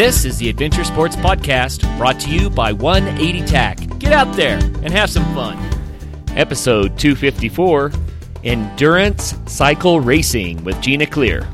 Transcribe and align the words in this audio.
This 0.00 0.24
is 0.24 0.38
the 0.38 0.48
Adventure 0.48 0.82
Sports 0.82 1.14
Podcast 1.14 1.82
brought 1.98 2.18
to 2.20 2.30
you 2.30 2.48
by 2.48 2.72
180 2.72 3.44
TAC. 3.44 3.98
Get 3.98 4.14
out 4.14 4.34
there 4.34 4.56
and 4.56 4.90
have 4.94 5.10
some 5.10 5.24
fun. 5.34 5.58
Episode 6.38 6.98
254 6.98 7.92
Endurance 8.42 9.34
Cycle 9.44 10.00
Racing 10.00 10.64
with 10.64 10.80
Gina 10.80 11.04
Clear. 11.06 11.46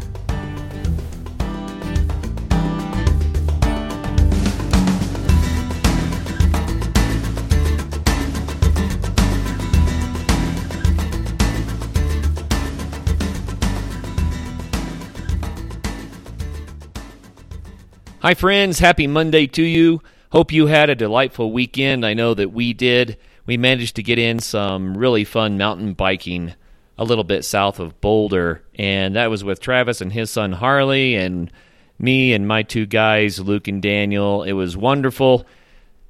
Hi, 18.26 18.34
friends. 18.34 18.80
Happy 18.80 19.06
Monday 19.06 19.46
to 19.46 19.62
you. 19.62 20.02
Hope 20.32 20.50
you 20.50 20.66
had 20.66 20.90
a 20.90 20.96
delightful 20.96 21.52
weekend. 21.52 22.04
I 22.04 22.14
know 22.14 22.34
that 22.34 22.52
we 22.52 22.72
did. 22.72 23.18
We 23.46 23.56
managed 23.56 23.94
to 23.94 24.02
get 24.02 24.18
in 24.18 24.40
some 24.40 24.98
really 24.98 25.22
fun 25.22 25.58
mountain 25.58 25.92
biking 25.92 26.52
a 26.98 27.04
little 27.04 27.22
bit 27.22 27.44
south 27.44 27.78
of 27.78 28.00
Boulder, 28.00 28.64
and 28.74 29.14
that 29.14 29.30
was 29.30 29.44
with 29.44 29.60
Travis 29.60 30.00
and 30.00 30.12
his 30.12 30.28
son 30.28 30.50
Harley, 30.50 31.14
and 31.14 31.52
me 32.00 32.32
and 32.32 32.48
my 32.48 32.64
two 32.64 32.84
guys, 32.84 33.38
Luke 33.38 33.68
and 33.68 33.80
Daniel. 33.80 34.42
It 34.42 34.54
was 34.54 34.76
wonderful. 34.76 35.46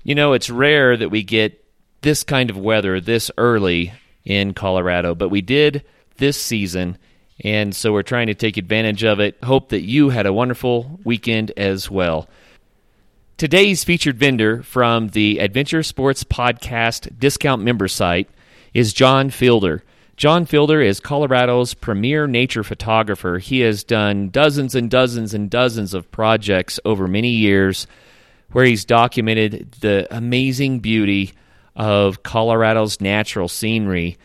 You 0.03 0.15
know, 0.15 0.33
it's 0.33 0.49
rare 0.49 0.97
that 0.97 1.11
we 1.11 1.23
get 1.23 1.63
this 2.01 2.25
kind 2.25 2.49
of 2.49 2.57
weather 2.57 2.99
this 2.99 3.31
early 3.37 3.93
in 4.25 4.55
Colorado, 4.55 5.15
but 5.15 5.29
we 5.29 5.43
did 5.43 5.85
this 6.17 6.41
season 6.41 6.97
and 7.41 7.75
so 7.75 7.93
we're 7.93 8.03
trying 8.03 8.29
to 8.29 8.35
take 8.35 8.57
advantage 8.57 9.05
of 9.05 9.21
it. 9.21 9.37
Hope 9.43 9.69
that 9.71 9.83
you 9.83 10.11
had 10.11 10.27
a 10.27 10.33
wonderful 10.33 11.01
weekend 11.05 11.53
as 11.57 11.91
well. 11.91 12.29
Today's 13.37 13.85
featured 13.85 14.19
vendor 14.19 14.63
from 14.63 15.09
the 15.09 15.39
Adventure 15.41 15.83
Sports 15.83 16.25
Podcast 16.25 17.19
discount 17.19 17.63
member 17.63 17.89
site 17.89 18.31
is 18.73 18.95
John 18.95 19.29
Fielder. 19.29 19.83
John 20.17 20.47
Fielder 20.47 20.81
is 20.81 21.01
Colorado's 21.01 21.75
premier 21.75 22.27
nature 22.27 22.65
photographer. 22.65 23.37
He 23.37 23.61
has 23.61 23.85
done 23.85 24.31
dozens 24.31 24.75
and 24.75 24.91
dozens 24.91 25.35
and 25.35 25.51
dozens 25.51 25.93
of 25.93 26.11
projects 26.11 26.81
over 26.87 27.07
many 27.07 27.29
years 27.29 27.87
where 28.53 28.65
he's 28.65 28.87
documented 28.87 29.73
the 29.81 30.07
amazing 30.11 30.81
beauty 30.81 31.35
of 31.75 32.23
Colorado's 32.23 33.03
natural 33.03 33.49
scenery 33.49 34.17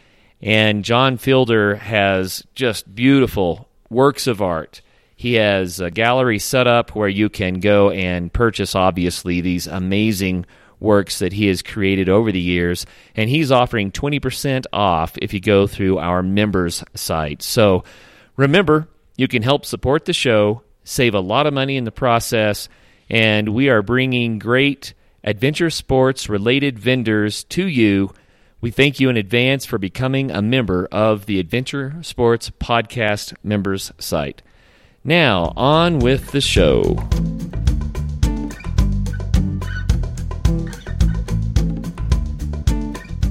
and 0.41 0.83
John 0.83 1.17
Fielder 1.17 1.75
has 1.75 2.45
just 2.55 2.93
beautiful 2.93 3.69
works 3.89 4.27
of 4.27 4.41
art. 4.41 4.81
He 5.15 5.35
has 5.35 5.79
a 5.79 5.91
gallery 5.91 6.39
set 6.39 6.65
up 6.65 6.95
where 6.95 7.07
you 7.07 7.29
can 7.29 7.59
go 7.59 7.91
and 7.91 8.33
purchase, 8.33 8.73
obviously, 8.73 9.41
these 9.41 9.67
amazing 9.67 10.47
works 10.79 11.19
that 11.19 11.31
he 11.31 11.45
has 11.45 11.61
created 11.61 12.09
over 12.09 12.31
the 12.31 12.39
years. 12.39 12.87
And 13.15 13.29
he's 13.29 13.51
offering 13.51 13.91
20% 13.91 14.65
off 14.73 15.15
if 15.21 15.31
you 15.31 15.39
go 15.39 15.67
through 15.67 15.99
our 15.99 16.23
members 16.23 16.83
site. 16.95 17.43
So 17.43 17.83
remember, 18.35 18.87
you 19.15 19.27
can 19.27 19.43
help 19.43 19.65
support 19.65 20.05
the 20.05 20.13
show, 20.13 20.63
save 20.83 21.13
a 21.13 21.19
lot 21.19 21.45
of 21.45 21.53
money 21.53 21.77
in 21.77 21.83
the 21.83 21.91
process, 21.91 22.67
and 23.07 23.49
we 23.49 23.69
are 23.69 23.83
bringing 23.83 24.39
great 24.39 24.95
adventure 25.23 25.69
sports 25.69 26.29
related 26.29 26.79
vendors 26.79 27.43
to 27.43 27.67
you 27.67 28.11
we 28.61 28.69
thank 28.69 28.99
you 28.99 29.09
in 29.09 29.17
advance 29.17 29.65
for 29.65 29.79
becoming 29.79 30.29
a 30.29 30.41
member 30.41 30.87
of 30.91 31.25
the 31.25 31.39
Adventure 31.39 31.95
Sports 32.03 32.51
Podcast 32.51 33.33
members 33.43 33.91
site. 33.97 34.43
Now, 35.03 35.51
on 35.57 35.97
with 35.97 36.31
the 36.31 36.41
show. 36.41 36.95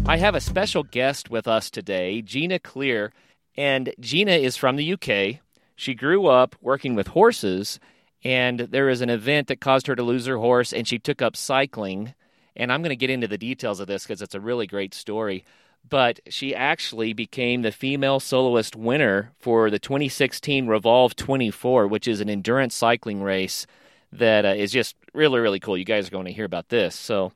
I 0.04 0.16
have 0.16 0.34
a 0.34 0.40
special 0.40 0.82
guest 0.82 1.30
with 1.30 1.46
us 1.46 1.70
today, 1.70 2.22
Gina 2.22 2.58
Clear. 2.58 3.12
And 3.56 3.94
Gina 4.00 4.32
is 4.32 4.56
from 4.56 4.74
the 4.74 4.94
UK. 4.94 5.40
She 5.76 5.94
grew 5.94 6.26
up 6.26 6.56
working 6.60 6.96
with 6.96 7.06
horses, 7.06 7.78
and 8.24 8.58
there 8.58 8.86
was 8.86 9.00
an 9.00 9.10
event 9.10 9.46
that 9.46 9.60
caused 9.60 9.86
her 9.86 9.94
to 9.94 10.02
lose 10.02 10.26
her 10.26 10.38
horse, 10.38 10.72
and 10.72 10.88
she 10.88 10.98
took 10.98 11.22
up 11.22 11.36
cycling 11.36 12.14
and 12.56 12.72
I'm 12.72 12.82
going 12.82 12.90
to 12.90 12.96
get 12.96 13.10
into 13.10 13.28
the 13.28 13.38
details 13.38 13.80
of 13.80 13.86
this 13.86 14.04
because 14.04 14.22
it's 14.22 14.34
a 14.34 14.40
really 14.40 14.66
great 14.66 14.94
story. 14.94 15.44
But 15.88 16.20
she 16.28 16.54
actually 16.54 17.12
became 17.14 17.62
the 17.62 17.72
female 17.72 18.20
soloist 18.20 18.76
winner 18.76 19.32
for 19.38 19.70
the 19.70 19.78
2016 19.78 20.66
Revolve 20.66 21.16
24, 21.16 21.86
which 21.86 22.06
is 22.06 22.20
an 22.20 22.28
endurance 22.28 22.74
cycling 22.74 23.22
race 23.22 23.66
that 24.12 24.44
uh, 24.44 24.48
is 24.48 24.72
just 24.72 24.96
really, 25.14 25.40
really 25.40 25.60
cool. 25.60 25.78
You 25.78 25.84
guys 25.84 26.08
are 26.08 26.10
going 26.10 26.26
to 26.26 26.32
hear 26.32 26.44
about 26.44 26.68
this. 26.68 26.94
So, 26.94 27.32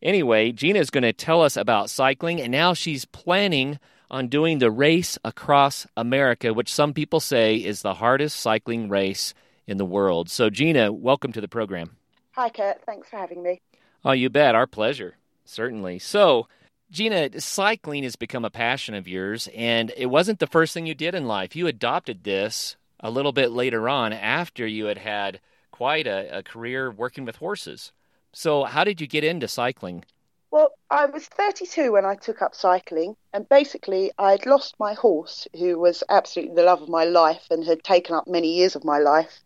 anyway, 0.00 0.52
Gina 0.52 0.78
is 0.78 0.90
going 0.90 1.02
to 1.02 1.12
tell 1.12 1.42
us 1.42 1.56
about 1.56 1.90
cycling, 1.90 2.40
and 2.40 2.50
now 2.50 2.74
she's 2.74 3.04
planning 3.04 3.78
on 4.10 4.28
doing 4.28 4.58
the 4.58 4.70
race 4.70 5.18
across 5.24 5.86
America, 5.96 6.52
which 6.54 6.72
some 6.72 6.92
people 6.92 7.20
say 7.20 7.56
is 7.56 7.82
the 7.82 7.94
hardest 7.94 8.38
cycling 8.38 8.88
race 8.88 9.34
in 9.66 9.78
the 9.78 9.84
world. 9.84 10.30
So, 10.30 10.50
Gina, 10.50 10.92
welcome 10.92 11.32
to 11.32 11.40
the 11.40 11.48
program. 11.48 11.96
Hi, 12.32 12.48
Kurt. 12.48 12.84
Thanks 12.84 13.08
for 13.08 13.16
having 13.16 13.42
me. 13.42 13.60
Oh, 14.04 14.12
you 14.12 14.30
bet. 14.30 14.54
Our 14.54 14.66
pleasure. 14.66 15.16
Certainly. 15.44 16.00
So, 16.00 16.48
Gina, 16.90 17.40
cycling 17.40 18.02
has 18.02 18.16
become 18.16 18.44
a 18.44 18.50
passion 18.50 18.94
of 18.94 19.08
yours, 19.08 19.48
and 19.54 19.92
it 19.96 20.06
wasn't 20.06 20.38
the 20.38 20.46
first 20.46 20.74
thing 20.74 20.86
you 20.86 20.94
did 20.94 21.14
in 21.14 21.26
life. 21.26 21.56
You 21.56 21.66
adopted 21.66 22.24
this 22.24 22.76
a 23.00 23.10
little 23.10 23.32
bit 23.32 23.50
later 23.50 23.88
on 23.88 24.12
after 24.12 24.66
you 24.66 24.86
had 24.86 24.98
had 24.98 25.40
quite 25.70 26.06
a, 26.06 26.38
a 26.38 26.42
career 26.42 26.90
working 26.90 27.24
with 27.24 27.36
horses. 27.36 27.92
So, 28.32 28.64
how 28.64 28.84
did 28.84 29.00
you 29.00 29.06
get 29.06 29.24
into 29.24 29.48
cycling? 29.48 30.04
Well, 30.50 30.72
I 30.90 31.06
was 31.06 31.26
32 31.26 31.92
when 31.92 32.04
I 32.04 32.14
took 32.14 32.42
up 32.42 32.54
cycling, 32.54 33.16
and 33.32 33.48
basically, 33.48 34.12
I'd 34.18 34.44
lost 34.44 34.74
my 34.78 34.92
horse, 34.92 35.48
who 35.58 35.78
was 35.78 36.04
absolutely 36.10 36.54
the 36.54 36.64
love 36.64 36.82
of 36.82 36.88
my 36.90 37.04
life 37.04 37.46
and 37.50 37.64
had 37.64 37.82
taken 37.82 38.14
up 38.14 38.28
many 38.28 38.54
years 38.56 38.76
of 38.76 38.84
my 38.84 38.98
life 38.98 39.40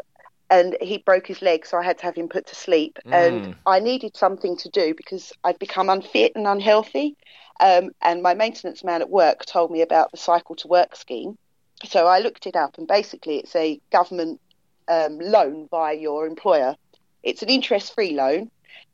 and 0.51 0.77
he 0.81 0.99
broke 0.99 1.27
his 1.27 1.43
leg, 1.43 1.67
so 1.67 1.77
I 1.79 1.85
had 1.85 1.99
to 1.99 2.05
have 2.05 2.15
him 2.15 2.29
put 2.29 2.47
to 2.47 2.55
sleep. 2.55 2.99
Mm. 3.07 3.13
And 3.13 3.57
I 3.67 3.81
needed 3.81 4.17
something 4.17 4.57
to 4.59 4.69
do 4.69 4.95
because 4.95 5.33
I'd 5.45 5.59
become 5.59 5.89
unfit 5.89 6.33
and 6.35 6.47
unhealthy. 6.47 7.17
Um, 7.59 7.91
and 8.03 8.23
my 8.23 8.35
maintenance 8.35 8.85
man 8.85 9.01
at 9.01 9.11
work 9.11 9.45
told 9.47 9.71
me 9.71 9.83
about 9.83 10.11
the 10.11 10.19
Cycle 10.19 10.55
to 10.57 10.69
Work 10.69 10.95
scheme. 10.95 11.39
So 11.85 12.07
I 12.07 12.21
looked 12.21 12.47
it 12.47 12.57
up, 12.57 12.79
and 12.79 12.87
basically, 12.87 13.39
it's 13.39 13.57
a 13.57 13.81
government 13.91 14.41
um, 14.89 15.19
loan 15.19 15.67
by 15.71 15.93
your 15.93 16.27
employer. 16.27 16.77
It's 17.23 17.43
an 17.43 17.49
interest 17.49 17.95
free 17.95 18.13
loan, 18.13 18.51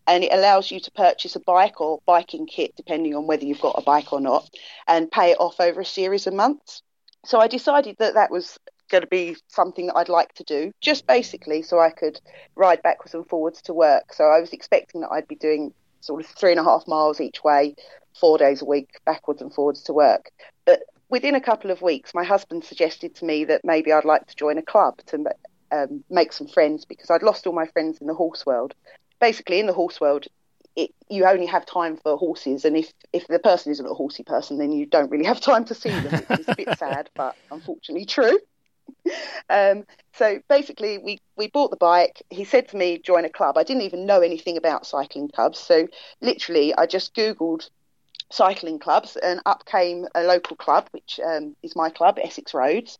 and 0.07 0.25
it 0.25 0.33
allows 0.33 0.71
you 0.71 0.81
to 0.81 0.91
purchase 0.93 1.37
a 1.37 1.41
bike 1.41 1.81
or 1.81 2.01
biking 2.07 2.47
kit, 2.47 2.75
depending 2.77 3.15
on 3.15 3.27
whether 3.27 3.45
you've 3.45 3.61
got 3.61 3.79
a 3.79 3.83
bike 3.83 4.13
or 4.13 4.21
not, 4.21 4.49
and 4.89 5.11
pay 5.11 5.31
it 5.33 5.41
off 5.41 5.61
over 5.61 5.81
a 5.81 5.85
series 5.85 6.27
of 6.27 6.35
months. 6.35 6.83
So 7.25 7.39
I 7.39 7.47
decided 7.47 7.97
that 7.99 8.15
that 8.15 8.31
was 8.31 8.59
going 8.93 9.03
to 9.03 9.09
be 9.09 9.37
something 9.49 9.87
that 9.87 9.97
I'd 9.97 10.09
like 10.09 10.35
to 10.35 10.45
do, 10.45 10.71
just 10.81 11.07
basically 11.07 11.63
so 11.63 11.81
I 11.81 11.91
could 11.91 12.21
ride 12.55 12.83
backwards 12.83 13.15
and 13.15 13.27
forwards 13.27 13.61
to 13.63 13.75
work. 13.75 14.13
So 14.13 14.25
I 14.25 14.39
was 14.39 14.53
expecting 14.53 15.01
that 15.01 15.11
I'd 15.11 15.27
be 15.27 15.35
doing 15.35 15.75
sort 16.01 16.23
of 16.23 16.31
three 16.31 16.53
and 16.53 16.61
a 16.61 16.65
half 16.65 16.87
miles 16.87 17.21
each 17.21 17.43
way, 17.43 17.75
four 18.21 18.39
days 18.39 18.63
a 18.63 18.65
week, 18.65 19.01
backwards 19.05 19.41
and 19.43 19.53
forwards 19.53 19.83
to 19.85 19.93
work. 19.93 20.31
But 20.67 20.83
within 21.09 21.35
a 21.35 21.41
couple 21.41 21.71
of 21.71 21.83
weeks, 21.83 22.15
my 22.15 22.25
husband 22.25 22.65
suggested 22.65 23.15
to 23.17 23.25
me 23.25 23.45
that 23.47 23.65
maybe 23.65 23.93
I'd 23.93 24.05
like 24.05 24.27
to 24.27 24.37
join 24.37 24.59
a 24.59 24.63
club 24.63 24.99
to 25.07 25.25
um, 25.73 26.05
make 26.11 26.33
some 26.33 26.47
friends 26.47 26.85
because 26.85 27.11
I'd 27.11 27.23
lost 27.23 27.47
all 27.47 27.55
my 27.55 27.67
friends 27.67 27.99
in 27.99 28.07
the 28.07 28.15
horse 28.15 28.45
world. 28.45 28.75
Basically, 29.21 29.59
in 29.59 29.67
the 29.67 29.73
horse 29.73 30.01
world, 30.01 30.27
it, 30.77 30.91
you 31.09 31.25
only 31.25 31.47
have 31.47 31.67
time 31.67 31.97
for 31.97 32.17
horses, 32.17 32.65
and 32.65 32.77
if 32.77 32.93
if 33.13 33.27
the 33.29 33.39
person 33.39 33.73
isn't 33.73 33.87
a 33.87 33.95
horsey 33.95 34.23
person, 34.23 34.59
then 34.59 34.73
you 34.73 34.87
don't 34.87 35.11
really 35.11 35.27
have 35.27 35.41
time 35.41 35.65
to 35.67 35.75
see 35.75 35.91
them. 35.91 36.25
It's 36.31 36.49
a 36.49 36.57
bit 36.57 36.69
sad, 36.79 37.11
but 37.15 37.37
unfortunately 37.51 38.07
true. 38.07 38.39
um, 39.51 39.85
so 40.15 40.41
basically, 40.49 40.99
we, 40.99 41.19
we 41.37 41.49
bought 41.49 41.71
the 41.71 41.77
bike. 41.77 42.23
He 42.31 42.45
said 42.45 42.69
to 42.69 42.77
me, 42.77 42.99
join 42.99 43.25
a 43.25 43.31
club. 43.31 43.59
I 43.59 43.63
didn't 43.65 43.83
even 43.83 44.07
know 44.07 44.21
anything 44.21 44.57
about 44.57 44.87
cycling 44.87 45.29
clubs. 45.29 45.59
So 45.59 45.89
literally, 46.21 46.75
I 46.75 46.87
just 46.87 47.15
Googled 47.15 47.69
cycling 48.31 48.79
clubs, 48.79 49.17
and 49.17 49.41
up 49.47 49.65
came 49.67 50.07
a 50.15 50.23
local 50.23 50.57
club, 50.57 50.89
which 50.93 51.21
um, 51.25 51.55
is 51.63 51.77
my 51.77 51.91
club, 51.91 52.19
Essex 52.23 52.55
Roads. 52.55 52.99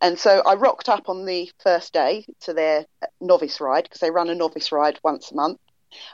And 0.00 0.18
so 0.18 0.42
I 0.46 0.54
rocked 0.54 0.88
up 0.88 1.08
on 1.08 1.24
the 1.24 1.50
first 1.62 1.92
day 1.92 2.24
to 2.42 2.52
their 2.52 2.86
novice 3.20 3.60
ride 3.60 3.84
because 3.84 4.00
they 4.00 4.10
run 4.10 4.28
a 4.28 4.34
novice 4.34 4.70
ride 4.70 4.98
once 5.02 5.32
a 5.32 5.34
month. 5.34 5.58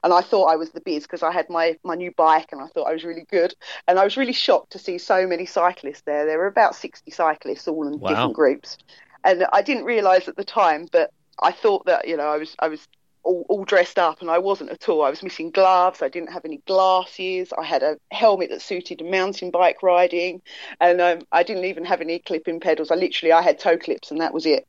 And 0.02 0.12
I 0.12 0.20
thought 0.20 0.46
I 0.46 0.56
was 0.56 0.70
the 0.70 0.80
biz 0.80 1.04
because 1.04 1.22
I 1.22 1.32
had 1.32 1.48
my, 1.50 1.76
my 1.84 1.94
new 1.94 2.12
bike 2.12 2.48
and 2.52 2.60
I 2.60 2.66
thought 2.68 2.88
I 2.88 2.92
was 2.92 3.04
really 3.04 3.26
good. 3.30 3.54
And 3.88 3.98
I 3.98 4.04
was 4.04 4.16
really 4.16 4.32
shocked 4.32 4.72
to 4.72 4.78
see 4.78 4.98
so 4.98 5.26
many 5.26 5.46
cyclists 5.46 6.02
there. 6.02 6.26
There 6.26 6.38
were 6.38 6.46
about 6.46 6.74
60 6.74 7.10
cyclists, 7.10 7.68
all 7.68 7.86
in 7.86 7.98
wow. 7.98 8.08
different 8.08 8.34
groups 8.34 8.78
and 9.24 9.46
I 9.52 9.62
didn't 9.62 9.84
realise 9.84 10.28
at 10.28 10.36
the 10.36 10.44
time, 10.44 10.86
but 10.92 11.12
I 11.42 11.50
thought 11.50 11.86
that 11.86 12.06
you 12.06 12.16
know 12.16 12.28
I 12.28 12.36
was 12.36 12.54
I 12.58 12.68
was 12.68 12.86
all, 13.22 13.46
all, 13.48 13.64
dressed 13.64 13.98
up, 13.98 14.20
and 14.20 14.30
I 14.30 14.38
wasn't 14.38 14.70
at 14.70 14.88
all. 14.88 15.02
I 15.02 15.08
was 15.08 15.22
missing 15.22 15.50
gloves. 15.50 16.02
I 16.02 16.08
didn't 16.08 16.32
have 16.32 16.44
any 16.44 16.58
glasses. 16.66 17.52
I 17.56 17.64
had 17.64 17.82
a 17.82 17.96
helmet 18.10 18.50
that 18.50 18.60
suited 18.60 19.02
mountain 19.04 19.50
bike 19.50 19.82
riding, 19.82 20.42
and 20.80 21.00
um, 21.00 21.20
I 21.32 21.42
didn't 21.42 21.64
even 21.64 21.86
have 21.86 22.02
any 22.02 22.18
clipping 22.18 22.60
pedals. 22.60 22.90
I 22.90 22.96
literally 22.96 23.32
I 23.32 23.42
had 23.42 23.58
toe 23.58 23.78
clips, 23.78 24.10
and 24.10 24.20
that 24.20 24.34
was 24.34 24.44
it. 24.44 24.66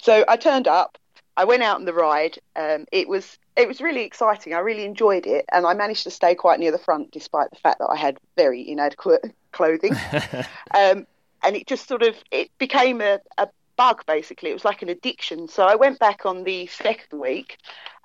So 0.00 0.24
I 0.26 0.36
turned 0.36 0.68
up, 0.68 0.96
I 1.36 1.44
went 1.44 1.62
out 1.62 1.76
on 1.76 1.84
the 1.84 1.92
ride. 1.92 2.38
Um, 2.54 2.86
it 2.92 3.08
was 3.08 3.38
it 3.56 3.66
was 3.66 3.80
really 3.80 4.02
exciting. 4.02 4.54
I 4.54 4.58
really 4.58 4.84
enjoyed 4.84 5.26
it, 5.26 5.44
and 5.52 5.66
I 5.66 5.74
managed 5.74 6.04
to 6.04 6.10
stay 6.10 6.34
quite 6.34 6.60
near 6.60 6.72
the 6.72 6.78
front 6.78 7.10
despite 7.10 7.50
the 7.50 7.56
fact 7.56 7.78
that 7.78 7.88
I 7.90 7.96
had 7.96 8.18
very 8.36 8.68
inadequate 8.68 9.34
clothing. 9.52 9.94
um, 10.74 11.06
and 11.42 11.56
it 11.56 11.66
just 11.66 11.88
sort 11.88 12.02
of 12.02 12.16
it 12.30 12.50
became 12.58 13.00
a, 13.00 13.20
a 13.38 13.48
bug 13.76 14.04
basically. 14.06 14.50
It 14.50 14.54
was 14.54 14.64
like 14.64 14.82
an 14.82 14.88
addiction. 14.88 15.48
So 15.48 15.64
I 15.64 15.74
went 15.76 15.98
back 15.98 16.26
on 16.26 16.44
the 16.44 16.66
second 16.66 17.18
week, 17.18 17.58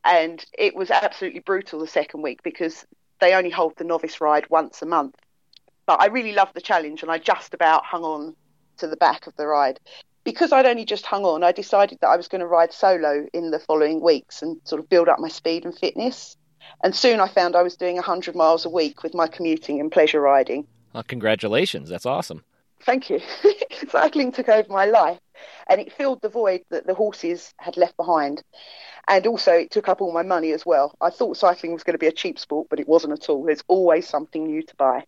and 0.06 0.44
it 0.58 0.76
was 0.76 0.90
absolutely 0.90 1.40
brutal 1.40 1.80
the 1.80 1.88
second 1.88 2.22
week 2.22 2.44
because 2.44 2.86
they 3.20 3.34
only 3.34 3.50
hold 3.50 3.78
the 3.78 3.84
novice 3.84 4.22
ride 4.22 4.50
once 4.50 4.82
a 4.82 4.86
month. 4.86 5.16
But 5.86 6.02
I 6.02 6.08
really 6.08 6.34
loved 6.34 6.54
the 6.54 6.62
challenge, 6.62 7.02
and 7.02 7.12
I 7.12 7.18
just 7.18 7.54
about 7.54 7.86
hung 7.86 8.04
on 8.04 8.36
to 8.78 8.88
the 8.88 8.98
back 8.98 9.28
of 9.28 9.36
the 9.36 9.48
ride. 9.48 9.80
Because 10.24 10.52
I'd 10.52 10.66
only 10.66 10.86
just 10.86 11.06
hung 11.06 11.26
on, 11.26 11.44
I 11.44 11.52
decided 11.52 11.98
that 12.02 12.10
I 12.10 12.16
was 12.16 12.28
going 12.28 12.42
to 12.42 12.48
ride 12.48 12.74
solo 12.74 13.26
in 13.34 13.52
the 13.52 13.60
following 13.60 14.02
weeks 14.02 14.42
and 14.42 14.60
sort 14.66 14.80
of 14.80 14.88
build 14.90 15.10
up 15.10 15.20
my 15.20 15.30
speed 15.30 15.66
and 15.66 15.78
fitness. 15.78 16.38
And 16.84 16.96
soon 16.96 17.20
I 17.20 17.28
found 17.28 17.56
I 17.56 17.64
was 17.64 17.76
doing 17.76 17.96
100 17.96 18.36
miles 18.36 18.66
a 18.66 18.70
week 18.70 19.04
with 19.04 19.16
my 19.16 19.28
commuting 19.28 19.80
and 19.80 19.92
pleasure 19.92 20.22
riding. 20.22 20.68
Well, 20.94 21.04
congratulations. 21.04 21.90
That's 21.90 22.06
awesome. 22.06 22.44
Thank 22.84 23.10
you. 23.10 23.20
Cycling 23.90 24.32
took 24.32 24.50
over 24.50 24.72
my 24.72 24.86
life 24.86 25.20
and 25.68 25.80
it 25.80 25.94
filled 25.94 26.22
the 26.22 26.30
void 26.30 26.62
that 26.70 26.86
the 26.86 26.94
horses 26.94 27.54
had 27.58 27.78
left 27.78 27.98
behind. 27.98 28.44
And 29.08 29.26
also, 29.26 29.54
it 29.54 29.72
took 29.72 29.90
up 29.90 30.02
all 30.02 30.14
my 30.14 30.24
money 30.24 30.52
as 30.52 30.66
well. 30.66 30.96
I 31.02 31.10
thought 31.10 31.38
cycling 31.38 31.74
was 31.74 31.84
going 31.84 31.96
to 31.96 32.00
be 32.00 32.08
a 32.08 32.12
cheap 32.12 32.38
sport, 32.38 32.68
but 32.70 32.80
it 32.80 32.88
wasn't 32.88 33.14
at 33.14 33.30
all. 33.30 33.44
There's 33.44 33.64
always 33.68 34.08
something 34.08 34.46
new 34.46 34.62
to 34.62 34.76
buy. 34.76 35.04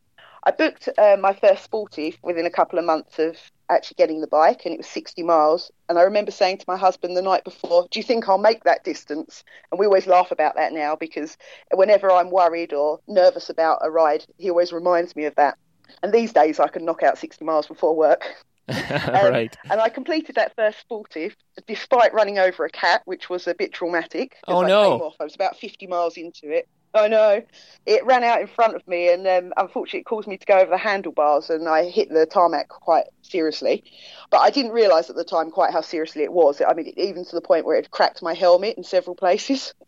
I 0.45 0.51
booked 0.51 0.89
uh, 0.97 1.17
my 1.19 1.33
first 1.33 1.63
sportive 1.63 2.17
within 2.21 2.45
a 2.45 2.51
couple 2.51 2.79
of 2.79 2.85
months 2.85 3.19
of 3.19 3.37
actually 3.69 3.95
getting 3.97 4.21
the 4.21 4.27
bike, 4.27 4.61
and 4.65 4.73
it 4.73 4.77
was 4.77 4.87
60 4.87 5.23
miles. 5.23 5.71
And 5.89 5.97
I 5.97 6.03
remember 6.03 6.31
saying 6.31 6.59
to 6.59 6.65
my 6.67 6.77
husband 6.77 7.15
the 7.15 7.21
night 7.21 7.43
before, 7.43 7.87
Do 7.89 7.99
you 7.99 8.03
think 8.03 8.27
I'll 8.27 8.37
make 8.37 8.63
that 8.63 8.83
distance? 8.83 9.43
And 9.71 9.79
we 9.79 9.85
always 9.85 10.07
laugh 10.07 10.31
about 10.31 10.55
that 10.55 10.73
now 10.73 10.95
because 10.95 11.37
whenever 11.73 12.11
I'm 12.11 12.29
worried 12.29 12.73
or 12.73 12.99
nervous 13.07 13.49
about 13.49 13.79
a 13.81 13.91
ride, 13.91 14.25
he 14.37 14.49
always 14.49 14.73
reminds 14.73 15.15
me 15.15 15.25
of 15.25 15.35
that. 15.35 15.57
And 16.01 16.13
these 16.13 16.33
days, 16.33 16.59
I 16.59 16.67
can 16.67 16.85
knock 16.85 17.03
out 17.03 17.17
60 17.17 17.43
miles 17.45 17.67
before 17.67 17.95
work. 17.95 18.23
um, 18.69 19.13
right. 19.13 19.55
And 19.69 19.81
I 19.81 19.89
completed 19.89 20.35
that 20.35 20.55
first 20.55 20.79
sportive 20.79 21.35
despite 21.67 22.13
running 22.13 22.39
over 22.39 22.63
a 22.63 22.69
cat, 22.69 23.01
which 23.03 23.29
was 23.29 23.45
a 23.45 23.53
bit 23.53 23.73
traumatic. 23.73 24.37
Oh, 24.47 24.63
I 24.63 24.67
no. 24.67 25.13
I 25.19 25.23
was 25.25 25.35
about 25.35 25.57
50 25.57 25.85
miles 25.87 26.15
into 26.15 26.49
it. 26.49 26.69
I 26.93 27.07
know. 27.07 27.41
It 27.85 28.05
ran 28.05 28.23
out 28.23 28.39
in 28.39 28.47
front 28.47 28.75
of 28.75 28.87
me, 28.87 29.11
and 29.11 29.27
um, 29.27 29.53
unfortunately, 29.57 30.01
it 30.01 30.05
caused 30.05 30.27
me 30.27 30.37
to 30.37 30.45
go 30.45 30.59
over 30.59 30.69
the 30.69 30.77
handlebars, 30.77 31.49
and 31.49 31.67
I 31.67 31.89
hit 31.89 32.09
the 32.09 32.25
tarmac 32.25 32.69
quite 32.69 33.05
seriously. 33.23 33.83
But 34.29 34.41
I 34.41 34.51
didn't 34.51 34.71
realise 34.71 35.09
at 35.09 35.15
the 35.15 35.23
time 35.23 35.51
quite 35.51 35.73
how 35.73 35.81
seriously 35.81 36.23
it 36.23 36.31
was. 36.31 36.61
I 36.61 36.73
mean, 36.73 36.93
even 36.95 37.25
to 37.25 37.35
the 37.35 37.41
point 37.41 37.65
where 37.65 37.77
it 37.77 37.91
cracked 37.91 38.21
my 38.21 38.33
helmet 38.33 38.77
in 38.77 38.83
several 38.83 39.15
places. 39.15 39.73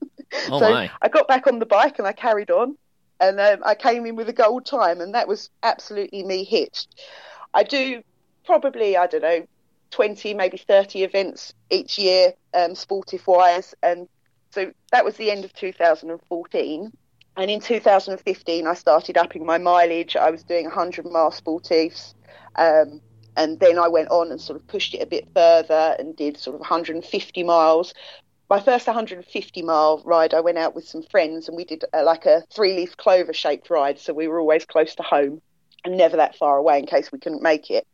Oh, 0.49 0.59
so 0.59 0.69
my. 0.69 0.91
I 1.01 1.07
got 1.07 1.27
back 1.27 1.45
on 1.45 1.59
the 1.59 1.67
bike 1.67 1.99
and 1.99 2.07
I 2.07 2.11
carried 2.11 2.49
on, 2.49 2.75
and 3.21 3.39
um, 3.39 3.61
I 3.63 3.75
came 3.75 4.05
in 4.05 4.15
with 4.15 4.27
a 4.27 4.33
gold 4.33 4.65
time, 4.65 4.99
and 4.99 5.13
that 5.13 5.27
was 5.27 5.49
absolutely 5.61 6.23
me 6.23 6.43
hitched. 6.43 6.99
I 7.53 7.63
do 7.63 8.01
probably, 8.43 8.97
I 8.97 9.05
don't 9.07 9.21
know, 9.21 9.47
20, 9.91 10.33
maybe 10.33 10.57
30 10.57 11.03
events 11.03 11.53
each 11.69 11.97
year, 11.97 12.33
um, 12.53 12.75
sportive 12.75 13.25
wise, 13.27 13.75
and 13.81 14.09
so 14.55 14.71
that 14.93 15.03
was 15.03 15.17
the 15.17 15.29
end 15.29 15.43
of 15.43 15.53
2014. 15.53 16.91
And 17.37 17.51
in 17.51 17.59
2015, 17.59 18.65
I 18.65 18.73
started 18.73 19.17
upping 19.17 19.45
my 19.45 19.57
mileage. 19.57 20.15
I 20.15 20.31
was 20.31 20.43
doing 20.43 20.63
100 20.63 21.05
mile 21.05 21.31
sportives. 21.31 22.13
Um, 22.55 23.01
and 23.35 23.59
then 23.59 23.77
I 23.77 23.89
went 23.89 24.09
on 24.09 24.31
and 24.31 24.39
sort 24.39 24.57
of 24.57 24.65
pushed 24.67 24.93
it 24.93 25.01
a 25.01 25.05
bit 25.05 25.27
further 25.35 25.97
and 25.99 26.15
did 26.15 26.37
sort 26.37 26.55
of 26.55 26.61
150 26.61 27.43
miles. 27.43 27.93
My 28.49 28.61
first 28.61 28.87
150 28.87 29.61
mile 29.61 30.01
ride, 30.05 30.33
I 30.33 30.39
went 30.39 30.57
out 30.57 30.73
with 30.73 30.87
some 30.87 31.03
friends 31.03 31.49
and 31.49 31.57
we 31.57 31.65
did 31.65 31.83
uh, 31.93 32.03
like 32.05 32.25
a 32.25 32.43
three 32.53 32.77
leaf 32.77 32.95
clover 32.95 33.33
shaped 33.33 33.69
ride. 33.69 33.99
So 33.99 34.13
we 34.13 34.29
were 34.29 34.39
always 34.39 34.63
close 34.63 34.95
to 34.95 35.03
home 35.03 35.41
and 35.83 35.97
never 35.97 36.15
that 36.15 36.37
far 36.37 36.55
away 36.55 36.79
in 36.79 36.85
case 36.85 37.11
we 37.11 37.19
couldn't 37.19 37.43
make 37.43 37.69
it. 37.69 37.85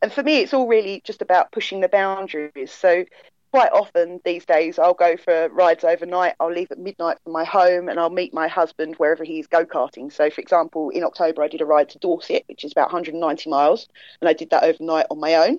And 0.00 0.12
for 0.12 0.22
me, 0.22 0.38
it's 0.38 0.54
all 0.54 0.68
really 0.68 1.02
just 1.04 1.20
about 1.20 1.50
pushing 1.50 1.80
the 1.80 1.88
boundaries. 1.88 2.70
So 2.70 3.04
quite 3.50 3.72
often 3.72 4.20
these 4.24 4.44
days 4.44 4.78
I'll 4.78 4.94
go 4.94 5.16
for 5.16 5.48
rides 5.48 5.84
overnight. 5.84 6.34
I'll 6.40 6.52
leave 6.52 6.70
at 6.70 6.78
midnight 6.78 7.18
from 7.22 7.32
my 7.32 7.44
home 7.44 7.88
and 7.88 7.98
I'll 7.98 8.10
meet 8.10 8.32
my 8.32 8.48
husband 8.48 8.94
wherever 8.96 9.24
he's 9.24 9.46
go 9.46 9.64
karting. 9.64 10.12
So, 10.12 10.30
for 10.30 10.40
example, 10.40 10.90
in 10.90 11.04
October 11.04 11.42
I 11.42 11.48
did 11.48 11.60
a 11.60 11.66
ride 11.66 11.88
to 11.90 11.98
Dorset, 11.98 12.44
which 12.48 12.64
is 12.64 12.72
about 12.72 12.88
190 12.88 13.50
miles, 13.50 13.88
and 14.20 14.28
I 14.28 14.32
did 14.32 14.50
that 14.50 14.64
overnight 14.64 15.06
on 15.10 15.20
my 15.20 15.34
own. 15.34 15.58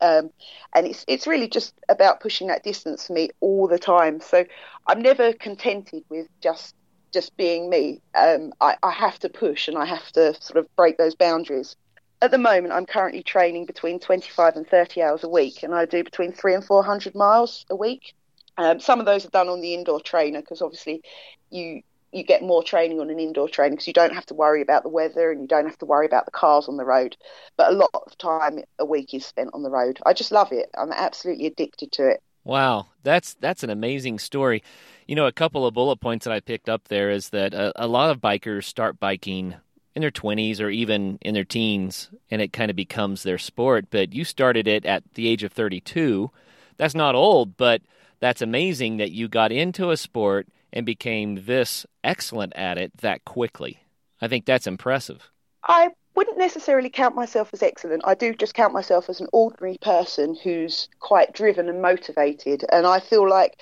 Um, 0.00 0.30
and 0.74 0.86
it's 0.86 1.04
it's 1.08 1.26
really 1.26 1.48
just 1.48 1.74
about 1.88 2.20
pushing 2.20 2.48
that 2.48 2.64
distance 2.64 3.06
for 3.06 3.12
me 3.12 3.30
all 3.40 3.68
the 3.68 3.78
time. 3.78 4.20
So 4.20 4.44
I'm 4.86 5.00
never 5.00 5.32
contented 5.32 6.04
with 6.08 6.28
just 6.40 6.74
just 7.12 7.36
being 7.36 7.70
me. 7.70 8.00
Um, 8.14 8.52
I, 8.60 8.76
I 8.82 8.90
have 8.90 9.18
to 9.20 9.28
push 9.28 9.68
and 9.68 9.78
I 9.78 9.84
have 9.86 10.10
to 10.12 10.34
sort 10.40 10.58
of 10.58 10.66
break 10.76 10.98
those 10.98 11.14
boundaries 11.14 11.76
at 12.22 12.30
the 12.30 12.38
moment, 12.38 12.72
I'm 12.72 12.86
currently 12.86 13.22
training 13.22 13.66
between 13.66 13.98
25 13.98 14.56
and 14.56 14.66
30 14.66 15.02
hours 15.02 15.24
a 15.24 15.28
week, 15.28 15.62
and 15.62 15.74
I 15.74 15.84
do 15.84 16.02
between 16.02 16.32
three 16.32 16.54
and 16.54 16.64
400 16.64 17.14
miles 17.14 17.66
a 17.70 17.76
week. 17.76 18.14
Um, 18.56 18.80
some 18.80 19.00
of 19.00 19.06
those 19.06 19.26
are 19.26 19.30
done 19.30 19.48
on 19.48 19.60
the 19.60 19.74
indoor 19.74 20.00
trainer 20.00 20.40
because 20.40 20.62
obviously 20.62 21.02
you 21.50 21.82
you 22.12 22.22
get 22.22 22.42
more 22.42 22.62
training 22.62 23.00
on 23.00 23.10
an 23.10 23.18
indoor 23.18 23.48
trainer 23.48 23.72
because 23.72 23.88
you 23.88 23.92
don't 23.92 24.14
have 24.14 24.26
to 24.26 24.34
worry 24.34 24.62
about 24.62 24.84
the 24.84 24.88
weather 24.88 25.32
and 25.32 25.40
you 25.40 25.48
don't 25.48 25.66
have 25.66 25.78
to 25.78 25.84
worry 25.84 26.06
about 26.06 26.24
the 26.24 26.30
cars 26.30 26.68
on 26.68 26.76
the 26.76 26.84
road. 26.84 27.16
But 27.56 27.72
a 27.72 27.74
lot 27.74 27.90
of 27.92 28.16
time 28.18 28.60
a 28.78 28.84
week 28.84 29.12
is 29.12 29.26
spent 29.26 29.50
on 29.52 29.64
the 29.64 29.70
road. 29.70 29.98
I 30.06 30.12
just 30.12 30.30
love 30.30 30.52
it. 30.52 30.70
I'm 30.78 30.92
absolutely 30.92 31.46
addicted 31.46 31.90
to 31.92 32.08
it. 32.08 32.22
Wow, 32.44 32.86
that's 33.02 33.34
that's 33.40 33.64
an 33.64 33.70
amazing 33.70 34.18
story. 34.20 34.62
You 35.08 35.16
know, 35.16 35.26
a 35.26 35.32
couple 35.32 35.66
of 35.66 35.74
bullet 35.74 35.96
points 35.96 36.24
that 36.24 36.32
I 36.32 36.40
picked 36.40 36.68
up 36.68 36.88
there 36.88 37.10
is 37.10 37.30
that 37.30 37.52
a, 37.52 37.72
a 37.84 37.88
lot 37.88 38.10
of 38.10 38.20
bikers 38.20 38.64
start 38.64 39.00
biking 39.00 39.56
in 39.94 40.02
their 40.02 40.10
20s 40.10 40.60
or 40.60 40.70
even 40.70 41.18
in 41.20 41.34
their 41.34 41.44
teens 41.44 42.10
and 42.30 42.42
it 42.42 42.52
kind 42.52 42.70
of 42.70 42.76
becomes 42.76 43.22
their 43.22 43.38
sport. 43.38 43.86
But 43.90 44.12
you 44.12 44.24
started 44.24 44.66
it 44.66 44.84
at 44.84 45.02
the 45.14 45.28
age 45.28 45.42
of 45.42 45.52
32. 45.52 46.30
That's 46.76 46.94
not 46.94 47.14
old, 47.14 47.56
but 47.56 47.82
that's 48.20 48.42
amazing 48.42 48.96
that 48.96 49.12
you 49.12 49.28
got 49.28 49.52
into 49.52 49.90
a 49.90 49.96
sport 49.96 50.48
and 50.72 50.84
became 50.84 51.44
this 51.46 51.86
excellent 52.02 52.52
at 52.56 52.78
it 52.78 52.96
that 52.98 53.24
quickly. 53.24 53.78
I 54.20 54.28
think 54.28 54.44
that's 54.44 54.66
impressive. 54.66 55.30
I 55.62 55.90
wouldn't 56.14 56.38
necessarily 56.38 56.90
count 56.90 57.14
myself 57.14 57.50
as 57.52 57.62
excellent. 57.62 58.02
I 58.04 58.14
do 58.14 58.34
just 58.34 58.54
count 58.54 58.72
myself 58.72 59.08
as 59.08 59.20
an 59.20 59.28
ordinary 59.32 59.78
person 59.80 60.36
who's 60.42 60.88
quite 61.00 61.32
driven 61.32 61.68
and 61.68 61.82
motivated. 61.82 62.64
And 62.70 62.86
I 62.86 63.00
feel 63.00 63.28
like 63.28 63.60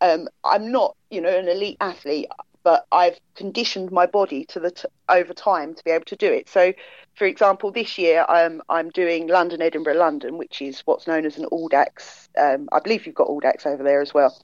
um, 0.00 0.28
I'm 0.44 0.70
not, 0.70 0.96
you 1.10 1.20
know, 1.20 1.36
an 1.36 1.48
elite 1.48 1.76
athlete 1.80 2.28
but 2.64 2.86
I've 2.90 3.20
conditioned 3.36 3.92
my 3.92 4.06
body 4.06 4.44
to 4.46 4.58
the 4.58 4.72
t- 4.72 4.88
over 5.08 5.32
time 5.32 5.74
to 5.74 5.84
be 5.84 5.90
able 5.90 6.06
to 6.06 6.16
do 6.16 6.32
it. 6.32 6.48
So, 6.48 6.72
for 7.14 7.26
example, 7.26 7.70
this 7.70 7.98
year 7.98 8.24
I'm 8.28 8.62
I'm 8.68 8.90
doing 8.90 9.28
London, 9.28 9.62
Edinburgh, 9.62 9.94
London, 9.94 10.38
which 10.38 10.60
is 10.60 10.80
what's 10.80 11.06
known 11.06 11.26
as 11.26 11.36
an 11.36 11.46
Audax. 11.52 12.28
Um, 12.36 12.68
I 12.72 12.80
believe 12.80 13.06
you've 13.06 13.14
got 13.14 13.28
Audax 13.28 13.66
over 13.66 13.84
there 13.84 14.00
as 14.00 14.12
well. 14.12 14.36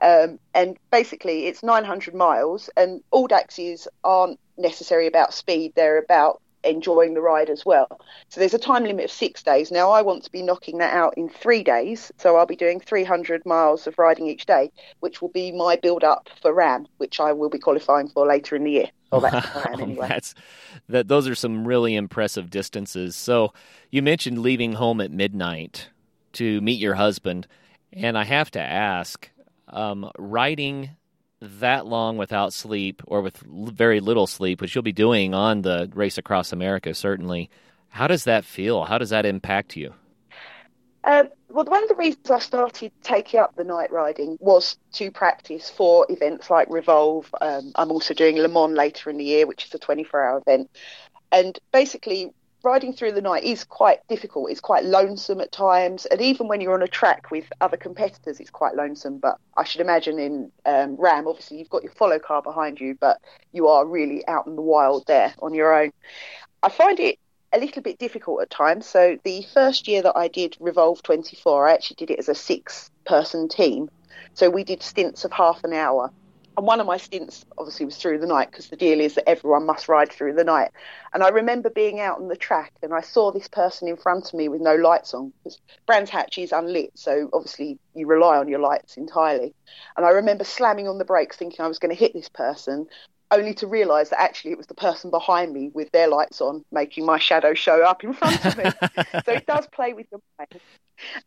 Um, 0.00 0.38
and 0.54 0.78
basically, 0.90 1.46
it's 1.46 1.62
900 1.62 2.14
miles, 2.14 2.70
and 2.76 3.02
Audaxes 3.12 3.86
aren't 4.04 4.38
necessarily 4.56 5.08
about 5.08 5.34
speed; 5.34 5.72
they're 5.74 5.98
about 5.98 6.40
enjoying 6.64 7.14
the 7.14 7.20
ride 7.20 7.50
as 7.50 7.64
well. 7.64 7.88
So 8.28 8.40
there's 8.40 8.54
a 8.54 8.58
time 8.58 8.84
limit 8.84 9.06
of 9.06 9.10
six 9.10 9.42
days. 9.42 9.70
Now 9.70 9.90
I 9.90 10.02
want 10.02 10.24
to 10.24 10.32
be 10.32 10.42
knocking 10.42 10.78
that 10.78 10.94
out 10.94 11.14
in 11.16 11.28
three 11.28 11.62
days. 11.62 12.12
So 12.18 12.36
I'll 12.36 12.46
be 12.46 12.56
doing 12.56 12.80
300 12.80 13.44
miles 13.46 13.86
of 13.86 13.98
riding 13.98 14.26
each 14.26 14.46
day, 14.46 14.70
which 15.00 15.20
will 15.20 15.28
be 15.28 15.52
my 15.52 15.76
build 15.76 16.04
up 16.04 16.28
for 16.40 16.52
RAAM, 16.52 16.86
which 16.98 17.20
I 17.20 17.32
will 17.32 17.50
be 17.50 17.58
qualifying 17.58 18.08
for 18.08 18.26
later 18.26 18.56
in 18.56 18.64
the 18.64 18.72
year. 18.72 18.90
Well, 19.12 19.20
that's 19.20 19.46
plan 19.46 19.80
anyway. 19.80 20.08
that's, 20.08 20.34
that, 20.88 21.08
those 21.08 21.28
are 21.28 21.34
some 21.34 21.66
really 21.66 21.94
impressive 21.94 22.50
distances. 22.50 23.14
So 23.14 23.52
you 23.90 24.02
mentioned 24.02 24.38
leaving 24.40 24.74
home 24.74 25.00
at 25.00 25.12
midnight 25.12 25.88
to 26.34 26.60
meet 26.60 26.80
your 26.80 26.94
husband. 26.94 27.46
And 27.92 28.18
I 28.18 28.24
have 28.24 28.50
to 28.52 28.60
ask, 28.60 29.30
um, 29.68 30.10
riding 30.18 30.90
that 31.40 31.86
long 31.86 32.16
without 32.16 32.52
sleep 32.52 33.02
or 33.06 33.20
with 33.20 33.38
very 33.38 34.00
little 34.00 34.26
sleep, 34.26 34.60
which 34.60 34.74
you'll 34.74 34.82
be 34.82 34.92
doing 34.92 35.34
on 35.34 35.62
the 35.62 35.90
race 35.94 36.18
across 36.18 36.52
America, 36.52 36.94
certainly. 36.94 37.50
How 37.88 38.06
does 38.06 38.24
that 38.24 38.44
feel? 38.44 38.84
How 38.84 38.98
does 38.98 39.10
that 39.10 39.26
impact 39.26 39.76
you? 39.76 39.94
Um, 41.04 41.28
well, 41.48 41.64
one 41.64 41.84
of 41.84 41.88
the 41.88 41.94
reasons 41.94 42.30
I 42.30 42.40
started 42.40 42.90
taking 43.02 43.38
up 43.38 43.54
the 43.54 43.64
night 43.64 43.92
riding 43.92 44.36
was 44.40 44.76
to 44.94 45.10
practice 45.10 45.70
for 45.70 46.04
events 46.08 46.50
like 46.50 46.68
Revolve. 46.68 47.32
Um, 47.40 47.72
I'm 47.76 47.92
also 47.92 48.12
doing 48.12 48.36
Le 48.38 48.48
Mans 48.48 48.76
later 48.76 49.08
in 49.08 49.16
the 49.16 49.24
year, 49.24 49.46
which 49.46 49.66
is 49.66 49.74
a 49.74 49.78
24 49.78 50.22
hour 50.22 50.38
event. 50.38 50.68
And 51.30 51.58
basically, 51.72 52.32
riding 52.66 52.92
through 52.92 53.12
the 53.12 53.22
night 53.22 53.44
is 53.44 53.62
quite 53.62 54.06
difficult. 54.08 54.50
It's 54.50 54.60
quite 54.60 54.84
lonesome 54.84 55.40
at 55.40 55.52
times, 55.52 56.04
and 56.06 56.20
even 56.20 56.48
when 56.48 56.60
you're 56.60 56.74
on 56.74 56.82
a 56.82 56.88
track 56.88 57.30
with 57.30 57.44
other 57.60 57.76
competitors, 57.76 58.40
it's 58.40 58.50
quite 58.50 58.74
lonesome. 58.74 59.18
But 59.18 59.38
I 59.56 59.62
should 59.62 59.80
imagine 59.80 60.18
in 60.18 60.50
um, 60.66 60.96
RAAM, 60.96 61.28
obviously 61.28 61.58
you've 61.58 61.70
got 61.70 61.84
your 61.84 61.92
follow 61.92 62.18
car 62.18 62.42
behind 62.42 62.80
you, 62.80 62.96
but 63.00 63.20
you 63.52 63.68
are 63.68 63.86
really 63.86 64.26
out 64.26 64.48
in 64.48 64.56
the 64.56 64.62
wild 64.62 65.06
there 65.06 65.32
on 65.40 65.54
your 65.54 65.72
own. 65.80 65.92
I 66.60 66.68
find 66.68 66.98
it 66.98 67.20
a 67.52 67.60
little 67.60 67.82
bit 67.82 67.98
difficult 68.00 68.42
at 68.42 68.50
times. 68.50 68.84
So 68.84 69.16
the 69.22 69.46
first 69.54 69.86
year 69.86 70.02
that 70.02 70.16
I 70.16 70.26
did 70.26 70.56
Revolve 70.58 71.04
24, 71.04 71.68
I 71.68 71.72
actually 71.72 71.96
did 71.96 72.10
it 72.10 72.18
as 72.18 72.28
a 72.28 72.34
six-person 72.34 73.48
team. 73.48 73.88
So 74.34 74.50
we 74.50 74.64
did 74.64 74.82
stints 74.82 75.24
of 75.24 75.30
half 75.30 75.62
an 75.62 75.72
hour. 75.72 76.10
And 76.56 76.66
one 76.66 76.80
of 76.80 76.86
my 76.86 76.96
stints 76.96 77.44
obviously 77.58 77.84
was 77.84 77.96
through 77.96 78.18
the 78.18 78.26
night 78.26 78.50
because 78.50 78.68
the 78.68 78.76
deal 78.76 79.00
is 79.00 79.14
that 79.14 79.28
everyone 79.28 79.66
must 79.66 79.88
ride 79.88 80.10
through 80.10 80.32
the 80.32 80.44
night. 80.44 80.70
And 81.12 81.22
I 81.22 81.28
remember 81.28 81.68
being 81.68 82.00
out 82.00 82.18
on 82.18 82.28
the 82.28 82.36
track 82.36 82.72
and 82.82 82.94
I 82.94 83.02
saw 83.02 83.30
this 83.30 83.46
person 83.46 83.88
in 83.88 83.96
front 83.96 84.28
of 84.28 84.34
me 84.34 84.48
with 84.48 84.62
no 84.62 84.74
lights 84.74 85.12
on 85.12 85.32
because 85.44 85.60
Brands 85.86 86.10
Hatch 86.10 86.38
is 86.38 86.52
unlit. 86.52 86.92
So 86.94 87.28
obviously 87.34 87.78
you 87.94 88.06
rely 88.06 88.38
on 88.38 88.48
your 88.48 88.60
lights 88.60 88.96
entirely. 88.96 89.54
And 89.96 90.06
I 90.06 90.10
remember 90.10 90.44
slamming 90.44 90.88
on 90.88 90.96
the 90.96 91.04
brakes 91.04 91.36
thinking 91.36 91.62
I 91.62 91.68
was 91.68 91.78
going 91.78 91.94
to 91.94 91.98
hit 91.98 92.14
this 92.14 92.30
person 92.30 92.86
only 93.30 93.54
to 93.54 93.66
realise 93.66 94.10
that 94.10 94.20
actually 94.20 94.52
it 94.52 94.58
was 94.58 94.66
the 94.66 94.74
person 94.74 95.10
behind 95.10 95.52
me 95.52 95.70
with 95.74 95.90
their 95.90 96.08
lights 96.08 96.40
on, 96.40 96.64
making 96.70 97.04
my 97.04 97.18
shadow 97.18 97.54
show 97.54 97.82
up 97.82 98.04
in 98.04 98.12
front 98.12 98.44
of 98.44 98.56
me. 98.56 98.64
so 99.24 99.32
it 99.32 99.46
does 99.46 99.66
play 99.72 99.92
with 99.92 100.06
your 100.10 100.20
mind, 100.38 100.60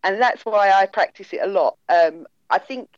and 0.04 0.22
that's 0.22 0.46
why 0.46 0.72
I 0.72 0.86
practice 0.86 1.34
it 1.34 1.42
a 1.42 1.48
lot. 1.48 1.78
Um, 1.90 2.26
I 2.50 2.58
think 2.58 2.90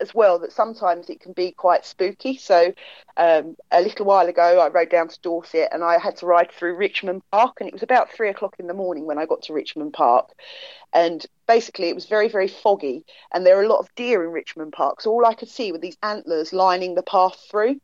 as 0.00 0.14
well 0.14 0.38
that 0.40 0.52
sometimes 0.52 1.08
it 1.10 1.20
can 1.20 1.32
be 1.32 1.52
quite 1.52 1.84
spooky. 1.84 2.36
So 2.36 2.72
um, 3.16 3.56
a 3.70 3.80
little 3.80 4.06
while 4.06 4.26
ago, 4.28 4.60
I 4.60 4.68
rode 4.68 4.90
down 4.90 5.08
to 5.08 5.20
Dorset 5.20 5.70
and 5.72 5.82
I 5.84 5.98
had 5.98 6.16
to 6.18 6.26
ride 6.26 6.52
through 6.52 6.76
Richmond 6.76 7.22
Park, 7.32 7.56
and 7.60 7.68
it 7.68 7.72
was 7.72 7.82
about 7.82 8.12
three 8.12 8.28
o'clock 8.30 8.56
in 8.58 8.66
the 8.66 8.74
morning 8.74 9.06
when 9.06 9.18
I 9.18 9.26
got 9.26 9.42
to 9.42 9.52
Richmond 9.52 9.92
Park. 9.92 10.30
And 10.92 11.24
basically, 11.46 11.88
it 11.88 11.94
was 11.94 12.06
very, 12.06 12.28
very 12.28 12.48
foggy, 12.48 13.04
and 13.32 13.44
there 13.46 13.58
are 13.58 13.64
a 13.64 13.68
lot 13.68 13.80
of 13.80 13.94
deer 13.94 14.24
in 14.24 14.30
Richmond 14.32 14.72
Park. 14.72 15.00
So 15.00 15.10
all 15.10 15.26
I 15.26 15.34
could 15.34 15.48
see 15.48 15.72
were 15.72 15.78
these 15.78 15.98
antlers 16.02 16.52
lining 16.52 16.94
the 16.94 17.02
path 17.02 17.36
through. 17.50 17.80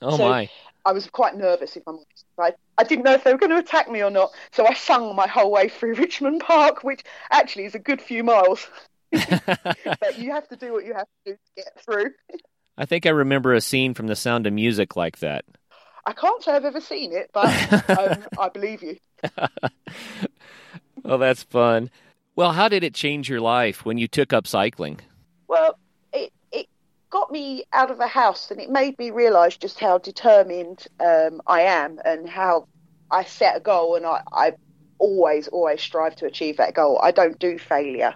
Oh 0.00 0.16
So 0.16 0.16
my! 0.18 0.50
I 0.84 0.92
was 0.92 1.08
quite 1.08 1.36
nervous, 1.36 1.76
if 1.76 1.82
I'm 1.86 1.96
honest. 1.96 2.26
I, 2.38 2.52
I 2.78 2.84
didn't 2.84 3.04
know 3.04 3.14
if 3.14 3.24
they 3.24 3.32
were 3.32 3.38
going 3.38 3.50
to 3.50 3.58
attack 3.58 3.90
me 3.90 4.02
or 4.02 4.10
not, 4.10 4.30
so 4.52 4.66
I 4.66 4.74
sung 4.74 5.14
my 5.16 5.26
whole 5.26 5.50
way 5.50 5.68
through 5.68 5.94
Richmond 5.96 6.40
Park, 6.40 6.84
which 6.84 7.02
actually 7.30 7.64
is 7.64 7.74
a 7.74 7.80
good 7.80 8.00
few 8.00 8.22
miles. 8.24 8.68
but 10.00 10.18
you 10.18 10.32
have 10.32 10.48
to 10.48 10.56
do 10.56 10.72
what 10.72 10.84
you 10.84 10.94
have 10.94 11.06
to 11.24 11.32
do 11.32 11.34
to 11.34 11.62
get 11.62 11.84
through. 11.84 12.10
I 12.78 12.84
think 12.84 13.06
I 13.06 13.10
remember 13.10 13.54
a 13.54 13.60
scene 13.60 13.94
from 13.94 14.06
The 14.06 14.16
Sound 14.16 14.46
of 14.46 14.52
Music 14.52 14.96
like 14.96 15.18
that. 15.20 15.44
I 16.04 16.12
can't 16.12 16.42
say 16.42 16.52
I've 16.52 16.64
ever 16.64 16.80
seen 16.80 17.12
it, 17.12 17.30
but 17.32 17.48
um, 17.98 18.24
I 18.38 18.48
believe 18.48 18.82
you. 18.82 18.96
Oh, 21.04 21.18
that's 21.18 21.44
fun. 21.44 21.90
Well, 22.34 22.52
how 22.52 22.68
did 22.68 22.84
it 22.84 22.94
change 22.94 23.28
your 23.28 23.40
life 23.40 23.84
when 23.84 23.96
you 23.96 24.08
took 24.08 24.32
up 24.32 24.46
cycling? 24.46 25.00
Well, 25.48 25.78
it 26.12 26.32
it 26.52 26.66
got 27.10 27.30
me 27.30 27.64
out 27.72 27.90
of 27.90 27.98
the 27.98 28.08
house, 28.08 28.50
and 28.50 28.60
it 28.60 28.70
made 28.70 28.98
me 28.98 29.10
realise 29.10 29.56
just 29.56 29.78
how 29.78 29.98
determined 29.98 30.86
um, 31.00 31.40
I 31.46 31.62
am, 31.62 32.00
and 32.04 32.28
how 32.28 32.66
I 33.10 33.24
set 33.24 33.56
a 33.56 33.60
goal, 33.60 33.94
and 33.96 34.04
I, 34.04 34.22
I 34.32 34.52
always 34.98 35.48
always 35.48 35.80
strive 35.80 36.16
to 36.16 36.26
achieve 36.26 36.56
that 36.58 36.74
goal. 36.74 37.00
I 37.02 37.10
don't 37.10 37.38
do 37.38 37.58
failure. 37.58 38.14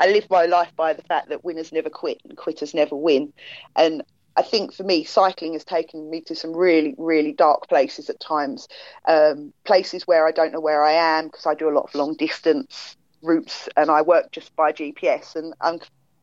I 0.00 0.08
live 0.08 0.28
my 0.30 0.46
life 0.46 0.72
by 0.76 0.92
the 0.92 1.02
fact 1.02 1.28
that 1.28 1.44
winners 1.44 1.72
never 1.72 1.90
quit 1.90 2.20
and 2.24 2.36
quitters 2.36 2.74
never 2.74 2.96
win, 2.96 3.32
and 3.76 4.02
I 4.36 4.42
think 4.42 4.72
for 4.72 4.82
me, 4.82 5.04
cycling 5.04 5.52
has 5.52 5.64
taken 5.64 6.08
me 6.08 6.22
to 6.22 6.34
some 6.34 6.56
really, 6.56 6.94
really 6.96 7.32
dark 7.32 7.68
places 7.68 8.08
at 8.08 8.20
times. 8.20 8.66
Um, 9.06 9.52
places 9.64 10.06
where 10.06 10.26
I 10.26 10.32
don't 10.32 10.52
know 10.52 10.60
where 10.60 10.84
I 10.84 10.92
am 10.92 11.26
because 11.26 11.46
I 11.46 11.54
do 11.54 11.68
a 11.68 11.74
lot 11.76 11.84
of 11.84 11.94
long 11.94 12.14
distance 12.14 12.96
routes 13.22 13.68
and 13.76 13.90
I 13.90 14.02
work 14.02 14.32
just 14.32 14.54
by 14.56 14.72
GPS. 14.72 15.36
And 15.36 15.54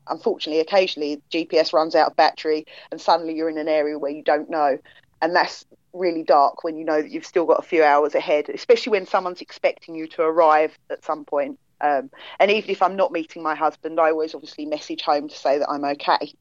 unfortunately, 0.07 0.59
occasionally 0.59 1.21
GPS 1.31 1.71
runs 1.71 1.93
out 1.93 2.09
of 2.09 2.15
battery 2.15 2.65
and 2.91 2.99
suddenly 2.99 3.35
you're 3.35 3.49
in 3.49 3.57
an 3.59 3.67
area 3.67 3.99
where 3.99 4.11
you 4.11 4.23
don't 4.23 4.49
know. 4.49 4.79
And 5.21 5.35
that's 5.35 5.65
really 5.93 6.23
dark 6.23 6.63
when 6.63 6.77
you 6.77 6.85
know 6.85 7.01
that 7.01 7.11
you've 7.11 7.25
still 7.25 7.45
got 7.45 7.59
a 7.59 7.67
few 7.67 7.83
hours 7.83 8.15
ahead, 8.15 8.49
especially 8.49 8.91
when 8.91 9.05
someone's 9.05 9.41
expecting 9.41 9.95
you 9.95 10.07
to 10.07 10.21
arrive 10.21 10.77
at 10.89 11.03
some 11.03 11.25
point. 11.25 11.59
Um, 11.81 12.09
and 12.39 12.51
even 12.51 12.69
if 12.69 12.81
I'm 12.81 12.95
not 12.95 13.11
meeting 13.11 13.41
my 13.41 13.55
husband, 13.55 13.99
I 13.99 14.11
always 14.11 14.35
obviously 14.35 14.65
message 14.65 15.01
home 15.01 15.29
to 15.29 15.35
say 15.35 15.59
that 15.59 15.69
I'm 15.69 15.85
okay 15.85 16.33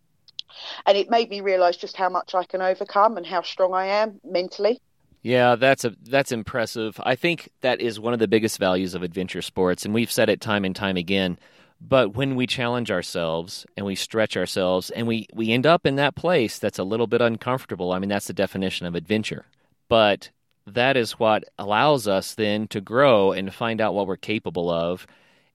and 0.86 0.96
it 0.96 1.10
made 1.10 1.30
me 1.30 1.40
realize 1.40 1.76
just 1.76 1.96
how 1.96 2.08
much 2.08 2.34
I 2.34 2.44
can 2.44 2.60
overcome 2.60 3.16
and 3.16 3.26
how 3.26 3.42
strong 3.42 3.74
I 3.74 3.86
am 3.86 4.20
mentally. 4.24 4.80
Yeah, 5.22 5.56
that's 5.56 5.84
a 5.84 5.94
that's 6.04 6.30
impressive. 6.30 7.00
I 7.02 7.16
think 7.16 7.50
that 7.60 7.80
is 7.80 7.98
one 7.98 8.12
of 8.12 8.20
the 8.20 8.28
biggest 8.28 8.58
values 8.58 8.94
of 8.94 9.02
adventure 9.02 9.42
sports, 9.42 9.84
and 9.84 9.92
we've 9.92 10.12
said 10.12 10.28
it 10.28 10.40
time 10.40 10.64
and 10.64 10.74
time 10.74 10.96
again. 10.96 11.38
But 11.80 12.14
when 12.14 12.34
we 12.34 12.46
challenge 12.46 12.90
ourselves 12.90 13.64
and 13.76 13.86
we 13.86 13.94
stretch 13.94 14.36
ourselves 14.36 14.90
and 14.90 15.06
we, 15.06 15.28
we 15.32 15.52
end 15.52 15.66
up 15.66 15.86
in 15.86 15.96
that 15.96 16.16
place 16.16 16.58
that's 16.58 16.78
a 16.78 16.84
little 16.84 17.06
bit 17.06 17.20
uncomfortable, 17.20 17.92
I 17.92 17.98
mean, 17.98 18.08
that's 18.08 18.26
the 18.26 18.32
definition 18.32 18.86
of 18.86 18.94
adventure. 18.94 19.46
But 19.88 20.30
that 20.66 20.96
is 20.96 21.12
what 21.12 21.44
allows 21.58 22.08
us 22.08 22.34
then 22.34 22.66
to 22.68 22.80
grow 22.80 23.32
and 23.32 23.46
to 23.46 23.52
find 23.52 23.80
out 23.80 23.94
what 23.94 24.06
we're 24.06 24.16
capable 24.16 24.70
of. 24.70 25.06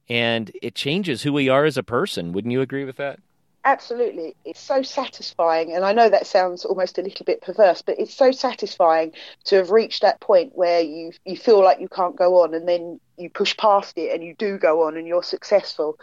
And 0.09 0.51
it 0.61 0.75
changes 0.75 1.23
who 1.23 1.33
we 1.33 1.49
are 1.49 1.65
as 1.65 1.77
a 1.77 1.83
person. 1.83 2.31
Wouldn't 2.31 2.51
you 2.51 2.61
agree 2.61 2.85
with 2.85 2.97
that? 2.97 3.19
Absolutely. 3.65 4.35
It's 4.43 4.59
so 4.59 4.81
satisfying. 4.81 5.73
And 5.73 5.85
I 5.85 5.93
know 5.93 6.09
that 6.09 6.27
sounds 6.27 6.65
almost 6.65 6.97
a 6.97 7.01
little 7.01 7.25
bit 7.25 7.41
perverse, 7.41 7.81
but 7.81 7.97
it's 7.97 8.13
so 8.13 8.31
satisfying 8.31 9.13
to 9.45 9.55
have 9.55 9.71
reached 9.71 10.01
that 10.01 10.19
point 10.19 10.51
where 10.53 10.81
you, 10.81 11.13
you 11.25 11.37
feel 11.37 11.63
like 11.63 11.79
you 11.79 11.87
can't 11.87 12.15
go 12.15 12.41
on 12.41 12.53
and 12.53 12.67
then 12.67 12.99
you 13.17 13.29
push 13.29 13.55
past 13.55 13.97
it 13.97 14.13
and 14.13 14.23
you 14.23 14.35
do 14.35 14.57
go 14.57 14.85
on 14.85 14.97
and 14.97 15.07
you're 15.07 15.23
successful. 15.23 15.97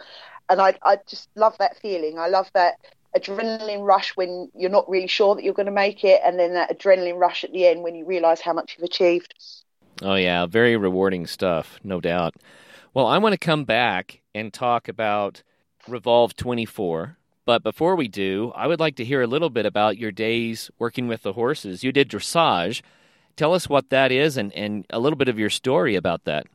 And 0.49 0.59
I, 0.59 0.73
I 0.81 0.97
just 1.07 1.29
love 1.35 1.55
that 1.59 1.77
feeling. 1.77 2.17
I 2.17 2.27
love 2.29 2.49
that 2.53 2.75
adrenaline 3.15 3.85
rush 3.85 4.15
when 4.15 4.49
you're 4.55 4.69
not 4.69 4.89
really 4.89 5.07
sure 5.07 5.35
that 5.35 5.43
you're 5.43 5.53
going 5.53 5.65
to 5.65 5.71
make 5.71 6.03
it, 6.03 6.21
and 6.23 6.39
then 6.39 6.53
that 6.53 6.77
adrenaline 6.77 7.19
rush 7.19 7.43
at 7.43 7.51
the 7.51 7.67
end 7.67 7.83
when 7.83 7.95
you 7.95 8.05
realize 8.05 8.41
how 8.41 8.53
much 8.53 8.75
you've 8.77 8.85
achieved. 8.85 9.33
Oh, 10.01 10.15
yeah. 10.15 10.45
Very 10.45 10.77
rewarding 10.77 11.27
stuff, 11.27 11.79
no 11.83 12.01
doubt. 12.01 12.35
Well, 12.93 13.07
I 13.07 13.17
want 13.17 13.33
to 13.33 13.37
come 13.37 13.65
back 13.65 14.21
and 14.33 14.51
talk 14.51 14.87
about 14.87 15.43
Revolve 15.87 16.35
24. 16.35 17.17
But 17.45 17.63
before 17.63 17.95
we 17.95 18.07
do, 18.07 18.51
I 18.55 18.67
would 18.67 18.79
like 18.79 18.95
to 18.97 19.05
hear 19.05 19.21
a 19.21 19.27
little 19.27 19.49
bit 19.49 19.65
about 19.65 19.97
your 19.97 20.11
days 20.11 20.69
working 20.77 21.07
with 21.07 21.23
the 21.23 21.33
horses. 21.33 21.83
You 21.83 21.91
did 21.91 22.09
dressage. 22.09 22.81
Tell 23.35 23.53
us 23.53 23.67
what 23.67 23.89
that 23.89 24.11
is 24.11 24.37
and, 24.37 24.53
and 24.53 24.85
a 24.89 24.99
little 24.99 25.17
bit 25.17 25.27
of 25.27 25.39
your 25.39 25.49
story 25.49 25.95
about 25.95 26.25
that. 26.25 26.45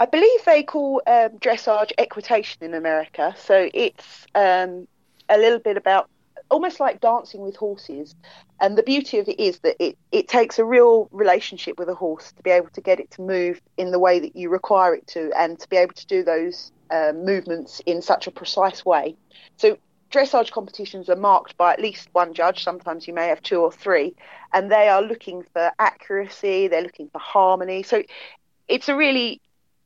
I 0.00 0.06
believe 0.06 0.44
they 0.44 0.62
call 0.62 1.02
um, 1.06 1.38
dressage 1.38 1.92
equitation 1.98 2.62
in 2.62 2.74
America. 2.74 3.34
So 3.38 3.68
it's 3.74 4.26
um, 4.34 4.86
a 5.28 5.38
little 5.38 5.58
bit 5.58 5.76
about 5.76 6.08
almost 6.50 6.80
like 6.80 7.00
dancing 7.00 7.40
with 7.40 7.56
horses. 7.56 8.14
And 8.60 8.76
the 8.76 8.82
beauty 8.82 9.18
of 9.18 9.28
it 9.28 9.38
is 9.38 9.60
that 9.60 9.76
it, 9.78 9.96
it 10.10 10.28
takes 10.28 10.58
a 10.58 10.64
real 10.64 11.08
relationship 11.12 11.78
with 11.78 11.88
a 11.88 11.94
horse 11.94 12.32
to 12.32 12.42
be 12.42 12.50
able 12.50 12.70
to 12.70 12.80
get 12.80 12.98
it 13.00 13.10
to 13.12 13.22
move 13.22 13.60
in 13.76 13.90
the 13.90 13.98
way 13.98 14.18
that 14.18 14.34
you 14.34 14.48
require 14.48 14.94
it 14.94 15.06
to 15.08 15.30
and 15.36 15.58
to 15.60 15.68
be 15.68 15.76
able 15.76 15.94
to 15.94 16.06
do 16.06 16.24
those 16.24 16.72
um, 16.90 17.24
movements 17.24 17.80
in 17.86 18.02
such 18.02 18.26
a 18.26 18.30
precise 18.30 18.84
way. 18.84 19.16
So 19.56 19.78
dressage 20.10 20.50
competitions 20.50 21.08
are 21.08 21.16
marked 21.16 21.56
by 21.56 21.72
at 21.72 21.80
least 21.80 22.08
one 22.12 22.34
judge. 22.34 22.64
Sometimes 22.64 23.06
you 23.06 23.14
may 23.14 23.28
have 23.28 23.42
two 23.42 23.60
or 23.60 23.72
three, 23.72 24.14
and 24.52 24.70
they 24.70 24.88
are 24.88 25.02
looking 25.02 25.44
for 25.52 25.70
accuracy. 25.78 26.68
They're 26.68 26.82
looking 26.82 27.08
for 27.10 27.18
harmony. 27.18 27.82
So 27.82 28.02
it's 28.68 28.88
a 28.88 28.96
really 28.96 29.40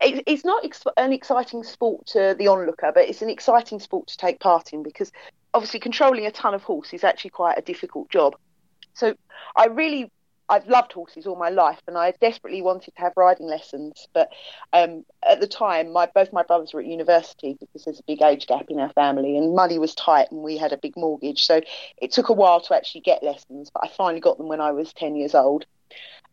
it's 0.05 0.45
not 0.45 0.65
an 0.97 1.13
exciting 1.13 1.63
sport 1.63 2.07
to 2.07 2.35
the 2.37 2.49
onlooker, 2.49 2.91
but 2.93 3.09
it's 3.09 3.23
an 3.23 3.31
exciting 3.31 3.79
sport 3.79 4.09
to 4.09 4.17
take 4.17 4.41
part 4.41 4.73
in 4.73 4.83
because 4.83 5.13
obviously 5.55 5.79
controlling 5.79 6.27
a 6.27 6.33
ton 6.33 6.55
of 6.55 6.63
horse 6.65 6.93
is 6.93 7.05
actually 7.05 7.31
quite 7.31 7.57
a 7.57 7.63
difficult 7.63 8.11
job. 8.11 8.35
So 8.95 9.15
I 9.55 9.67
really 9.67 10.11
I've 10.53 10.69
loved 10.69 10.93
horses 10.93 11.27
all 11.27 11.37
my 11.37 11.49
life, 11.49 11.81
and 11.89 11.97
I 11.97 12.13
desperately 12.21 12.61
wanted 12.61 12.95
to 12.95 13.01
have 13.01 13.15
riding 13.17 13.47
lessons. 13.47 14.07
But 14.13 14.29
um, 14.75 15.03
at 15.27 15.41
the 15.41 15.47
time, 15.47 15.95
my 15.95 16.05
both 16.15 16.31
my 16.31 16.43
brothers 16.43 16.75
were 16.75 16.81
at 16.81 16.87
university 16.87 17.57
because 17.59 17.85
there's 17.85 18.01
a 18.01 18.05
big 18.07 18.21
age 18.21 18.47
gap 18.47 18.67
in 18.69 18.79
our 18.79 18.93
family, 18.93 19.39
and 19.39 19.55
money 19.55 19.79
was 19.79 19.95
tight, 19.95 20.31
and 20.31 20.43
we 20.43 20.59
had 20.59 20.75
a 20.75 20.77
big 20.77 20.95
mortgage. 20.95 21.45
So 21.45 21.63
it 21.97 22.13
took 22.13 22.29
a 22.29 22.35
while 22.35 22.61
to 22.61 22.77
actually 22.77 23.01
get 23.01 23.23
lessons. 23.23 23.71
But 23.73 23.85
I 23.85 23.89
finally 23.97 24.21
got 24.21 24.37
them 24.37 24.49
when 24.49 24.61
I 24.61 24.73
was 24.73 24.93
ten 24.93 25.17
years 25.17 25.35
old. 25.35 25.65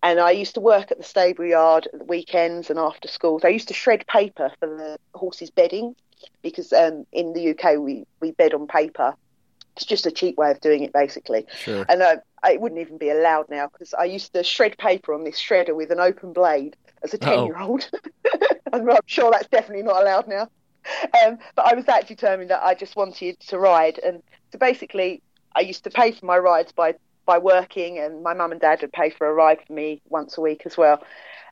And 0.03 0.19
I 0.19 0.31
used 0.31 0.55
to 0.55 0.61
work 0.61 0.91
at 0.91 0.97
the 0.97 1.03
stable 1.03 1.45
yard 1.45 1.87
at 1.93 1.99
the 1.99 2.05
weekends 2.05 2.69
and 2.69 2.77
after 2.77 3.07
schools. 3.07 3.45
I 3.45 3.49
used 3.49 3.69
to 3.69 3.73
shred 3.73 4.05
paper 4.07 4.51
for 4.59 4.67
the 4.67 4.97
horses' 5.13 5.49
bedding 5.49 5.95
because 6.41 6.73
um, 6.73 7.05
in 7.13 7.31
the 7.31 7.51
UK 7.51 7.77
we, 7.79 8.05
we 8.19 8.31
bed 8.31 8.53
on 8.53 8.67
paper 8.67 9.15
it's 9.79 9.85
just 9.85 10.05
a 10.05 10.11
cheap 10.11 10.37
way 10.37 10.51
of 10.51 10.59
doing 10.59 10.83
it, 10.83 10.91
basically. 10.91 11.45
Sure. 11.57 11.85
And 11.87 12.01
uh, 12.01 12.17
it 12.43 12.59
wouldn't 12.59 12.81
even 12.81 12.97
be 12.97 13.09
allowed 13.09 13.49
now 13.49 13.67
because 13.67 13.93
I 13.93 14.03
used 14.03 14.33
to 14.33 14.43
shred 14.43 14.77
paper 14.77 15.13
on 15.13 15.23
this 15.23 15.39
shredder 15.39 15.73
with 15.73 15.89
an 15.91 16.01
open 16.01 16.33
blade 16.33 16.75
as 17.01 17.13
a 17.13 17.17
10 17.17 17.45
year 17.45 17.57
old. 17.57 17.89
I'm 18.73 18.89
sure 19.05 19.31
that's 19.31 19.47
definitely 19.47 19.83
not 19.83 20.01
allowed 20.01 20.27
now. 20.27 20.49
Um, 21.23 21.37
but 21.55 21.65
I 21.65 21.75
was 21.75 21.85
that 21.85 22.09
determined 22.09 22.49
that 22.49 22.61
I 22.61 22.75
just 22.75 22.97
wanted 22.97 23.39
to 23.39 23.57
ride. 23.57 23.99
And 23.99 24.21
so 24.51 24.59
basically, 24.59 25.21
I 25.55 25.61
used 25.61 25.85
to 25.85 25.89
pay 25.89 26.11
for 26.11 26.25
my 26.25 26.37
rides 26.37 26.73
by, 26.73 26.95
by 27.25 27.37
working, 27.37 27.99
and 27.99 28.21
my 28.21 28.33
mum 28.33 28.51
and 28.51 28.59
dad 28.59 28.81
would 28.81 28.91
pay 28.91 29.11
for 29.11 29.27
a 29.27 29.33
ride 29.33 29.59
for 29.65 29.71
me 29.71 30.01
once 30.09 30.37
a 30.37 30.41
week 30.41 30.63
as 30.65 30.75
well. 30.75 31.01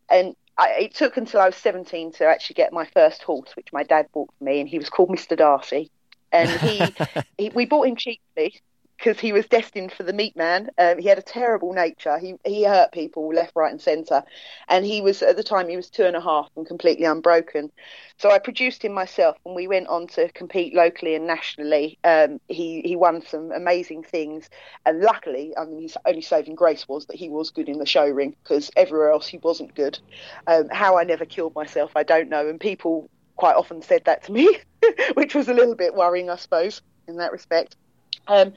And 0.10 0.36
I, 0.57 0.72
it 0.81 0.96
took 0.96 1.15
until 1.15 1.39
I 1.39 1.46
was 1.46 1.55
17 1.55 2.12
to 2.13 2.25
actually 2.25 2.55
get 2.55 2.74
my 2.74 2.88
first 2.93 3.24
horse, 3.24 3.55
which 3.55 3.72
my 3.72 3.84
dad 3.84 4.07
bought 4.13 4.31
for 4.38 4.43
me, 4.43 4.60
and 4.60 4.67
he 4.67 4.79
was 4.79 4.89
called 4.89 5.10
Mr. 5.10 5.38
Darcy 5.38 5.91
and 6.31 6.50
he, 6.50 6.84
he 7.38 7.50
we 7.50 7.65
bought 7.65 7.88
him 7.88 7.96
cheaply 7.96 8.62
because 8.98 9.19
he 9.19 9.31
was 9.31 9.46
destined 9.48 9.91
for 9.91 10.03
the 10.03 10.13
meat 10.13 10.36
man. 10.36 10.69
Um, 10.77 10.98
he 10.98 11.07
had 11.07 11.19
a 11.19 11.24
terrible 11.24 11.74
nature. 11.74 12.17
He 12.17 12.36
he 12.46 12.63
hurt 12.63 12.91
people 12.91 13.27
left, 13.34 13.53
right, 13.55 13.72
and 13.72 13.81
centre, 13.81 14.24
and 14.67 14.86
he 14.86 15.01
was 15.01 15.22
at 15.22 15.38
the 15.38 15.43
time 15.43 15.69
he 15.69 15.75
was 15.75 15.89
two 15.89 16.05
and 16.05 16.15
a 16.15 16.22
half 16.22 16.50
and 16.55 16.65
completely 16.65 17.05
unbroken. 17.05 17.72
So 18.17 18.31
I 18.31 18.39
produced 18.39 18.84
him 18.84 18.93
myself, 18.93 19.38
and 19.46 19.55
we 19.55 19.67
went 19.67 19.88
on 19.88 20.07
to 20.07 20.29
compete 20.31 20.74
locally 20.74 21.15
and 21.15 21.27
nationally. 21.27 22.00
Um, 22.03 22.39
he 22.48 22.81
he 22.81 22.96
won 22.96 23.22
some 23.22 23.51
amazing 23.51 24.03
things, 24.03 24.50
and 24.86 25.01
luckily, 25.01 25.53
I 25.57 25.65
mean, 25.65 25.81
his 25.81 25.98
only 26.05 26.22
saving 26.22 26.55
grace 26.55 26.88
was 26.88 27.05
that 27.05 27.15
he 27.17 27.29
was 27.29 27.51
good 27.51 27.69
in 27.69 27.79
the 27.79 27.86
show 27.86 28.07
ring 28.07 28.36
because 28.43 28.72
everywhere 28.75 29.12
else 29.12 29.27
he 29.27 29.38
wasn't 29.38 29.75
good. 29.75 30.00
Um, 30.48 30.69
how 30.72 30.98
I 30.98 31.03
never 31.03 31.25
killed 31.25 31.53
myself, 31.55 31.91
I 31.96 32.03
don't 32.03 32.29
know, 32.29 32.48
and 32.48 32.60
people 32.60 33.10
quite 33.38 33.56
often 33.56 33.82
said 33.82 34.03
that 34.06 34.24
to 34.25 34.32
me, 34.32 34.58
which 35.13 35.34
was 35.34 35.48
a 35.48 35.53
little 35.53 35.75
bit 35.75 35.96
worrying, 35.96 36.29
I 36.29 36.36
suppose, 36.36 36.82
in 37.08 37.17
that 37.17 37.32
respect. 37.32 37.75
Um, 38.27 38.53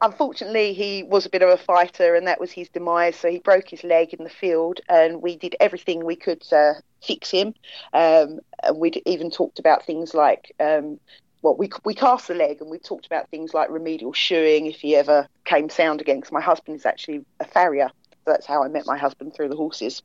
unfortunately, 0.00 0.74
he 0.74 1.02
was 1.02 1.26
a 1.26 1.30
bit 1.30 1.42
of 1.42 1.48
a 1.48 1.56
fighter, 1.56 2.14
and 2.14 2.26
that 2.26 2.40
was 2.40 2.52
his 2.52 2.68
demise. 2.68 3.16
So 3.16 3.30
he 3.30 3.38
broke 3.38 3.68
his 3.68 3.84
leg 3.84 4.12
in 4.12 4.24
the 4.24 4.30
field, 4.30 4.80
and 4.88 5.22
we 5.22 5.36
did 5.36 5.56
everything 5.60 6.04
we 6.04 6.16
could 6.16 6.42
to 6.42 6.74
fix 7.02 7.30
him. 7.30 7.54
Um, 7.92 8.40
and 8.62 8.78
we'd 8.78 9.00
even 9.06 9.30
talked 9.30 9.58
about 9.58 9.84
things 9.84 10.14
like, 10.14 10.54
um, 10.60 11.00
well, 11.42 11.56
we 11.56 11.70
we 11.84 11.94
cast 11.94 12.28
the 12.28 12.34
leg, 12.34 12.60
and 12.60 12.70
we 12.70 12.78
talked 12.78 13.06
about 13.06 13.30
things 13.30 13.54
like 13.54 13.70
remedial 13.70 14.12
shoeing 14.12 14.66
if 14.66 14.76
he 14.76 14.96
ever 14.96 15.28
came 15.44 15.70
sound 15.70 16.00
again. 16.00 16.16
Because 16.16 16.32
my 16.32 16.40
husband 16.40 16.76
is 16.76 16.86
actually 16.86 17.24
a 17.40 17.44
farrier, 17.44 17.90
so 18.10 18.32
that's 18.32 18.46
how 18.46 18.62
I 18.62 18.68
met 18.68 18.86
my 18.86 18.98
husband 18.98 19.34
through 19.34 19.48
the 19.48 19.56
horses. 19.56 20.02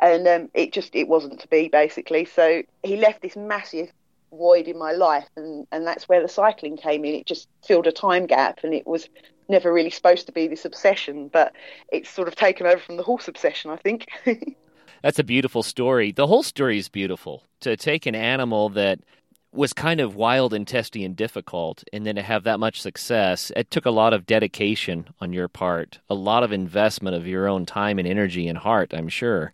And 0.00 0.26
um, 0.26 0.50
it 0.54 0.72
just 0.72 0.94
it 0.94 1.08
wasn't 1.08 1.40
to 1.40 1.48
be 1.48 1.68
basically. 1.68 2.24
So 2.24 2.62
he 2.82 2.96
left 2.96 3.22
this 3.22 3.36
massive 3.36 3.90
void 4.30 4.68
in 4.68 4.78
my 4.78 4.92
life 4.92 5.28
and 5.36 5.66
and 5.72 5.86
that's 5.86 6.08
where 6.08 6.20
the 6.20 6.28
cycling 6.28 6.76
came 6.76 7.04
in. 7.04 7.14
It 7.14 7.26
just 7.26 7.48
filled 7.66 7.86
a 7.86 7.92
time 7.92 8.26
gap 8.26 8.60
and 8.62 8.74
it 8.74 8.86
was 8.86 9.08
never 9.48 9.72
really 9.72 9.90
supposed 9.90 10.26
to 10.26 10.32
be 10.32 10.46
this 10.46 10.66
obsession 10.66 11.26
but 11.28 11.54
it's 11.90 12.10
sort 12.10 12.28
of 12.28 12.36
taken 12.36 12.66
over 12.66 12.78
from 12.78 12.98
the 12.98 13.02
horse 13.02 13.28
obsession 13.28 13.70
i 13.70 13.76
think. 13.76 14.06
That's 15.02 15.18
a 15.18 15.24
beautiful 15.24 15.62
story. 15.62 16.12
The 16.12 16.26
whole 16.26 16.42
story 16.42 16.78
is 16.78 16.88
beautiful. 16.88 17.44
To 17.60 17.76
take 17.76 18.06
an 18.06 18.14
animal 18.14 18.68
that 18.70 19.00
was 19.52 19.72
kind 19.72 20.00
of 20.00 20.14
wild 20.14 20.52
and 20.52 20.68
testy 20.68 21.04
and 21.04 21.16
difficult 21.16 21.82
and 21.92 22.06
then 22.06 22.16
to 22.16 22.22
have 22.22 22.44
that 22.44 22.60
much 22.60 22.80
success 22.80 23.50
it 23.56 23.70
took 23.70 23.86
a 23.86 23.90
lot 23.90 24.12
of 24.12 24.26
dedication 24.26 25.08
on 25.20 25.32
your 25.32 25.48
part 25.48 25.98
a 26.10 26.14
lot 26.14 26.42
of 26.42 26.52
investment 26.52 27.16
of 27.16 27.26
your 27.26 27.48
own 27.48 27.64
time 27.64 27.98
and 27.98 28.06
energy 28.06 28.46
and 28.46 28.58
heart 28.58 28.92
i'm 28.94 29.08
sure 29.08 29.52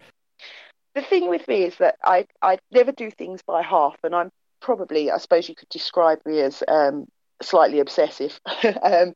the 0.95 1.03
thing 1.03 1.29
with 1.29 1.47
me 1.49 1.65
is 1.65 1.77
that 1.77 1.97
I 2.03 2.27
I 2.41 2.59
never 2.73 2.93
do 2.93 3.11
things 3.11 3.43
by 3.43 3.63
half, 3.63 3.97
and 4.05 4.15
I'm 4.15 4.31
probably, 4.61 5.11
I 5.11 5.19
suppose 5.19 5.49
you 5.49 5.55
could 5.55 5.69
describe 5.69 6.21
me 6.25 6.41
as 6.41 6.63
um, 6.69 7.07
slightly 7.43 7.81
obsessive. 7.81 8.41
um, 8.83 9.15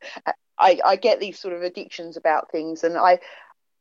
I, 0.58 0.80
I 0.85 0.97
get 0.97 1.20
these 1.20 1.38
sort 1.38 1.54
of 1.54 1.62
addictions 1.62 2.16
about 2.16 2.50
things, 2.50 2.82
and 2.82 2.97
I, 2.99 3.20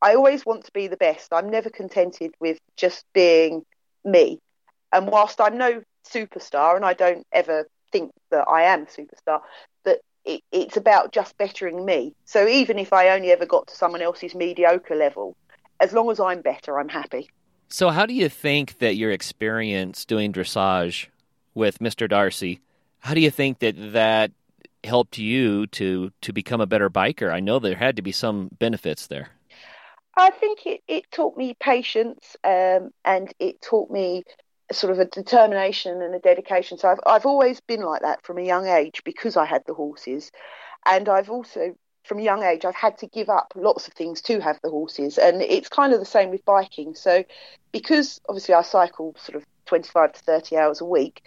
I 0.01 0.13
always 0.13 0.45
want 0.45 0.65
to 0.65 0.71
be 0.71 0.87
the 0.87 0.97
best. 0.97 1.33
I'm 1.33 1.49
never 1.49 1.69
contented 1.71 2.35
with 2.39 2.59
just 2.77 3.03
being 3.13 3.65
me. 4.05 4.39
And 4.93 5.07
whilst 5.07 5.41
I'm 5.41 5.57
no 5.57 5.81
superstar, 6.07 6.75
and 6.75 6.85
I 6.85 6.93
don't 6.93 7.25
ever 7.31 7.67
think 7.91 8.11
that 8.31 8.47
I 8.47 8.63
am 8.63 8.83
a 8.83 8.85
superstar, 8.85 9.41
that 9.85 9.99
it, 10.25 10.41
it's 10.51 10.77
about 10.77 11.11
just 11.11 11.37
bettering 11.37 11.85
me. 11.85 12.13
So 12.25 12.47
even 12.47 12.79
if 12.79 12.93
I 12.93 13.09
only 13.09 13.31
ever 13.31 13.45
got 13.45 13.67
to 13.67 13.75
someone 13.75 14.01
else's 14.01 14.35
mediocre 14.35 14.95
level, 14.95 15.35
as 15.79 15.93
long 15.93 16.09
as 16.09 16.19
I'm 16.19 16.41
better, 16.41 16.79
I'm 16.79 16.89
happy. 16.89 17.29
So, 17.69 17.89
how 17.89 18.05
do 18.05 18.13
you 18.13 18.29
think 18.29 18.79
that 18.79 18.95
your 18.95 19.11
experience 19.11 20.05
doing 20.05 20.31
dressage 20.31 21.07
with 21.57 21.79
Mr. 21.79 22.07
Darcy. 22.07 22.61
How 22.99 23.13
do 23.13 23.19
you 23.19 23.31
think 23.31 23.59
that 23.59 23.75
that 23.93 24.31
helped 24.83 25.17
you 25.17 25.67
to 25.67 26.11
to 26.21 26.31
become 26.31 26.61
a 26.61 26.67
better 26.67 26.89
biker? 26.89 27.33
I 27.33 27.39
know 27.39 27.59
there 27.59 27.75
had 27.75 27.95
to 27.97 28.01
be 28.01 28.11
some 28.11 28.49
benefits 28.59 29.07
there. 29.07 29.29
I 30.15 30.29
think 30.29 30.65
it, 30.65 30.81
it 30.87 31.11
taught 31.11 31.35
me 31.35 31.55
patience 31.59 32.37
um, 32.43 32.91
and 33.03 33.33
it 33.39 33.61
taught 33.61 33.91
me 33.91 34.23
sort 34.71 34.91
of 34.91 34.99
a 34.99 35.05
determination 35.05 36.01
and 36.01 36.13
a 36.13 36.19
dedication. 36.19 36.77
So 36.77 36.89
I've 36.89 36.99
I've 37.05 37.25
always 37.25 37.59
been 37.61 37.81
like 37.81 38.01
that 38.01 38.23
from 38.23 38.37
a 38.37 38.43
young 38.43 38.67
age 38.67 39.03
because 39.03 39.37
I 39.37 39.45
had 39.45 39.63
the 39.65 39.73
horses, 39.73 40.31
and 40.85 41.07
I've 41.09 41.29
also 41.29 41.75
from 42.03 42.19
a 42.19 42.23
young 42.23 42.43
age 42.43 42.65
I've 42.65 42.75
had 42.75 42.97
to 42.99 43.07
give 43.07 43.29
up 43.29 43.53
lots 43.55 43.87
of 43.87 43.93
things 43.93 44.21
to 44.23 44.39
have 44.39 44.59
the 44.63 44.69
horses, 44.69 45.17
and 45.17 45.41
it's 45.41 45.69
kind 45.69 45.93
of 45.93 45.99
the 45.99 46.05
same 46.05 46.29
with 46.29 46.43
biking. 46.45 46.95
So 46.95 47.23
because 47.71 48.19
obviously 48.27 48.55
I 48.55 48.61
cycle 48.61 49.15
sort 49.17 49.35
of 49.35 49.45
25 49.67 50.13
to 50.13 50.19
30 50.21 50.57
hours 50.57 50.81
a 50.81 50.85
week. 50.85 51.23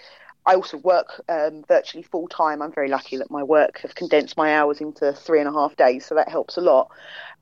I 0.46 0.54
also 0.54 0.78
work 0.78 1.22
um, 1.28 1.64
virtually 1.68 2.02
full 2.02 2.26
time. 2.26 2.62
I'm 2.62 2.72
very 2.72 2.88
lucky 2.88 3.18
that 3.18 3.30
my 3.30 3.42
work 3.42 3.80
have 3.80 3.94
condensed 3.94 4.38
my 4.38 4.56
hours 4.56 4.80
into 4.80 5.12
three 5.12 5.38
and 5.38 5.46
a 5.46 5.52
half 5.52 5.76
days, 5.76 6.06
so 6.06 6.14
that 6.14 6.30
helps 6.30 6.56
a 6.56 6.62
lot. 6.62 6.90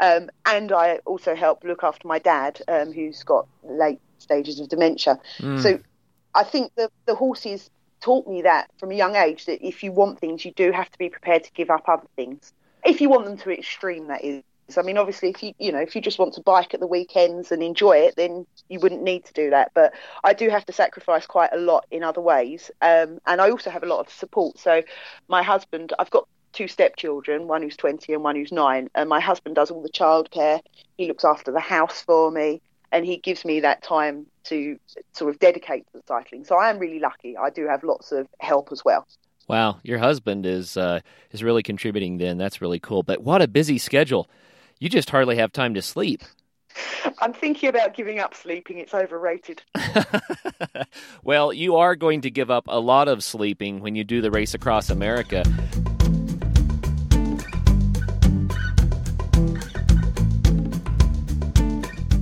Um, 0.01 0.31
and 0.45 0.73
I 0.73 0.97
also 1.07 1.37
help 1.37 1.63
look 1.63 1.85
after 1.85 2.09
my 2.09 2.19
dad, 2.19 2.61
um, 2.67 2.93
who's 2.93 3.23
got 3.23 3.47
late 3.63 4.01
stages 4.19 4.59
of 4.59 4.69
dementia. 4.69 5.21
Mm. 5.39 5.63
So 5.63 5.81
I 6.39 6.45
think 6.45 6.73
the 6.77 6.89
the 7.07 7.17
horses 7.17 7.69
taught 8.01 8.29
me 8.29 8.43
that 8.43 8.71
from 8.79 8.93
a 8.93 8.95
young 8.95 9.17
age 9.17 9.47
that 9.47 9.67
if 9.67 9.83
you 9.83 9.91
want 9.91 10.21
things, 10.21 10.45
you 10.45 10.53
do 10.53 10.71
have 10.71 10.89
to 10.89 10.97
be 10.97 11.09
prepared 11.09 11.43
to 11.43 11.53
give 11.53 11.69
up 11.69 11.89
other 11.89 12.07
things. 12.15 12.53
If 12.85 13.01
you 13.01 13.09
want 13.09 13.25
them 13.25 13.37
to 13.39 13.51
extreme, 13.51 14.07
that 14.07 14.23
is. 14.23 14.45
I 14.77 14.83
mean, 14.83 14.99
obviously, 14.99 15.31
if 15.31 15.43
you 15.43 15.53
you 15.59 15.73
know 15.73 15.81
if 15.81 15.97
you 15.97 16.01
just 16.01 16.21
want 16.21 16.35
to 16.35 16.41
bike 16.43 16.75
at 16.75 16.81
the 16.81 16.87
weekends 16.87 17.51
and 17.51 17.61
enjoy 17.61 17.97
it, 17.97 18.15
then 18.15 18.47
you 18.69 18.79
wouldn't 18.79 19.03
need 19.03 19.25
to 19.25 19.33
do 19.33 19.51
that. 19.51 19.73
But 19.75 19.95
I 20.23 20.33
do 20.33 20.49
have 20.49 20.65
to 20.67 20.73
sacrifice 20.73 21.27
quite 21.27 21.51
a 21.53 21.59
lot 21.59 21.87
in 21.91 22.05
other 22.05 22.21
ways, 22.21 22.71
um, 22.83 23.19
and 23.27 23.41
I 23.41 23.51
also 23.51 23.71
have 23.71 23.83
a 23.83 23.87
lot 23.87 23.99
of 23.99 24.09
support. 24.13 24.61
So 24.61 24.83
my 25.27 25.43
husband, 25.43 25.93
I've 25.99 26.11
got 26.11 26.29
two 26.53 26.69
stepchildren, 26.69 27.49
one 27.49 27.63
who's 27.63 27.77
20 27.77 28.13
and 28.13 28.23
one 28.23 28.37
who's 28.37 28.53
nine, 28.53 28.91
and 28.95 29.09
my 29.09 29.21
husband 29.21 29.57
does 29.57 29.73
all 29.73 29.83
the 29.83 29.89
childcare. 29.89 30.61
He 30.97 31.09
looks 31.09 31.25
after 31.25 31.51
the 31.51 31.61
house 31.61 32.03
for 32.03 32.31
me, 32.31 32.61
and 32.93 33.05
he 33.05 33.19
gives 33.19 33.45
me 33.45 33.61
that 33.61 33.83
time 33.83 34.27
to 34.45 34.79
sort 35.13 35.35
of 35.35 35.39
dedicate 35.41 35.87
to 35.87 35.99
the 35.99 36.03
cycling. 36.07 36.45
So 36.45 36.57
I 36.57 36.71
am 36.71 36.79
really 36.79 37.01
lucky. 37.01 37.37
I 37.37 37.51
do 37.51 37.67
have 37.67 37.85
lots 37.85 38.13
of 38.13 38.27
help 38.41 38.71
as 38.73 38.85
well. 38.85 39.07
Wow, 39.47 39.79
your 39.83 39.99
husband 39.99 40.45
is 40.45 40.77
uh, 40.77 41.01
is 41.33 41.43
really 41.43 41.63
contributing. 41.63 42.19
Then 42.19 42.37
that's 42.37 42.61
really 42.61 42.79
cool. 42.79 43.03
But 43.03 43.23
what 43.23 43.41
a 43.41 43.49
busy 43.49 43.79
schedule! 43.79 44.29
You 44.79 44.89
just 44.89 45.11
hardly 45.11 45.37
have 45.37 45.53
time 45.53 45.75
to 45.75 45.83
sleep. 45.83 46.23
I'm 47.21 47.33
thinking 47.33 47.69
about 47.69 47.95
giving 47.95 48.19
up 48.19 48.35
sleeping. 48.35 48.79
It's 48.79 48.95
overrated. 48.95 49.63
well, 51.25 51.53
you 51.53 51.77
are 51.77 51.97
going 51.97 52.21
to 52.23 52.31
give 52.31 52.51
up 52.51 52.65
a 52.69 52.79
lot 52.79 53.09
of 53.09 53.25
sleeping 53.25 53.81
when 53.81 53.95
you 53.95 54.05
do 54.05 54.21
the 54.21 54.31
race 54.31 54.55
across 54.55 54.91
America. 54.91 55.45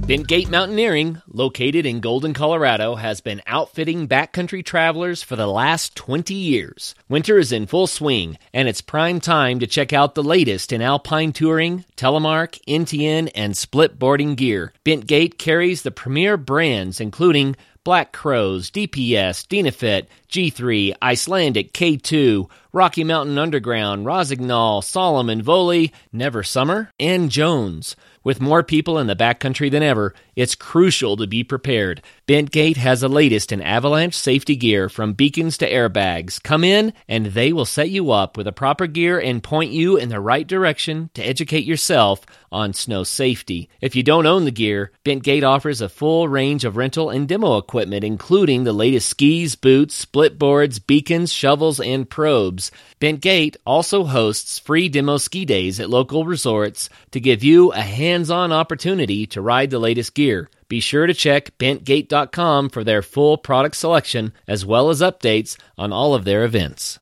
Bentgate 0.06 0.48
Mountaineering, 0.48 1.20
located 1.26 1.84
in 1.84 1.98
Golden, 1.98 2.32
Colorado, 2.32 2.94
has 2.94 3.20
been 3.20 3.42
outfitting 3.44 4.06
backcountry 4.06 4.64
travelers 4.64 5.24
for 5.24 5.34
the 5.34 5.48
last 5.48 5.96
20 5.96 6.32
years. 6.32 6.94
Winter 7.08 7.38
is 7.38 7.50
in 7.50 7.66
full 7.66 7.88
swing, 7.88 8.38
and 8.54 8.68
it's 8.68 8.80
prime 8.80 9.18
time 9.18 9.58
to 9.58 9.66
check 9.66 9.92
out 9.92 10.14
the 10.14 10.22
latest 10.22 10.72
in 10.72 10.80
alpine 10.80 11.32
touring, 11.32 11.84
telemark, 11.96 12.60
NTN, 12.68 13.32
and 13.34 13.56
split 13.56 13.98
boarding 13.98 14.36
gear. 14.36 14.72
Bentgate 14.84 15.38
carries 15.38 15.82
the 15.82 15.90
premier 15.90 16.36
brands 16.36 17.00
including 17.00 17.56
Black 17.82 18.12
Crows, 18.12 18.70
DPS, 18.70 19.46
Dynafit, 19.46 20.06
G3, 20.28 20.94
Icelantic, 21.02 21.72
K2, 21.72 22.48
Rocky 22.76 23.04
Mountain 23.04 23.38
Underground, 23.38 24.04
Rossignol, 24.04 24.82
Salomon, 24.82 25.40
Voile, 25.40 25.86
Never 26.12 26.42
Summer, 26.42 26.90
and 27.00 27.30
Jones. 27.30 27.96
With 28.22 28.40
more 28.40 28.64
people 28.64 28.98
in 28.98 29.06
the 29.06 29.14
backcountry 29.14 29.70
than 29.70 29.84
ever, 29.84 30.12
it's 30.34 30.56
crucial 30.56 31.16
to 31.16 31.28
be 31.28 31.44
prepared. 31.44 32.02
Bentgate 32.26 32.76
has 32.76 33.00
the 33.00 33.08
latest 33.08 33.52
in 33.52 33.62
avalanche 33.62 34.14
safety 34.14 34.56
gear 34.56 34.88
from 34.88 35.12
beacons 35.12 35.56
to 35.58 35.70
airbags. 35.70 36.42
Come 36.42 36.64
in 36.64 36.92
and 37.08 37.26
they 37.26 37.52
will 37.52 37.64
set 37.64 37.88
you 37.88 38.10
up 38.10 38.36
with 38.36 38.46
the 38.46 38.52
proper 38.52 38.88
gear 38.88 39.20
and 39.20 39.44
point 39.44 39.70
you 39.70 39.96
in 39.96 40.08
the 40.08 40.18
right 40.18 40.44
direction 40.44 41.08
to 41.14 41.22
educate 41.22 41.64
yourself 41.64 42.26
on 42.50 42.72
snow 42.72 43.04
safety. 43.04 43.70
If 43.80 43.94
you 43.94 44.02
don't 44.02 44.26
own 44.26 44.44
the 44.44 44.50
gear, 44.50 44.90
Bentgate 45.04 45.44
offers 45.44 45.80
a 45.80 45.88
full 45.88 46.28
range 46.28 46.64
of 46.64 46.76
rental 46.76 47.10
and 47.10 47.28
demo 47.28 47.58
equipment, 47.58 48.02
including 48.02 48.64
the 48.64 48.72
latest 48.72 49.08
skis, 49.08 49.54
boots, 49.54 49.94
split 49.94 50.36
boards, 50.36 50.80
beacons, 50.80 51.32
shovels, 51.32 51.78
and 51.78 52.10
probes. 52.10 52.65
Bentgate 53.00 53.56
also 53.66 54.04
hosts 54.04 54.58
free 54.58 54.88
demo 54.88 55.16
ski 55.16 55.44
days 55.44 55.80
at 55.80 55.90
local 55.90 56.24
resorts 56.24 56.88
to 57.10 57.20
give 57.20 57.42
you 57.42 57.72
a 57.72 57.80
hands 57.80 58.30
on 58.30 58.52
opportunity 58.52 59.26
to 59.26 59.40
ride 59.40 59.70
the 59.70 59.78
latest 59.78 60.14
gear. 60.14 60.48
Be 60.68 60.80
sure 60.80 61.06
to 61.06 61.14
check 61.14 61.56
bentgate.com 61.58 62.70
for 62.70 62.84
their 62.84 63.02
full 63.02 63.38
product 63.38 63.76
selection 63.76 64.32
as 64.48 64.66
well 64.66 64.90
as 64.90 65.00
updates 65.00 65.56
on 65.78 65.92
all 65.92 66.14
of 66.14 66.24
their 66.24 66.44
events. 66.44 66.98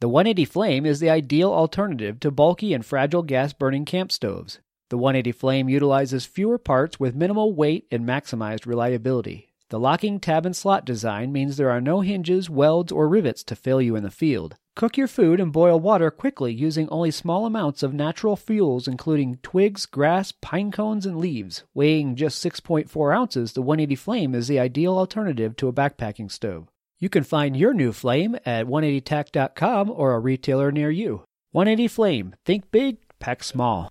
The 0.00 0.08
180 0.08 0.44
Flame 0.44 0.86
is 0.86 1.00
the 1.00 1.10
ideal 1.10 1.52
alternative 1.52 2.20
to 2.20 2.30
bulky 2.30 2.72
and 2.72 2.86
fragile 2.86 3.24
gas 3.24 3.52
burning 3.52 3.84
camp 3.84 4.12
stoves. 4.12 4.60
The 4.90 4.96
180 4.96 5.32
Flame 5.32 5.68
utilizes 5.68 6.24
fewer 6.24 6.56
parts 6.56 7.00
with 7.00 7.16
minimal 7.16 7.52
weight 7.52 7.86
and 7.90 8.06
maximized 8.06 8.64
reliability. 8.64 9.48
The 9.70 9.78
locking 9.78 10.18
tab 10.18 10.46
and 10.46 10.56
slot 10.56 10.86
design 10.86 11.30
means 11.30 11.56
there 11.56 11.68
are 11.68 11.80
no 11.80 12.00
hinges, 12.00 12.48
welds, 12.48 12.90
or 12.90 13.06
rivets 13.06 13.44
to 13.44 13.56
fail 13.56 13.82
you 13.82 13.96
in 13.96 14.02
the 14.02 14.10
field. 14.10 14.56
Cook 14.78 14.96
your 14.96 15.08
food 15.08 15.40
and 15.40 15.52
boil 15.52 15.80
water 15.80 16.08
quickly 16.08 16.52
using 16.52 16.88
only 16.88 17.10
small 17.10 17.46
amounts 17.46 17.82
of 17.82 17.92
natural 17.92 18.36
fuels, 18.36 18.86
including 18.86 19.38
twigs, 19.42 19.86
grass, 19.86 20.30
pine 20.30 20.70
cones, 20.70 21.04
and 21.04 21.18
leaves. 21.18 21.64
Weighing 21.74 22.14
just 22.14 22.40
6.4 22.44 23.12
ounces, 23.12 23.54
the 23.54 23.60
180 23.60 23.96
Flame 23.96 24.36
is 24.36 24.46
the 24.46 24.60
ideal 24.60 24.96
alternative 24.96 25.56
to 25.56 25.66
a 25.66 25.72
backpacking 25.72 26.30
stove. 26.30 26.68
You 27.00 27.08
can 27.08 27.24
find 27.24 27.56
your 27.56 27.74
new 27.74 27.92
flame 27.92 28.36
at 28.46 28.66
180tac.com 28.66 29.90
or 29.90 30.14
a 30.14 30.20
retailer 30.20 30.70
near 30.70 30.92
you. 30.92 31.24
180 31.50 31.88
Flame. 31.88 32.36
Think 32.44 32.70
big, 32.70 32.98
pack 33.18 33.42
small. 33.42 33.90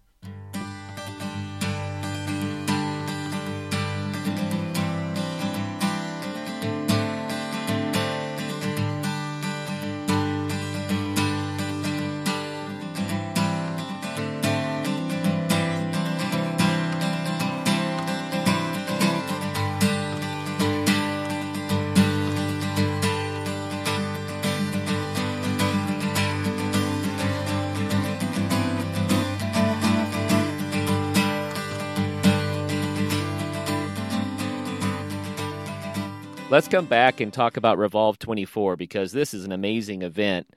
Let's 36.50 36.70
come 36.70 36.86
back 36.86 37.20
and 37.20 37.34
talk 37.34 37.58
about 37.58 37.78
Revolve 37.78 38.20
24 38.20 38.78
because 38.78 39.12
this 39.12 39.34
is 39.34 39.44
an 39.44 39.52
amazing 39.52 40.02
event. 40.02 40.48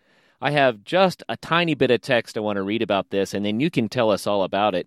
I 0.41 0.53
have 0.53 0.85
just 0.85 1.25
a 1.29 1.37
tiny 1.37 1.75
bit 1.75 1.91
of 1.91 2.01
text 2.01 2.37
I 2.37 2.41
want 2.41 2.59
to 2.59 2.63
read 2.63 2.81
about 2.81 3.11
this, 3.11 3.35
and 3.35 3.45
then 3.45 3.59
you 3.59 3.71
can 3.71 3.89
tell 3.89 4.13
us 4.13 4.25
all 4.25 4.45
about 4.45 4.77
it. 4.77 4.87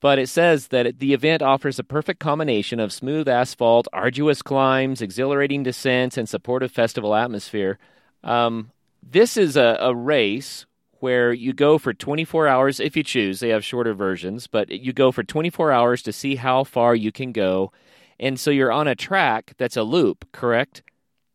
But 0.00 0.20
it 0.20 0.28
says 0.28 0.68
that 0.68 1.00
the 1.00 1.14
event 1.14 1.42
offers 1.42 1.80
a 1.80 1.84
perfect 1.84 2.20
combination 2.20 2.78
of 2.78 2.92
smooth 2.92 3.26
asphalt, 3.26 3.88
arduous 3.92 4.40
climbs, 4.40 5.02
exhilarating 5.02 5.64
descents, 5.64 6.16
and 6.16 6.28
supportive 6.28 6.70
festival 6.70 7.16
atmosphere. 7.16 7.80
Um, 8.22 8.70
this 9.02 9.36
is 9.36 9.56
a, 9.56 9.76
a 9.80 9.92
race 9.96 10.64
where 11.00 11.32
you 11.32 11.54
go 11.54 11.76
for 11.76 11.92
24 11.92 12.46
hours 12.46 12.78
if 12.78 12.96
you 12.96 13.02
choose. 13.02 13.40
They 13.40 13.48
have 13.48 13.64
shorter 13.64 13.94
versions, 13.94 14.46
but 14.46 14.70
you 14.70 14.92
go 14.92 15.10
for 15.10 15.24
24 15.24 15.72
hours 15.72 16.02
to 16.02 16.12
see 16.12 16.36
how 16.36 16.62
far 16.62 16.94
you 16.94 17.10
can 17.10 17.32
go 17.32 17.72
and 18.18 18.38
so 18.38 18.50
you're 18.50 18.72
on 18.72 18.88
a 18.88 18.94
track 18.94 19.54
that's 19.58 19.76
a 19.76 19.82
loop, 19.82 20.26
correct? 20.32 20.82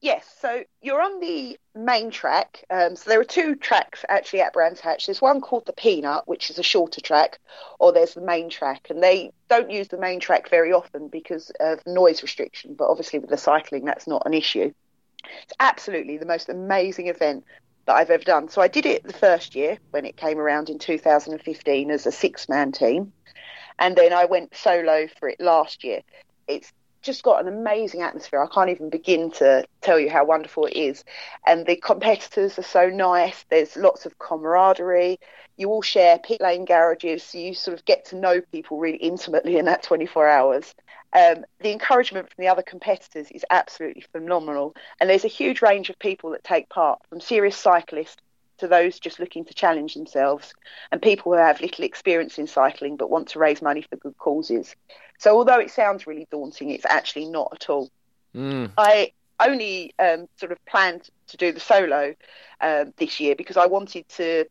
Yes, 0.01 0.25
so 0.41 0.63
you're 0.81 1.01
on 1.01 1.19
the 1.19 1.59
main 1.75 2.09
track. 2.09 2.65
Um, 2.71 2.95
so 2.95 3.07
there 3.07 3.19
are 3.19 3.23
two 3.23 3.55
tracks 3.55 4.03
actually 4.09 4.41
at 4.41 4.51
Brands 4.51 4.79
Hatch. 4.79 5.05
There's 5.05 5.21
one 5.21 5.41
called 5.41 5.67
the 5.67 5.73
Peanut, 5.73 6.27
which 6.27 6.49
is 6.49 6.57
a 6.57 6.63
shorter 6.63 7.01
track, 7.01 7.39
or 7.79 7.91
there's 7.91 8.15
the 8.15 8.21
main 8.21 8.49
track. 8.49 8.87
And 8.89 9.03
they 9.03 9.31
don't 9.47 9.69
use 9.69 9.89
the 9.89 9.99
main 9.99 10.19
track 10.19 10.49
very 10.49 10.73
often 10.73 11.07
because 11.07 11.51
of 11.59 11.85
noise 11.85 12.23
restriction, 12.23 12.73
but 12.73 12.89
obviously 12.89 13.19
with 13.19 13.29
the 13.29 13.37
cycling, 13.37 13.85
that's 13.85 14.07
not 14.07 14.23
an 14.25 14.33
issue. 14.33 14.73
It's 15.43 15.53
absolutely 15.59 16.17
the 16.17 16.25
most 16.25 16.49
amazing 16.49 17.07
event 17.07 17.45
that 17.85 17.93
I've 17.93 18.09
ever 18.09 18.23
done. 18.23 18.49
So 18.49 18.59
I 18.59 18.67
did 18.67 18.87
it 18.87 19.03
the 19.03 19.13
first 19.13 19.53
year 19.53 19.77
when 19.91 20.05
it 20.05 20.17
came 20.17 20.39
around 20.39 20.69
in 20.69 20.79
2015 20.79 21.91
as 21.91 22.07
a 22.07 22.11
six 22.11 22.49
man 22.49 22.71
team. 22.71 23.13
And 23.77 23.95
then 23.95 24.13
I 24.13 24.25
went 24.25 24.55
solo 24.55 25.07
for 25.19 25.29
it 25.29 25.39
last 25.39 25.83
year 25.83 26.01
it's 26.55 26.73
just 27.01 27.23
got 27.23 27.41
an 27.41 27.47
amazing 27.47 28.01
atmosphere. 28.01 28.43
I 28.43 28.53
can't 28.53 28.69
even 28.69 28.89
begin 28.89 29.31
to 29.31 29.65
tell 29.81 29.99
you 29.99 30.09
how 30.09 30.25
wonderful 30.25 30.65
it 30.67 30.75
is. 30.75 31.03
And 31.45 31.65
the 31.65 31.75
competitors 31.75 32.59
are 32.59 32.63
so 32.63 32.89
nice. 32.89 33.43
There's 33.49 33.75
lots 33.75 34.05
of 34.05 34.19
camaraderie. 34.19 35.19
You 35.57 35.69
all 35.69 35.81
share 35.81 36.19
pit 36.19 36.41
lane 36.41 36.65
garages, 36.65 37.23
so 37.23 37.37
you 37.37 37.53
sort 37.53 37.77
of 37.77 37.85
get 37.85 38.05
to 38.05 38.15
know 38.15 38.41
people 38.51 38.79
really 38.79 38.97
intimately 38.97 39.57
in 39.57 39.65
that 39.65 39.83
24 39.83 40.27
hours. 40.27 40.73
Um, 41.13 41.43
the 41.59 41.71
encouragement 41.71 42.29
from 42.29 42.43
the 42.43 42.49
other 42.49 42.61
competitors 42.61 43.29
is 43.31 43.45
absolutely 43.49 44.03
phenomenal. 44.11 44.75
And 44.99 45.09
there's 45.09 45.25
a 45.25 45.29
huge 45.29 45.61
range 45.61 45.89
of 45.89 45.99
people 45.99 46.31
that 46.31 46.43
take 46.43 46.69
part, 46.69 46.99
from 47.09 47.19
serious 47.19 47.57
cyclists 47.57 48.21
to 48.61 48.67
those 48.67 48.99
just 48.99 49.19
looking 49.19 49.45
to 49.45 49.53
challenge 49.53 49.93
themselves, 49.93 50.53
and 50.91 51.01
people 51.01 51.31
who 51.31 51.37
have 51.37 51.61
little 51.61 51.83
experience 51.85 52.39
in 52.39 52.47
cycling 52.47 52.95
but 52.95 53.09
want 53.09 53.27
to 53.29 53.39
raise 53.39 53.61
money 53.61 53.81
for 53.81 53.97
good 53.97 54.17
causes. 54.17 54.75
So 55.19 55.35
although 55.35 55.59
it 55.59 55.69
sounds 55.69 56.07
really 56.07 56.27
daunting, 56.31 56.71
it's 56.71 56.85
actually 56.85 57.25
not 57.25 57.49
at 57.53 57.69
all. 57.69 57.91
Mm. 58.35 58.71
I 58.77 59.11
only 59.39 59.93
um, 59.99 60.27
sort 60.37 60.51
of 60.51 60.63
planned 60.65 61.09
to 61.27 61.37
do 61.37 61.51
the 61.51 61.59
solo 61.59 62.15
um, 62.61 62.93
this 62.97 63.19
year 63.19 63.35
because 63.35 63.57
I 63.57 63.65
wanted 63.65 64.07
to 64.09 64.45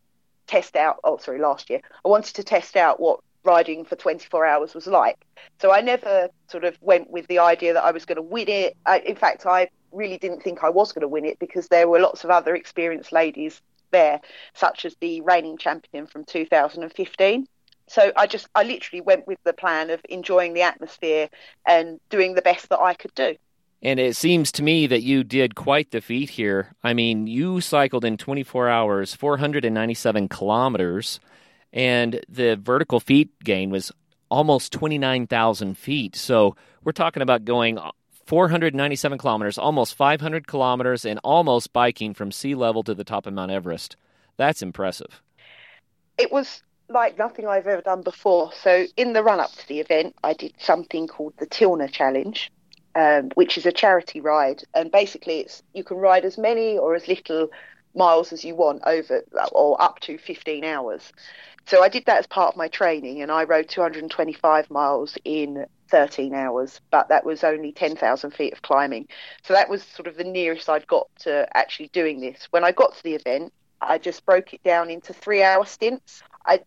test 0.47 0.77
out. 0.77 1.01
Oh, 1.05 1.17
sorry, 1.17 1.39
last 1.39 1.71
year 1.71 1.81
I 2.05 2.09
wanted 2.09 2.35
to 2.37 2.45
test 2.45 2.77
out 2.77 3.01
what 3.01 3.21
riding 3.45 3.85
for 3.85 3.97
24 3.97 4.45
hours 4.45 4.75
was 4.75 4.87
like. 4.87 5.17
So 5.61 5.73
I 5.73 5.81
never 5.81 6.29
sort 6.49 6.65
of 6.65 6.77
went 6.81 7.11
with 7.11 7.27
the 7.29 7.39
idea 7.39 7.73
that 7.73 7.85
I 7.85 7.91
was 7.91 8.05
going 8.05 8.17
to 8.17 8.23
win 8.23 8.49
it. 8.49 8.77
I, 8.85 8.99
in 9.01 9.17
fact, 9.17 9.47
I 9.47 9.71
really 9.93 10.19
didn't 10.19 10.43
think 10.43 10.63
I 10.63 10.69
was 10.69 10.93
going 10.93 11.03
to 11.03 11.09
win 11.09 11.25
it 11.25 11.39
because 11.39 11.69
there 11.69 11.89
were 11.89 12.01
lots 12.01 12.25
of 12.25 12.31
other 12.31 12.55
experienced 12.55 13.13
ladies 13.13 13.61
there, 13.91 14.21
such 14.55 14.85
as 14.85 14.97
the 15.01 15.21
reigning 15.21 15.59
champion 15.59 16.07
from 16.07 16.25
2015 16.25 17.47
so 17.91 18.13
I 18.15 18.29
just 18.29 18.49
I 18.55 18.63
literally 18.63 19.01
went 19.01 19.27
with 19.27 19.39
the 19.43 19.53
plan 19.53 19.91
of 19.91 20.01
enjoying 20.09 20.55
the 20.55 20.63
atmosphere 20.63 21.29
and 21.67 21.99
doing 22.09 22.35
the 22.35 22.43
best 22.43 22.69
that 22.69 22.79
I 22.79 22.95
could 22.95 23.13
do. 23.15 23.35
And 23.83 23.99
it 23.99 24.15
seems 24.15 24.53
to 24.53 24.63
me 24.63 24.87
that 24.87 25.03
you 25.03 25.25
did 25.25 25.57
quite 25.57 25.91
the 25.91 26.01
feat 26.01 26.31
here. 26.31 26.77
I 26.85 26.95
mean, 26.95 27.27
you 27.27 27.61
cycled 27.61 28.05
in 28.05 28.17
24 28.17 28.69
hours, 28.69 29.15
497 29.15 30.29
kilometers, 30.29 31.19
and 31.73 32.21
the 32.29 32.55
vertical 32.57 33.01
feet 33.01 33.31
gain 33.43 33.71
was 33.71 33.91
almost 34.31 34.73
29,000 34.73 35.77
feet. 35.77 36.15
So 36.15 36.55
we're 36.85 36.93
talking 36.93 37.23
about 37.23 37.45
going 37.45 37.77
497 38.31 39.19
kilometers, 39.19 39.59
almost 39.59 39.97
500 39.97 40.47
kilometers, 40.47 41.05
and 41.05 41.19
almost 41.25 41.73
biking 41.73 42.15
from 42.15 42.31
sea 42.31 42.55
level 42.55 42.85
to 42.85 42.95
the 42.95 43.03
top 43.03 43.27
of 43.27 43.35
Mount 43.35 43.51
Everest. 43.51 43.97
That's 44.37 44.63
impressive. 44.63 45.21
It 46.17 46.31
was 46.31 46.63
like 46.89 47.19
nothing 47.19 47.49
I've 47.49 47.67
ever 47.67 47.83
done 47.83 48.03
before. 48.03 48.53
So 48.53 48.87
in 48.97 49.15
the 49.15 49.25
run 49.25 49.41
up 49.41 49.51
to 49.55 49.67
the 49.67 49.81
event, 49.81 50.15
I 50.23 50.35
did 50.35 50.55
something 50.59 51.09
called 51.09 51.35
the 51.39 51.47
Tilna 51.49 51.91
Challenge, 51.91 52.53
um, 52.95 53.31
which 53.35 53.59
is 53.59 53.67
a 53.67 53.73
charity 53.73 54.21
ride, 54.21 54.63
and 54.75 54.93
basically 54.93 55.41
it's 55.41 55.65
you 55.75 55.83
can 55.83 55.97
ride 55.97 56.25
as 56.25 56.39
many 56.39 56.79
or 56.79 56.95
as 56.95 57.09
little 57.09 57.51
miles 57.97 58.33
as 58.33 58.45
you 58.45 58.55
want 58.55 58.81
over 58.87 59.25
or 59.51 59.83
up 59.83 59.99
to 60.01 60.19
15 60.19 60.63
hours. 60.63 61.13
So 61.67 61.83
I 61.83 61.89
did 61.89 62.07
that 62.07 62.21
as 62.21 62.29
part 62.29 62.55
of 62.55 62.57
my 62.57 62.69
training, 62.69 63.23
and 63.23 63.33
I 63.33 63.43
rode 63.43 63.69
225 63.69 64.71
miles 64.71 65.19
in 65.25 65.67
13 65.91 66.35
hours, 66.35 66.81
but 66.91 67.09
that 67.09 67.25
was 67.25 67.45
only 67.45 67.73
10,000 67.73 68.31
feet 68.31 68.53
of 68.53 68.63
climbing. 68.63 69.09
So 69.43 69.55
that 69.55 69.69
was 69.69 69.83
sort 69.83 70.07
of 70.07 70.17
the 70.17 70.25
nearest 70.25 70.69
I'd 70.69 70.87
got 70.87 71.09
to 71.21 71.47
actually 71.57 71.89
doing 71.93 72.21
this. 72.21 72.49
When 72.51 72.65
I 72.65 72.73
got 72.73 72.97
to 72.97 73.03
the 73.03 73.15
event, 73.15 73.53
I 73.81 73.99
just 73.99 74.25
broke 74.27 74.55
it 74.55 74.63
down 74.63 74.91
into 74.91 75.13
three 75.13 75.43
hour 75.43 75.65
stints. 75.65 76.23
I 76.45 76.61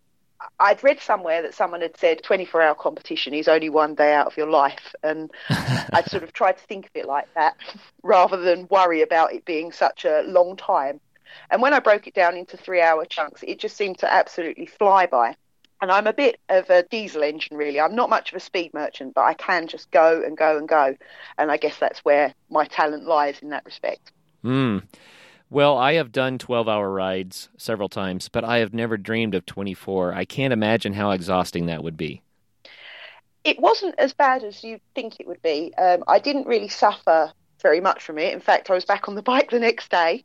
I'd 0.60 0.84
read 0.84 1.00
somewhere 1.00 1.42
that 1.42 1.54
someone 1.54 1.82
had 1.82 1.96
said 1.98 2.24
24 2.24 2.62
hour 2.62 2.76
competition 2.76 3.34
is 3.34 3.48
only 3.48 3.70
one 3.70 3.96
day 3.96 4.14
out 4.14 4.28
of 4.28 4.36
your 4.36 4.50
life. 4.50 4.94
And 5.02 5.32
I'd 5.50 6.10
sort 6.10 6.24
of 6.24 6.34
tried 6.34 6.58
to 6.58 6.64
think 6.66 6.86
of 6.86 6.92
it 6.96 7.06
like 7.06 7.34
that 7.36 7.56
rather 8.04 8.38
than 8.38 8.68
worry 8.70 9.02
about 9.02 9.34
it 9.34 9.46
being 9.46 9.72
such 9.72 10.06
a 10.06 10.24
long 10.24 10.58
time. 10.58 11.00
And 11.50 11.62
when 11.62 11.74
I 11.74 11.80
broke 11.80 12.08
it 12.08 12.14
down 12.14 12.38
into 12.38 12.58
three 12.58 12.82
hour 12.82 13.06
chunks, 13.06 13.44
it 13.44 13.60
just 13.60 13.78
seemed 13.78 14.00
to 14.00 14.12
absolutely 14.12 14.66
fly 14.66 15.06
by. 15.06 15.36
And 15.84 15.92
I'm 15.92 16.08
a 16.08 16.14
bit 16.14 16.40
of 16.48 16.70
a 16.70 16.84
diesel 16.84 17.24
engine, 17.24 17.58
really. 17.58 17.78
I'm 17.78 17.94
not 17.94 18.10
much 18.10 18.32
of 18.32 18.38
a 18.38 18.40
speed 18.40 18.74
merchant, 18.74 19.14
but 19.14 19.26
I 19.26 19.34
can 19.34 19.68
just 19.68 19.92
go 19.92 20.24
and 20.26 20.38
go 20.38 20.58
and 20.58 20.66
go. 20.66 20.96
And 21.38 21.52
I 21.52 21.58
guess 21.58 21.78
that's 21.78 22.00
where 22.06 22.34
my 22.50 22.64
talent 22.64 23.04
lies 23.04 23.40
in 23.42 23.50
that 23.50 23.66
respect. 23.66 24.14
Mm. 24.46 24.84
Well, 25.50 25.78
I 25.78 25.96
have 25.96 26.14
done 26.14 26.38
12 26.38 26.70
hour 26.70 26.90
rides 26.90 27.50
several 27.58 27.90
times, 27.90 28.30
but 28.30 28.46
I 28.46 28.60
have 28.60 28.74
never 28.74 28.96
dreamed 28.96 29.36
of 29.36 29.46
24. 29.46 30.14
I 30.14 30.24
can't 30.24 30.54
imagine 30.54 30.94
how 30.94 31.12
exhausting 31.12 31.66
that 31.66 31.84
would 31.84 31.98
be. 31.98 32.22
It 33.44 33.60
wasn't 33.60 33.96
as 33.98 34.14
bad 34.14 34.46
as 34.46 34.64
you'd 34.64 34.80
think 34.96 35.20
it 35.20 35.28
would 35.28 35.42
be. 35.42 35.74
Um, 35.78 36.06
I 36.08 36.20
didn't 36.20 36.48
really 36.48 36.70
suffer 36.70 37.34
very 37.62 37.82
much 37.82 38.02
from 38.02 38.20
it. 38.20 38.34
In 38.34 38.40
fact, 38.40 38.70
I 38.70 38.74
was 38.74 38.86
back 38.86 39.10
on 39.10 39.16
the 39.16 39.22
bike 39.34 39.52
the 39.52 39.60
next 39.60 39.92
day. 39.92 40.24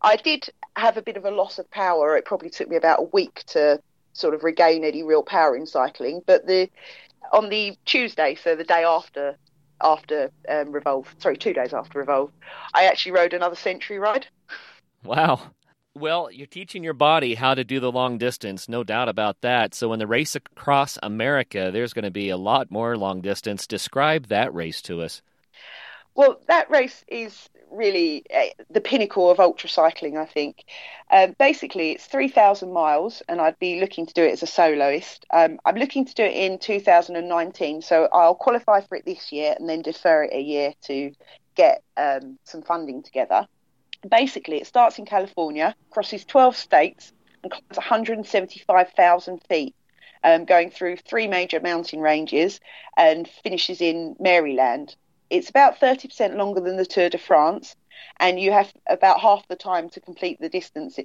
I 0.00 0.14
did 0.14 0.48
have 0.76 0.96
a 0.96 1.02
bit 1.02 1.16
of 1.16 1.24
a 1.24 1.32
loss 1.32 1.58
of 1.58 1.68
power. 1.72 2.16
It 2.16 2.24
probably 2.24 2.50
took 2.50 2.68
me 2.68 2.76
about 2.76 3.00
a 3.00 3.08
week 3.12 3.42
to 3.48 3.80
sort 4.12 4.34
of 4.34 4.44
regain 4.44 4.84
any 4.84 5.02
real 5.02 5.22
power 5.22 5.56
in 5.56 5.66
cycling. 5.66 6.22
But 6.26 6.46
the 6.46 6.68
on 7.32 7.48
the 7.48 7.76
Tuesday, 7.84 8.34
so 8.34 8.54
the 8.54 8.64
day 8.64 8.84
after 8.84 9.36
after 9.80 10.30
um, 10.48 10.72
Revolve, 10.72 11.14
sorry, 11.18 11.36
two 11.36 11.52
days 11.52 11.72
after 11.72 11.98
Revolve, 11.98 12.30
I 12.74 12.84
actually 12.84 13.12
rode 13.12 13.32
another 13.32 13.56
century 13.56 13.98
ride. 13.98 14.26
Wow. 15.04 15.40
Well, 15.94 16.30
you're 16.30 16.46
teaching 16.46 16.82
your 16.82 16.94
body 16.94 17.34
how 17.34 17.54
to 17.54 17.64
do 17.64 17.78
the 17.78 17.92
long 17.92 18.16
distance, 18.16 18.66
no 18.68 18.82
doubt 18.82 19.10
about 19.10 19.42
that. 19.42 19.74
So, 19.74 19.92
in 19.92 19.98
the 19.98 20.06
race 20.06 20.34
across 20.34 20.98
America, 21.02 21.70
there's 21.70 21.92
going 21.92 22.04
to 22.04 22.10
be 22.10 22.30
a 22.30 22.36
lot 22.36 22.70
more 22.70 22.96
long 22.96 23.20
distance. 23.20 23.66
Describe 23.66 24.28
that 24.28 24.54
race 24.54 24.80
to 24.82 25.02
us. 25.02 25.20
Well, 26.14 26.40
that 26.48 26.70
race 26.70 27.04
is 27.08 27.48
really 27.72 28.24
uh, 28.34 28.46
the 28.70 28.80
pinnacle 28.80 29.30
of 29.30 29.40
ultra 29.40 29.68
cycling, 29.68 30.16
I 30.16 30.26
think. 30.26 30.64
Um, 31.10 31.34
basically, 31.38 31.92
it's 31.92 32.06
3,000 32.06 32.72
miles, 32.72 33.22
and 33.28 33.40
I'd 33.40 33.58
be 33.58 33.80
looking 33.80 34.06
to 34.06 34.14
do 34.14 34.22
it 34.22 34.32
as 34.32 34.42
a 34.42 34.46
soloist. 34.46 35.26
Um, 35.30 35.58
I'm 35.64 35.76
looking 35.76 36.04
to 36.04 36.14
do 36.14 36.24
it 36.24 36.34
in 36.34 36.58
2019, 36.58 37.82
so 37.82 38.08
I'll 38.12 38.34
qualify 38.34 38.80
for 38.80 38.96
it 38.96 39.04
this 39.04 39.32
year 39.32 39.54
and 39.58 39.68
then 39.68 39.82
defer 39.82 40.24
it 40.24 40.32
a 40.32 40.40
year 40.40 40.72
to 40.82 41.12
get 41.54 41.82
um, 41.96 42.38
some 42.44 42.62
funding 42.62 43.02
together. 43.02 43.46
Basically, 44.08 44.56
it 44.56 44.66
starts 44.66 44.98
in 44.98 45.06
California, 45.06 45.74
crosses 45.90 46.24
12 46.24 46.56
states, 46.56 47.12
and 47.42 47.52
climbs 47.52 47.76
175,000 47.76 49.42
feet. 49.48 49.74
Um, 50.24 50.44
going 50.44 50.70
through 50.70 50.98
three 50.98 51.26
major 51.26 51.58
mountain 51.58 51.98
ranges 51.98 52.60
and 52.96 53.28
finishes 53.42 53.80
in 53.80 54.14
Maryland. 54.20 54.94
It's 55.32 55.48
about 55.48 55.80
30% 55.80 56.36
longer 56.36 56.60
than 56.60 56.76
the 56.76 56.84
Tour 56.84 57.08
de 57.08 57.16
France, 57.16 57.74
and 58.20 58.38
you 58.38 58.52
have 58.52 58.70
about 58.86 59.18
half 59.18 59.48
the 59.48 59.56
time 59.56 59.88
to 59.88 60.00
complete 60.00 60.38
the 60.38 60.50
distance 60.50 60.98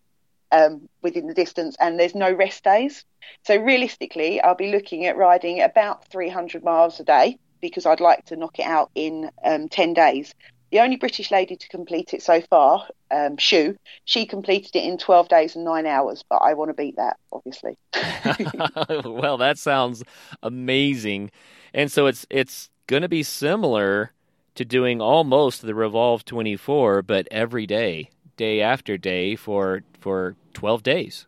um, 0.52 0.90
within 1.02 1.28
the 1.28 1.34
distance, 1.34 1.78
and 1.80 1.98
there's 1.98 2.14
no 2.14 2.34
rest 2.34 2.62
days. 2.66 3.06
So 3.46 3.56
realistically, 3.56 4.42
I'll 4.42 4.54
be 4.54 4.70
looking 4.70 5.06
at 5.06 5.16
riding 5.16 5.62
about 5.62 6.10
300 6.10 6.62
miles 6.62 7.00
a 7.00 7.06
day 7.06 7.40
because 7.62 7.86
I'd 7.86 8.02
like 8.02 8.26
to 8.26 8.36
knock 8.36 8.60
it 8.60 8.66
out 8.66 8.92
in 8.96 9.32
um, 9.46 9.70
10 9.70 9.94
days. 9.94 10.36
The 10.72 10.82
only 10.82 10.98
British 10.98 11.32
lady 11.32 11.56
to 11.56 11.68
complete 11.70 12.14
it 12.14 12.22
so 12.22 12.42
far, 12.42 12.86
um, 13.10 13.38
Shu, 13.38 13.78
she 14.04 14.26
completed 14.26 14.76
it 14.76 14.84
in 14.84 14.98
12 14.98 15.30
days 15.30 15.56
and 15.56 15.64
nine 15.64 15.86
hours, 15.86 16.26
but 16.30 16.40
I 16.40 16.54
want 16.54 16.68
to 16.68 16.74
beat 16.74 16.98
that, 16.98 17.16
obviously. 17.32 17.78
well, 19.06 19.38
that 19.38 19.58
sounds 19.58 20.04
amazing. 20.44 21.32
And 21.74 21.90
so 21.90 22.08
it's 22.08 22.26
it's 22.30 22.70
going 22.88 23.04
to 23.04 23.10
be 23.10 23.24
similar 23.24 24.12
to 24.58 24.66
doing 24.66 25.02
almost 25.02 25.62
the 25.62 25.74
Revolve 25.74 26.26
24, 26.26 27.02
but 27.04 27.28
every 27.32 27.66
day, 27.66 28.10
day 28.36 28.62
after 28.62 28.98
day 28.98 29.36
for 29.36 29.82
for 30.00 30.36
12 30.54 30.84
days. 30.84 31.26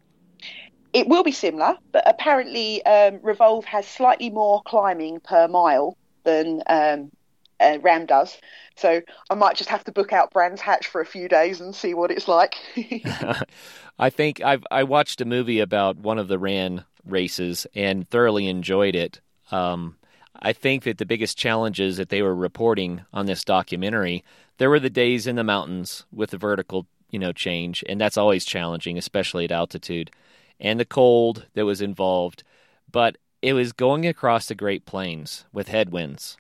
It 0.92 1.08
will 1.08 1.24
be 1.24 1.32
similar, 1.32 1.76
but 1.92 2.04
apparently 2.08 2.84
um, 2.86 3.20
Revolve 3.22 3.66
has 3.66 3.88
slightly 3.88 4.30
more 4.30 4.62
climbing 4.66 5.20
per 5.20 5.48
mile 5.48 5.96
than 6.24 6.64
um, 6.68 7.12
uh, 7.60 7.78
RAAM 7.82 8.08
does. 8.08 8.38
So 8.76 9.02
I 9.30 9.36
might 9.36 9.56
just 9.56 9.70
have 9.70 9.84
to 9.84 9.92
book 9.92 10.14
out 10.14 10.32
Brands 10.32 10.62
Hatch 10.62 10.88
for 10.88 11.02
a 11.02 11.06
few 11.06 11.28
days 11.28 11.62
and 11.62 11.76
see 11.76 11.94
what 11.94 12.12
it's 12.12 12.28
like. 12.28 12.56
I 14.00 14.10
think 14.10 14.42
I've 14.42 14.66
I 14.72 14.84
watched 14.84 15.22
a 15.22 15.26
movie 15.26 15.60
about 15.60 15.98
one 15.98 16.18
of 16.18 16.28
the 16.28 16.40
RAAM 16.40 16.84
races 17.06 17.68
and 17.76 18.10
thoroughly 18.10 18.48
enjoyed 18.48 18.96
it. 18.96 19.22
Um, 19.52 19.98
I 20.36 20.54
think 20.54 20.84
that 20.84 20.98
the 20.98 21.06
biggest 21.06 21.38
challenges 21.38 21.98
that 21.98 22.10
they 22.10 22.22
were 22.22 22.36
reporting 22.36 23.02
on 23.14 23.26
this 23.26 23.44
documentary, 23.44 24.24
there 24.58 24.70
were 24.70 24.80
the 24.80 24.90
days 24.90 25.28
in 25.28 25.36
the 25.36 25.44
mountains 25.44 26.06
with 26.12 26.32
the 26.32 26.38
vertical, 26.38 26.88
you 27.10 27.20
know, 27.20 27.32
change, 27.32 27.84
and 27.90 28.00
that's 28.00 28.18
always 28.18 28.46
challenging, 28.46 28.98
especially 28.98 29.46
at 29.46 29.52
altitude, 29.52 30.12
and 30.60 30.80
the 30.80 30.86
cold 30.86 31.48
that 31.54 31.66
was 31.66 31.82
involved. 31.82 32.44
But 32.92 33.18
it 33.42 33.54
was 33.54 33.72
going 33.72 34.06
across 34.06 34.48
the 34.48 34.56
Great 34.56 34.86
Plains 34.86 35.46
with 35.52 35.70
headwinds. 35.70 36.38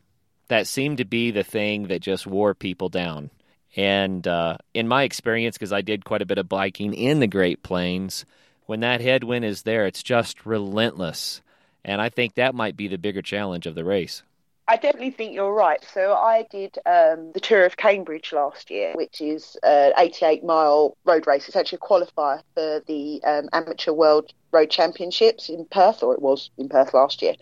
That 0.47 0.67
seemed 0.67 0.97
to 0.97 1.06
be 1.06 1.32
the 1.32 1.43
thing 1.43 1.88
that 1.88 2.02
just 2.02 2.28
wore 2.28 2.54
people 2.54 2.89
down. 2.89 3.30
And 3.75 4.28
uh, 4.28 4.58
in 4.73 4.88
my 4.88 5.04
experience, 5.04 5.58
because 5.58 5.71
I 5.71 5.82
did 5.82 6.06
quite 6.06 6.21
a 6.21 6.25
bit 6.25 6.39
of 6.39 6.49
biking 6.49 6.93
in 6.93 7.19
the 7.19 7.28
Great 7.28 7.62
Plains, 7.63 8.25
when 8.65 8.82
that 8.82 9.02
headwind 9.02 9.45
is 9.45 9.62
there, 9.62 9.86
it's 9.86 10.04
just 10.04 10.45
relentless. 10.45 11.41
And 11.86 12.02
I 12.02 12.10
think 12.10 12.36
that 12.36 12.56
might 12.56 12.76
be 12.76 12.88
the 12.88 12.98
bigger 12.98 13.22
challenge 13.22 13.65
of 13.65 13.76
the 13.76 13.84
race. 13.84 14.24
I 14.70 14.76
definitely 14.76 15.10
think 15.10 15.34
you're 15.34 15.52
right. 15.52 15.84
So 15.94 16.13
I 16.13 16.46
did 16.52 16.78
um, 16.86 17.32
the 17.34 17.39
Tour 17.39 17.65
of 17.65 17.76
Cambridge 17.76 18.32
last 18.32 18.70
year, 18.70 18.94
which 18.94 19.20
is 19.20 19.58
an 19.63 19.94
88 19.98 20.44
mile 20.44 20.96
road 21.06 21.26
race. 21.26 21.48
It's 21.48 21.58
actually 21.58 21.80
a 21.82 21.88
qualifier 21.88 22.44
for 22.54 22.84
the 22.86 23.20
um, 23.24 23.50
Amateur 23.52 23.94
World 23.94 24.32
Road 24.52 24.70
Championships 24.70 25.50
in 25.50 25.65
Perth, 25.65 26.04
or 26.04 26.13
it 26.13 26.22
was 26.22 26.52
in 26.60 26.70
Perth 26.70 26.94
last 26.94 27.24
year. 27.24 27.34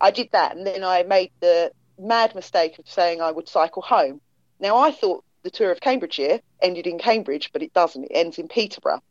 I 0.00 0.10
did 0.10 0.30
that, 0.32 0.56
and 0.56 0.66
then 0.66 0.82
I 0.82 1.02
made 1.02 1.30
the 1.40 1.72
mad 1.98 2.34
mistake 2.34 2.78
of 2.78 2.88
saying 2.88 3.20
I 3.20 3.32
would 3.32 3.50
cycle 3.50 3.82
home. 3.82 4.22
Now 4.58 4.78
I 4.78 4.92
thought 4.92 5.24
the 5.42 5.50
Tour 5.50 5.70
of 5.70 5.80
Cambridgeshire 5.80 6.40
ended 6.60 6.86
in 6.86 6.98
Cambridge, 6.98 7.50
but 7.52 7.62
it 7.62 7.72
doesn't. 7.72 8.04
It 8.04 8.12
ends 8.12 8.38
in 8.38 8.48
Peterborough. 8.48 9.02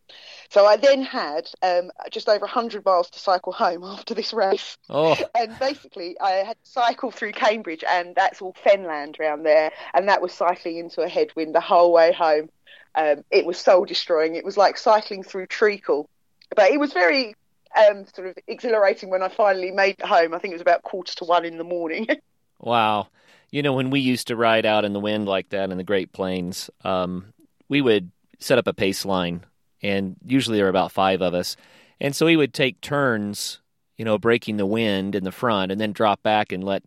So 0.50 0.66
I 0.66 0.78
then 0.78 1.02
had 1.02 1.50
um, 1.62 1.92
just 2.10 2.28
over 2.28 2.42
100 2.42 2.84
miles 2.86 3.10
to 3.12 3.20
cycle 3.20 3.54
home 3.54 3.84
after 3.86 4.14
this 4.14 4.34
race. 4.34 4.78
Oh. 4.90 5.18
And 5.36 5.58
basically, 5.60 6.20
I 6.20 6.32
had 6.32 6.58
to 6.64 6.70
cycle 6.70 7.12
through 7.12 7.34
Cambridge, 7.34 7.84
and 7.88 8.16
that's 8.16 8.42
all 8.42 8.56
fenland 8.64 9.20
around 9.20 9.44
there. 9.44 9.72
And 9.94 10.10
that 10.10 10.22
was 10.22 10.34
cycling 10.34 10.78
into 10.78 11.02
a 11.02 11.08
headwind 11.08 11.56
the 11.56 11.62
whole 11.62 11.94
way 11.94 12.12
home. 12.12 12.50
Um, 12.96 13.24
it 13.32 13.46
was 13.46 13.58
soul 13.58 13.86
destroying. 13.86 14.36
It 14.36 14.44
was 14.44 14.58
like 14.58 14.78
cycling 14.78 15.24
through 15.24 15.48
treacle. 15.48 16.10
But 16.56 16.72
it 16.72 16.80
was 16.80 16.92
very 16.92 17.36
um, 17.78 18.06
sort 18.14 18.28
of 18.28 18.38
exhilarating 18.48 19.10
when 19.10 19.24
I 19.24 19.30
finally 19.30 19.72
made 19.72 19.96
it 20.00 20.06
home. 20.06 20.34
I 20.34 20.40
think 20.40 20.52
it 20.52 20.56
was 20.56 20.62
about 20.62 20.84
quarter 20.84 21.16
to 21.16 21.26
one 21.26 21.46
in 21.46 21.58
the 21.58 21.64
morning. 21.64 22.08
wow. 22.60 23.08
You 23.52 23.62
know, 23.62 23.74
when 23.74 23.90
we 23.90 24.00
used 24.00 24.28
to 24.28 24.36
ride 24.36 24.66
out 24.66 24.86
in 24.86 24.94
the 24.94 25.00
wind 25.00 25.28
like 25.28 25.50
that 25.50 25.72
in 25.72 25.78
the 25.78 25.84
Great 25.84 26.14
Plains, 26.14 26.70
um, 26.84 27.34
we 27.68 27.82
would 27.82 28.12
set 28.40 28.58
up 28.58 28.68
a 28.68 28.74
pace 28.74 29.06
line, 29.06 29.46
and 29.82 30.16
usually 30.26 30.58
there 30.58 30.66
were 30.66 30.70
about 30.70 30.92
five 30.92 31.22
of 31.22 31.34
us. 31.34 31.58
And 32.00 32.16
so 32.16 32.26
we 32.26 32.38
would 32.38 32.54
take 32.54 32.82
turns, 32.82 33.60
you 33.98 34.06
know, 34.06 34.18
breaking 34.18 34.58
the 34.58 34.66
wind 34.66 35.16
in 35.16 35.24
the 35.24 35.32
front 35.32 35.72
and 35.72 35.80
then 35.80 35.92
drop 35.92 36.24
back 36.24 36.52
and 36.52 36.64
let 36.64 36.84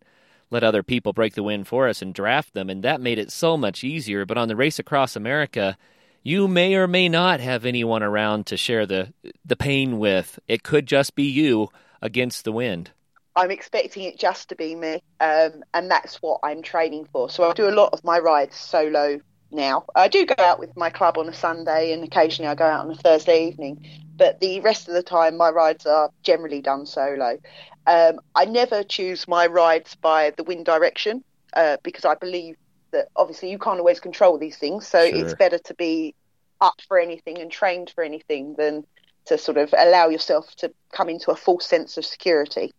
let 0.51 0.65
other 0.65 0.83
people 0.83 1.13
break 1.13 1.35
the 1.35 1.43
wind 1.43 1.67
for 1.67 1.89
us 1.89 2.03
and 2.03 2.15
draft 2.15 2.55
them. 2.55 2.71
And 2.71 2.83
that 2.85 3.01
made 3.01 3.19
it 3.19 3.33
so 3.33 3.57
much 3.57 3.83
easier. 3.83 4.25
But 4.25 4.39
on 4.39 4.49
the 4.49 4.57
race 4.57 4.79
across 4.79 5.17
America, 5.17 5.77
you 6.23 6.47
may 6.47 6.75
or 6.75 6.87
may 6.87 7.09
not 7.09 7.41
have 7.41 7.65
anyone 7.65 8.03
around 8.03 8.47
to 8.47 8.57
share 8.57 8.87
the 8.87 9.13
the 9.45 9.57
pain 9.57 9.99
with. 9.99 10.39
It 10.49 10.63
could 10.63 10.87
just 10.87 11.15
be 11.15 11.25
you 11.25 11.69
against 12.01 12.45
the 12.45 12.53
wind. 12.53 12.91
I'm 13.37 13.51
expecting 13.51 14.05
it 14.05 14.19
just 14.19 14.49
to 14.51 14.57
be 14.57 14.75
me, 14.75 15.03
um, 15.21 15.65
and 15.73 15.91
that's 15.91 16.17
what 16.23 16.41
I'm 16.43 16.63
training 16.63 17.09
for. 17.13 17.29
So 17.29 17.49
I 17.49 17.53
do 17.53 17.69
a 17.69 17.71
lot 17.71 17.91
of 17.93 18.05
my 18.05 18.19
rides 18.19 18.57
solo 18.57 19.21
now. 19.51 19.85
I 19.95 20.09
do 20.09 20.25
go 20.25 20.35
out 20.39 20.59
with 20.59 20.77
my 20.77 20.91
club 20.91 21.19
on 21.19 21.29
a 21.29 21.33
Sunday, 21.33 21.93
and 21.93 22.05
occasionally 22.05 22.49
I 22.49 22.55
go 22.55 22.65
out 22.65 22.85
on 22.85 22.91
a 22.91 22.97
Thursday 22.97 23.49
evening. 23.49 23.85
But 24.17 24.41
the 24.41 24.61
rest 24.61 24.89
of 24.89 24.95
the 24.95 25.03
time, 25.03 25.37
my 25.37 25.51
rides 25.51 25.87
are 25.87 26.11
generally 26.23 26.61
done 26.61 26.87
solo. 26.87 27.39
Um, 27.87 28.21
I 28.35 28.45
never 28.45 28.83
choose 28.85 29.27
my 29.27 29.47
rides 29.47 29.97
by 29.97 30.31
the 30.37 30.45
wind 30.45 30.65
direction 30.65 31.25
uh, 31.55 31.77
because 31.83 32.05
I 32.05 32.15
believe 32.15 32.57
that 32.93 33.09
obviously 33.17 33.51
you 33.51 33.59
can't 33.59 33.81
always 33.81 34.01
control 34.01 34.39
these 34.39 34.57
things. 34.57 34.87
So 34.87 35.05
Sure. 35.05 35.17
it's 35.17 35.35
better 35.35 35.59
to 35.59 35.75
be 35.75 36.15
up 36.61 36.81
for 36.87 36.99
anything 36.99 37.41
and 37.41 37.51
trained 37.51 37.91
for 37.95 38.05
anything 38.05 38.55
than 38.57 38.87
to 39.27 39.39
sort 39.39 39.59
of 39.59 39.75
allow 39.77 40.09
yourself 40.09 40.55
to 40.57 40.73
come 40.93 41.09
into 41.09 41.31
a 41.31 41.37
false 41.37 41.67
sense 41.67 41.97
of 41.97 42.05
security. 42.05 42.73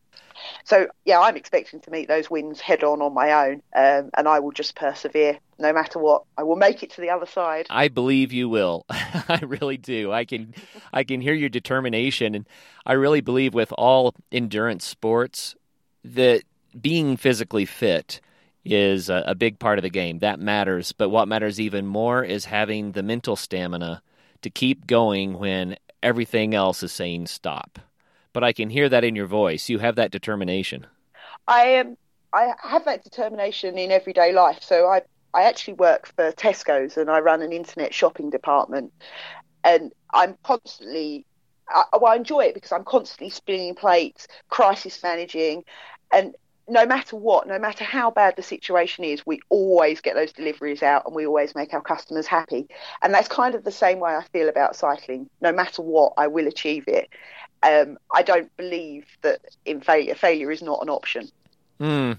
So 0.63 0.87
yeah, 1.05 1.19
I'm 1.19 1.35
expecting 1.35 1.79
to 1.81 1.91
meet 1.91 2.07
those 2.07 2.29
winds 2.29 2.59
head 2.59 2.83
on 2.83 3.01
on 3.01 3.13
my 3.13 3.31
own, 3.47 3.61
um, 3.75 4.09
and 4.17 4.27
I 4.27 4.39
will 4.39 4.51
just 4.51 4.75
persevere 4.75 5.39
no 5.59 5.73
matter 5.73 5.99
what. 5.99 6.23
I 6.37 6.43
will 6.43 6.55
make 6.55 6.83
it 6.83 6.91
to 6.91 7.01
the 7.01 7.09
other 7.09 7.25
side. 7.25 7.67
I 7.69 7.87
believe 7.87 8.33
you 8.33 8.49
will. 8.49 8.85
I 8.89 9.41
really 9.45 9.77
do. 9.77 10.11
I 10.11 10.25
can 10.25 10.53
I 10.93 11.03
can 11.03 11.21
hear 11.21 11.33
your 11.33 11.49
determination 11.49 12.35
and 12.35 12.47
I 12.85 12.93
really 12.93 13.21
believe 13.21 13.53
with 13.53 13.71
all 13.73 14.13
endurance 14.31 14.85
sports 14.85 15.55
that 16.03 16.43
being 16.79 17.17
physically 17.17 17.65
fit 17.65 18.19
is 18.63 19.09
a, 19.09 19.23
a 19.27 19.35
big 19.35 19.59
part 19.59 19.77
of 19.77 19.83
the 19.83 19.89
game. 19.89 20.19
That 20.19 20.39
matters, 20.39 20.91
but 20.91 21.09
what 21.09 21.27
matters 21.27 21.59
even 21.59 21.85
more 21.85 22.23
is 22.23 22.45
having 22.45 22.91
the 22.91 23.03
mental 23.03 23.35
stamina 23.35 24.01
to 24.41 24.49
keep 24.49 24.87
going 24.87 25.37
when 25.37 25.77
everything 26.01 26.53
else 26.53 26.83
is 26.83 26.91
saying 26.91 27.27
stop. 27.27 27.79
But 28.35 28.43
I 28.43 28.51
can 28.51 28.69
hear 28.69 28.89
that 28.89 29.05
in 29.05 29.15
your 29.15 29.27
voice. 29.27 29.69
You 29.69 29.79
have 29.79 29.95
that 29.95 30.11
determination. 30.11 30.85
I 31.47 31.61
am. 31.61 31.95
I 32.33 32.53
have 32.61 32.83
that 32.83 33.01
determination 33.01 33.77
in 33.77 33.93
everyday 33.93 34.33
life. 34.33 34.61
So 34.61 34.87
I 34.87 35.03
I 35.33 35.43
actually 35.43 35.75
work 35.75 36.07
for 36.17 36.33
Tesco's 36.33 36.97
and 36.97 37.09
I 37.09 37.21
run 37.21 37.41
an 37.41 37.53
internet 37.53 37.93
shopping 37.93 38.29
department, 38.29 38.91
and 39.63 39.93
I'm 40.13 40.35
constantly. 40.43 41.25
I, 41.69 41.85
well, 41.93 42.11
I 42.11 42.17
enjoy 42.17 42.41
it 42.41 42.55
because 42.55 42.73
I'm 42.73 42.83
constantly 42.83 43.29
spinning 43.29 43.73
plates, 43.73 44.27
crisis 44.49 45.01
managing, 45.01 45.63
and 46.11 46.35
no 46.67 46.85
matter 46.85 47.15
what, 47.15 47.47
no 47.47 47.59
matter 47.59 47.83
how 47.83 48.09
bad 48.09 48.35
the 48.35 48.43
situation 48.43 49.03
is, 49.03 49.25
we 49.25 49.39
always 49.49 50.01
get 50.01 50.15
those 50.15 50.33
deliveries 50.33 50.81
out 50.81 51.05
and 51.05 51.15
we 51.15 51.25
always 51.25 51.53
make 51.53 51.73
our 51.73 51.81
customers 51.81 52.25
happy. 52.25 52.67
And 53.01 53.13
that's 53.13 53.27
kind 53.27 53.53
of 53.55 53.63
the 53.63 53.71
same 53.71 53.99
way 53.99 54.15
I 54.15 54.23
feel 54.33 54.49
about 54.49 54.75
cycling. 54.75 55.29
No 55.41 55.51
matter 55.51 55.81
what, 55.83 56.13
I 56.17 56.27
will 56.27 56.47
achieve 56.47 56.85
it. 56.87 57.09
Um, 57.63 57.97
I 58.13 58.21
don't 58.21 58.55
believe 58.57 59.05
that 59.21 59.39
in 59.65 59.81
failure, 59.81 60.15
failure 60.15 60.51
is 60.51 60.61
not 60.61 60.81
an 60.81 60.89
option. 60.89 61.29
Hmm. 61.79 62.13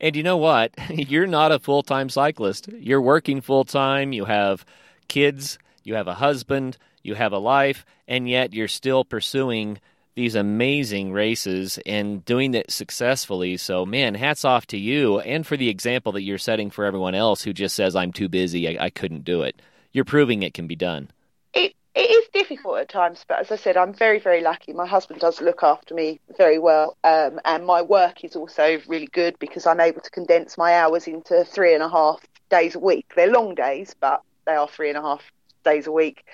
And 0.00 0.16
you 0.16 0.22
know 0.22 0.36
what? 0.36 0.72
You're 0.90 1.26
not 1.26 1.52
a 1.52 1.58
full 1.58 1.82
time 1.82 2.08
cyclist. 2.08 2.68
You're 2.68 3.00
working 3.00 3.40
full 3.40 3.64
time. 3.64 4.12
You 4.12 4.24
have 4.24 4.64
kids. 5.08 5.58
You 5.84 5.94
have 5.94 6.08
a 6.08 6.14
husband. 6.14 6.76
You 7.02 7.14
have 7.14 7.32
a 7.32 7.38
life. 7.38 7.84
And 8.06 8.28
yet 8.28 8.54
you're 8.54 8.68
still 8.68 9.04
pursuing 9.04 9.78
these 10.14 10.34
amazing 10.34 11.12
races 11.12 11.78
and 11.86 12.24
doing 12.24 12.52
it 12.54 12.70
successfully. 12.72 13.56
So, 13.56 13.86
man, 13.86 14.14
hats 14.14 14.44
off 14.44 14.66
to 14.68 14.76
you 14.76 15.20
and 15.20 15.46
for 15.46 15.56
the 15.56 15.68
example 15.68 16.12
that 16.12 16.22
you're 16.22 16.38
setting 16.38 16.70
for 16.70 16.84
everyone 16.84 17.14
else 17.14 17.42
who 17.42 17.52
just 17.52 17.76
says, 17.76 17.94
I'm 17.94 18.12
too 18.12 18.28
busy, 18.28 18.76
I, 18.76 18.86
I 18.86 18.90
couldn't 18.90 19.24
do 19.24 19.42
it. 19.42 19.62
You're 19.92 20.04
proving 20.04 20.42
it 20.42 20.54
can 20.54 20.66
be 20.66 20.74
done. 20.74 21.10
It, 21.54 21.74
it 21.98 22.10
is 22.12 22.28
difficult 22.32 22.78
at 22.78 22.88
times, 22.88 23.24
but 23.26 23.40
as 23.40 23.50
I 23.50 23.56
said, 23.56 23.76
I'm 23.76 23.92
very, 23.92 24.20
very 24.20 24.40
lucky. 24.40 24.72
My 24.72 24.86
husband 24.86 25.18
does 25.18 25.40
look 25.40 25.64
after 25.64 25.94
me 25.94 26.20
very 26.36 26.60
well, 26.60 26.96
um, 27.02 27.40
and 27.44 27.66
my 27.66 27.82
work 27.82 28.22
is 28.22 28.36
also 28.36 28.80
really 28.86 29.08
good 29.08 29.36
because 29.40 29.66
I'm 29.66 29.80
able 29.80 30.00
to 30.02 30.10
condense 30.10 30.56
my 30.56 30.74
hours 30.74 31.08
into 31.08 31.44
three 31.44 31.74
and 31.74 31.82
a 31.82 31.88
half 31.88 32.24
days 32.50 32.76
a 32.76 32.78
week. 32.78 33.06
They're 33.16 33.32
long 33.32 33.56
days, 33.56 33.96
but 34.00 34.22
they 34.46 34.54
are 34.54 34.68
three 34.68 34.90
and 34.90 34.96
a 34.96 35.02
half 35.02 35.22
days 35.64 35.88
a 35.88 35.92
week. 35.92 36.24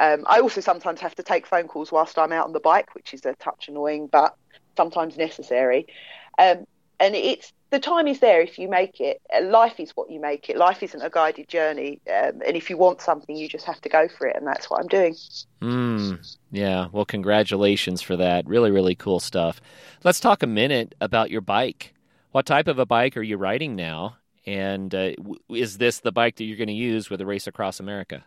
Um, 0.00 0.24
I 0.26 0.40
also 0.40 0.60
sometimes 0.60 1.00
have 1.00 1.14
to 1.14 1.22
take 1.22 1.46
phone 1.46 1.68
calls 1.68 1.92
whilst 1.92 2.18
I'm 2.18 2.32
out 2.32 2.46
on 2.46 2.52
the 2.52 2.58
bike, 2.58 2.92
which 2.96 3.14
is 3.14 3.24
a 3.24 3.34
touch 3.36 3.68
annoying, 3.68 4.08
but 4.08 4.34
sometimes 4.76 5.16
necessary. 5.16 5.86
Um, 6.36 6.66
and 6.98 7.14
it's 7.14 7.52
the 7.72 7.80
time 7.80 8.06
is 8.06 8.20
there 8.20 8.42
if 8.42 8.58
you 8.58 8.68
make 8.68 9.00
it. 9.00 9.20
Uh, 9.34 9.42
life 9.42 9.80
is 9.80 9.90
what 9.96 10.10
you 10.10 10.20
make 10.20 10.48
it. 10.50 10.56
Life 10.58 10.82
isn't 10.82 11.00
a 11.00 11.08
guided 11.08 11.48
journey, 11.48 12.00
um, 12.06 12.42
and 12.46 12.54
if 12.54 12.68
you 12.68 12.76
want 12.76 13.00
something, 13.00 13.34
you 13.34 13.48
just 13.48 13.64
have 13.64 13.80
to 13.80 13.88
go 13.88 14.06
for 14.06 14.26
it, 14.26 14.36
and 14.36 14.46
that's 14.46 14.70
what 14.70 14.80
I'm 14.80 14.86
doing. 14.86 15.16
Mm, 15.62 16.36
yeah. 16.52 16.88
Well, 16.92 17.06
congratulations 17.06 18.02
for 18.02 18.14
that. 18.16 18.46
Really, 18.46 18.70
really 18.70 18.94
cool 18.94 19.20
stuff. 19.20 19.60
Let's 20.04 20.20
talk 20.20 20.42
a 20.42 20.46
minute 20.46 20.94
about 21.00 21.30
your 21.30 21.40
bike. 21.40 21.94
What 22.30 22.44
type 22.46 22.68
of 22.68 22.78
a 22.78 22.86
bike 22.86 23.16
are 23.16 23.22
you 23.22 23.38
riding 23.38 23.74
now? 23.74 24.18
And 24.46 24.94
uh, 24.94 25.12
is 25.48 25.78
this 25.78 26.00
the 26.00 26.12
bike 26.12 26.36
that 26.36 26.44
you're 26.44 26.58
going 26.58 26.68
to 26.68 26.74
use 26.74 27.08
with 27.08 27.20
the 27.20 27.26
race 27.26 27.46
across 27.46 27.80
America? 27.80 28.24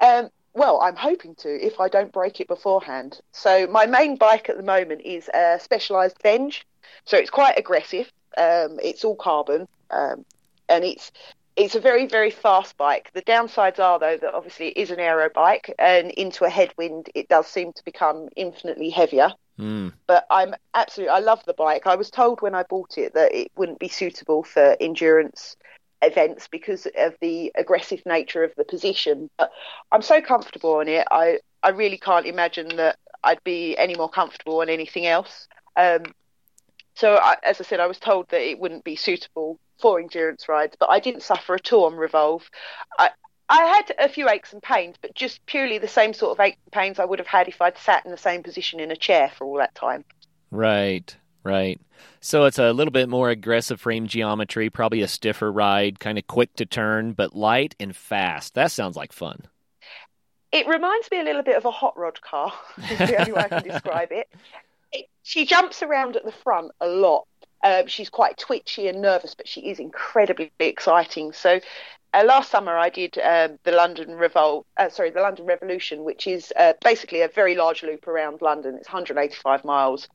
Um, 0.00 0.30
well, 0.54 0.80
I'm 0.80 0.96
hoping 0.96 1.34
to 1.36 1.48
if 1.48 1.80
I 1.80 1.88
don't 1.88 2.12
break 2.12 2.40
it 2.40 2.48
beforehand. 2.48 3.20
So 3.32 3.66
my 3.66 3.86
main 3.86 4.16
bike 4.16 4.48
at 4.48 4.56
the 4.56 4.62
moment 4.62 5.02
is 5.02 5.28
a 5.34 5.58
Specialized 5.60 6.20
Venge. 6.22 6.66
So 7.04 7.16
it's 7.16 7.30
quite 7.30 7.58
aggressive. 7.58 8.10
Um, 8.36 8.78
it's 8.82 9.04
all 9.04 9.16
carbon, 9.16 9.66
um, 9.90 10.24
and 10.68 10.84
it's 10.84 11.10
it's 11.56 11.74
a 11.74 11.80
very 11.80 12.06
very 12.06 12.30
fast 12.30 12.76
bike. 12.76 13.10
The 13.14 13.22
downsides 13.22 13.78
are 13.78 13.98
though 13.98 14.16
that 14.16 14.34
obviously 14.34 14.68
it 14.68 14.76
is 14.76 14.90
an 14.90 15.00
aero 15.00 15.28
bike, 15.34 15.74
and 15.78 16.10
into 16.12 16.44
a 16.44 16.50
headwind 16.50 17.10
it 17.14 17.28
does 17.28 17.46
seem 17.46 17.72
to 17.72 17.84
become 17.84 18.28
infinitely 18.36 18.90
heavier. 18.90 19.32
Mm. 19.58 19.92
But 20.06 20.24
I'm 20.30 20.54
absolutely 20.74 21.10
I 21.10 21.18
love 21.18 21.42
the 21.46 21.54
bike. 21.54 21.86
I 21.86 21.96
was 21.96 22.10
told 22.10 22.42
when 22.42 22.54
I 22.54 22.62
bought 22.62 22.96
it 22.96 23.14
that 23.14 23.34
it 23.34 23.50
wouldn't 23.56 23.80
be 23.80 23.88
suitable 23.88 24.44
for 24.44 24.76
endurance 24.80 25.56
events 26.00 26.46
because 26.48 26.86
of 26.96 27.14
the 27.20 27.50
aggressive 27.56 28.04
nature 28.06 28.44
of 28.44 28.54
the 28.56 28.64
position. 28.64 29.28
But 29.36 29.50
I'm 29.90 30.02
so 30.02 30.20
comfortable 30.20 30.74
on 30.76 30.88
it. 30.88 31.06
I 31.10 31.40
I 31.62 31.70
really 31.70 31.98
can't 31.98 32.26
imagine 32.26 32.76
that 32.76 32.98
I'd 33.24 33.42
be 33.42 33.76
any 33.76 33.96
more 33.96 34.08
comfortable 34.08 34.60
on 34.60 34.68
anything 34.68 35.06
else. 35.06 35.48
Um, 35.76 36.02
so 36.98 37.14
I, 37.14 37.36
as 37.44 37.60
I 37.60 37.64
said, 37.64 37.78
I 37.78 37.86
was 37.86 38.00
told 38.00 38.28
that 38.30 38.40
it 38.40 38.58
wouldn't 38.58 38.82
be 38.82 38.96
suitable 38.96 39.60
for 39.80 40.00
endurance 40.00 40.48
rides, 40.48 40.74
but 40.80 40.90
I 40.90 40.98
didn't 40.98 41.22
suffer 41.22 41.54
at 41.54 41.72
all 41.72 41.84
on 41.84 41.94
Revolve. 41.94 42.50
I, 42.98 43.10
I 43.48 43.62
had 43.66 43.94
a 44.00 44.08
few 44.08 44.28
aches 44.28 44.52
and 44.52 44.60
pains, 44.60 44.96
but 45.00 45.14
just 45.14 45.46
purely 45.46 45.78
the 45.78 45.86
same 45.86 46.12
sort 46.12 46.36
of 46.36 46.44
aches 46.44 46.58
and 46.64 46.72
pains 46.72 46.98
I 46.98 47.04
would 47.04 47.20
have 47.20 47.28
had 47.28 47.46
if 47.46 47.62
I'd 47.62 47.78
sat 47.78 48.04
in 48.04 48.10
the 48.10 48.16
same 48.16 48.42
position 48.42 48.80
in 48.80 48.90
a 48.90 48.96
chair 48.96 49.30
for 49.38 49.46
all 49.46 49.58
that 49.58 49.76
time. 49.76 50.04
Right, 50.50 51.16
right. 51.44 51.80
So 52.20 52.46
it's 52.46 52.58
a 52.58 52.72
little 52.72 52.90
bit 52.90 53.08
more 53.08 53.30
aggressive 53.30 53.80
frame 53.80 54.08
geometry, 54.08 54.68
probably 54.68 55.00
a 55.00 55.08
stiffer 55.08 55.52
ride, 55.52 56.00
kind 56.00 56.18
of 56.18 56.26
quick 56.26 56.52
to 56.56 56.66
turn, 56.66 57.12
but 57.12 57.36
light 57.36 57.76
and 57.78 57.94
fast. 57.94 58.54
That 58.54 58.72
sounds 58.72 58.96
like 58.96 59.12
fun. 59.12 59.46
It 60.50 60.66
reminds 60.66 61.08
me 61.12 61.20
a 61.20 61.24
little 61.24 61.44
bit 61.44 61.56
of 61.56 61.64
a 61.64 61.70
hot 61.70 61.96
rod 61.96 62.20
car, 62.22 62.52
is 62.90 62.98
the 62.98 63.20
only 63.20 63.32
way 63.32 63.42
I 63.42 63.48
can 63.48 63.62
describe 63.62 64.10
it. 64.10 64.28
She 65.22 65.44
jumps 65.44 65.82
around 65.82 66.16
at 66.16 66.24
the 66.24 66.32
front 66.32 66.72
a 66.80 66.88
lot. 66.88 67.26
Um, 67.62 67.86
she's 67.86 68.08
quite 68.08 68.38
twitchy 68.38 68.88
and 68.88 69.02
nervous, 69.02 69.34
but 69.34 69.48
she 69.48 69.68
is 69.68 69.78
incredibly 69.78 70.52
exciting. 70.58 71.32
So 71.32 71.60
uh, 72.14 72.24
last 72.24 72.50
summer 72.50 72.76
I 72.76 72.88
did 72.88 73.18
um, 73.18 73.58
the 73.64 73.72
London 73.72 74.14
Revolt, 74.14 74.66
uh, 74.76 74.88
sorry, 74.88 75.10
the 75.10 75.20
London 75.20 75.44
Revolution, 75.44 76.04
which 76.04 76.26
is 76.26 76.52
uh, 76.56 76.72
basically 76.82 77.20
a 77.20 77.28
very 77.28 77.54
large 77.54 77.82
loop 77.82 78.06
around 78.08 78.40
London. 78.40 78.76
It's 78.76 78.88
185 78.88 79.64
miles. 79.64 80.08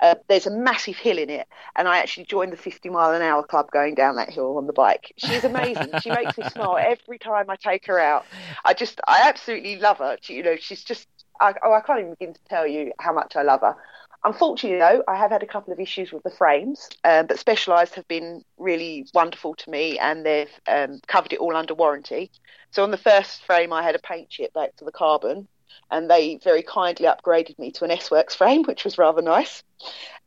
Uh, 0.00 0.16
there's 0.28 0.46
a 0.46 0.50
massive 0.50 0.96
hill 0.96 1.18
in 1.18 1.30
it, 1.30 1.46
and 1.76 1.86
I 1.86 1.98
actually 1.98 2.26
joined 2.26 2.52
the 2.52 2.56
50 2.56 2.88
mile 2.88 3.12
an 3.12 3.22
hour 3.22 3.42
club 3.44 3.70
going 3.70 3.94
down 3.94 4.16
that 4.16 4.30
hill 4.30 4.56
on 4.56 4.66
the 4.66 4.72
bike. 4.72 5.12
She's 5.16 5.44
amazing. 5.44 5.92
she 6.02 6.10
makes 6.10 6.36
me 6.36 6.48
smile 6.48 6.76
every 6.76 7.18
time 7.18 7.48
I 7.48 7.56
take 7.56 7.86
her 7.86 7.98
out. 7.98 8.24
I 8.64 8.74
just, 8.74 9.00
I 9.06 9.20
absolutely 9.28 9.76
love 9.76 9.98
her. 9.98 10.16
She, 10.20 10.34
you 10.34 10.42
know, 10.42 10.56
she's 10.56 10.82
just, 10.82 11.06
I, 11.40 11.54
oh, 11.64 11.72
I 11.72 11.80
can't 11.80 12.00
even 12.00 12.10
begin 12.18 12.34
to 12.34 12.40
tell 12.48 12.66
you 12.66 12.92
how 12.98 13.12
much 13.12 13.36
I 13.36 13.42
love 13.42 13.60
her. 13.60 13.76
Unfortunately, 14.24 14.78
though, 14.78 15.02
I 15.08 15.16
have 15.16 15.32
had 15.32 15.42
a 15.42 15.46
couple 15.46 15.72
of 15.72 15.80
issues 15.80 16.12
with 16.12 16.22
the 16.22 16.30
frames, 16.30 16.88
um, 17.02 17.26
but 17.26 17.38
Specialized 17.38 17.94
have 17.96 18.06
been 18.06 18.44
really 18.56 19.06
wonderful 19.12 19.54
to 19.56 19.70
me 19.70 19.98
and 19.98 20.24
they've 20.24 20.60
um, 20.68 21.00
covered 21.08 21.32
it 21.32 21.40
all 21.40 21.56
under 21.56 21.74
warranty. 21.74 22.30
So 22.70 22.84
on 22.84 22.92
the 22.92 22.96
first 22.96 23.44
frame, 23.44 23.72
I 23.72 23.82
had 23.82 23.96
a 23.96 23.98
paint 23.98 24.30
chip 24.30 24.52
back 24.52 24.76
to 24.76 24.84
the 24.84 24.92
carbon, 24.92 25.48
and 25.90 26.08
they 26.08 26.36
very 26.36 26.62
kindly 26.62 27.06
upgraded 27.06 27.58
me 27.58 27.72
to 27.72 27.84
an 27.84 27.90
S 27.90 28.10
Works 28.10 28.34
frame, 28.34 28.62
which 28.64 28.84
was 28.84 28.96
rather 28.96 29.22
nice. 29.22 29.62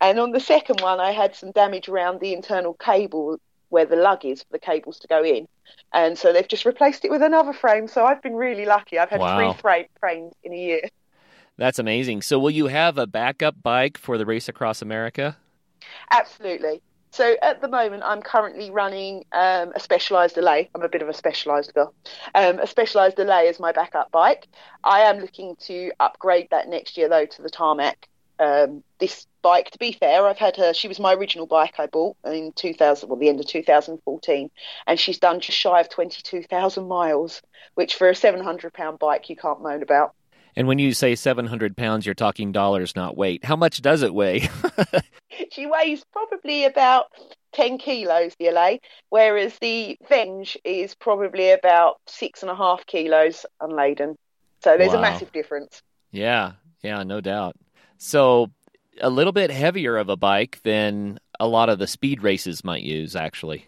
And 0.02 0.20
on 0.20 0.32
the 0.32 0.40
second 0.40 0.82
one, 0.82 1.00
I 1.00 1.12
had 1.12 1.36
some 1.36 1.52
damage 1.52 1.88
around 1.88 2.20
the 2.20 2.34
internal 2.34 2.74
cable 2.74 3.40
where 3.70 3.86
the 3.86 3.96
lug 3.96 4.26
is 4.26 4.44
for 4.44 4.52
the 4.52 4.60
cables 4.60 5.00
to 5.00 5.08
go 5.08 5.24
in. 5.24 5.48
And 5.94 6.18
so 6.18 6.34
they've 6.34 6.48
just 6.48 6.66
replaced 6.66 7.06
it 7.06 7.12
with 7.12 7.24
another 7.24 7.54
frame. 7.54 7.88
So 7.88 8.06
I've 8.06 8.22
been 8.22 8.36
really 8.36 8.66
lucky. 8.66 9.00
I've 9.00 9.10
had 9.10 9.22
wow. 9.22 9.54
three 9.54 9.88
frames 10.00 10.34
in 10.44 10.54
a 10.54 10.58
year. 10.58 10.82
That's 11.58 11.80
amazing. 11.80 12.22
So, 12.22 12.38
will 12.38 12.52
you 12.52 12.68
have 12.68 12.98
a 12.98 13.08
backup 13.08 13.62
bike 13.62 13.98
for 13.98 14.18
the 14.18 14.26
race 14.26 14.50
across 14.50 14.82
America? 14.82 15.38
Absolutely. 16.12 16.82
So, 17.12 17.38
at 17.42 17.62
the 17.62 17.70
moment, 17.70 18.04
I'm 18.06 18.22
currently 18.22 18.72
running 18.72 19.24
um, 19.32 19.72
a 19.74 19.80
Specialized 19.80 20.38
Allez. 20.38 20.68
I'm 20.76 20.82
a 20.82 20.90
bit 20.90 21.02
of 21.02 21.08
a 21.08 21.14
Specialized 21.14 21.74
girl. 21.74 21.94
Um, 22.34 22.60
a 22.60 22.68
Specialized 22.68 23.18
Allez 23.20 23.52
is 23.52 23.60
my 23.60 23.72
backup 23.72 24.12
bike. 24.12 24.48
I 24.84 25.02
am 25.02 25.20
looking 25.20 25.56
to 25.68 25.92
upgrade 26.00 26.50
that 26.52 26.68
next 26.68 26.98
year, 26.98 27.08
though, 27.08 27.26
to 27.26 27.42
the 27.42 27.50
Tarmac. 27.50 28.10
Um, 28.38 28.84
this 29.00 29.28
bike, 29.42 29.72
to 29.72 29.80
be 29.80 29.94
fair, 29.94 30.28
I've 30.28 30.38
had 30.38 30.58
her. 30.58 30.74
She 30.74 30.90
was 30.90 31.00
my 31.00 31.14
original 31.14 31.46
bike 31.46 31.76
I 31.80 31.86
bought 31.86 32.18
in 32.26 32.52
2000, 32.52 33.08
well, 33.08 33.18
the 33.18 33.30
end 33.30 33.40
of 33.40 33.46
2014, 33.46 34.52
and 34.88 35.00
she's 35.00 35.20
done 35.20 35.40
just 35.40 35.58
shy 35.58 35.80
of 35.80 35.88
22,000 35.88 36.86
miles, 36.86 37.42
which 37.76 37.96
for 37.96 38.10
a 38.10 38.16
700 38.16 38.74
pound 38.74 39.00
bike 39.00 39.30
you 39.30 39.38
can't 39.38 39.62
moan 39.62 39.82
about. 39.82 40.14
And 40.56 40.68
when 40.68 40.80
you 40.80 40.94
say 40.94 41.16
700 41.16 41.76
pounds, 41.76 42.06
you're 42.06 42.16
talking 42.16 42.52
dollars, 42.52 42.96
not 42.96 43.18
weight. 43.18 43.44
How 43.44 43.56
much 43.56 43.82
does 43.82 44.02
it 44.04 44.14
weigh? 44.14 44.50
she 45.52 45.66
weighs 45.66 46.04
probably 46.14 46.66
about 46.66 47.08
10 47.54 47.78
kilos, 47.78 48.34
the 48.40 48.48
Allez, 48.50 48.80
whereas 49.10 49.58
the 49.60 49.98
Venge 50.08 50.58
is 50.64 50.96
probably 50.96 51.52
about 51.52 51.96
six 52.08 52.42
and 52.42 52.50
a 52.50 52.56
half 52.56 52.86
kilos 52.86 53.46
unladen. 53.62 54.16
So 54.64 54.78
there's 54.78 54.94
wow. 54.94 55.00
a 55.00 55.02
massive 55.02 55.32
difference. 55.32 55.82
Yeah, 56.12 56.54
yeah, 56.82 57.04
no 57.04 57.20
doubt. 57.20 57.56
So 57.98 58.52
a 59.02 59.10
little 59.10 59.34
bit 59.34 59.52
heavier 59.52 59.98
of 59.98 60.10
a 60.10 60.16
bike 60.16 60.60
than 60.64 61.20
a 61.40 61.48
lot 61.48 61.70
of 61.70 61.80
the 61.80 61.88
speed 61.88 62.24
races 62.24 62.64
might 62.64 62.84
use, 62.84 63.16
actually. 63.16 63.66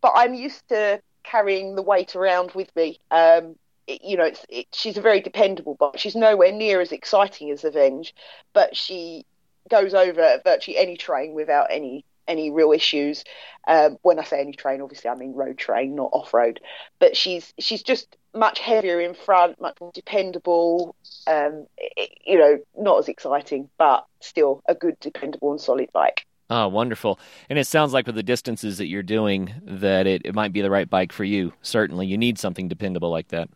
But 0.00 0.12
I'm 0.16 0.34
used 0.34 0.66
to 0.68 1.00
carrying 1.22 1.74
the 1.74 1.82
weight 1.82 2.16
around 2.16 2.52
with 2.52 2.74
me. 2.74 2.98
Um, 3.10 3.56
you 4.02 4.16
know, 4.16 4.24
it's, 4.24 4.44
it, 4.48 4.66
she's 4.72 4.96
a 4.96 5.02
very 5.02 5.20
dependable 5.20 5.74
bike. 5.74 5.98
She's 5.98 6.16
nowhere 6.16 6.52
near 6.52 6.80
as 6.80 6.92
exciting 6.92 7.50
as 7.50 7.64
a 7.64 7.70
Venge, 7.70 8.14
but 8.52 8.76
she 8.76 9.24
goes 9.68 9.94
over 9.94 10.40
virtually 10.44 10.76
any 10.76 10.96
train 10.96 11.34
without 11.34 11.68
any 11.70 12.04
any 12.28 12.50
real 12.50 12.72
issues. 12.72 13.24
Um, 13.66 13.98
when 14.02 14.18
I 14.18 14.24
say 14.24 14.40
any 14.40 14.52
train, 14.52 14.80
obviously 14.80 15.10
I 15.10 15.14
mean 15.14 15.32
road 15.34 15.58
train, 15.58 15.96
not 15.96 16.10
off 16.12 16.32
road. 16.32 16.60
But 16.98 17.16
she's 17.16 17.52
she's 17.58 17.82
just 17.82 18.16
much 18.34 18.60
heavier 18.60 19.00
in 19.00 19.14
front, 19.14 19.60
much 19.60 19.76
more 19.80 19.90
dependable. 19.92 20.94
Um, 21.26 21.66
it, 21.76 22.10
you 22.24 22.38
know, 22.38 22.58
not 22.78 22.98
as 22.98 23.08
exciting, 23.08 23.68
but 23.78 24.06
still 24.20 24.62
a 24.68 24.74
good, 24.74 24.98
dependable, 25.00 25.50
and 25.50 25.60
solid 25.60 25.90
bike. 25.92 26.26
Oh, 26.48 26.66
wonderful. 26.66 27.20
And 27.48 27.60
it 27.60 27.66
sounds 27.66 27.92
like 27.92 28.06
with 28.06 28.16
the 28.16 28.24
distances 28.24 28.78
that 28.78 28.88
you're 28.88 29.04
doing 29.04 29.54
that 29.62 30.08
it, 30.08 30.22
it 30.24 30.34
might 30.34 30.52
be 30.52 30.60
the 30.60 30.70
right 30.70 30.90
bike 30.90 31.12
for 31.12 31.22
you. 31.22 31.52
Certainly. 31.62 32.08
You 32.08 32.18
need 32.18 32.40
something 32.40 32.66
dependable 32.66 33.10
like 33.10 33.28
that. 33.28 33.48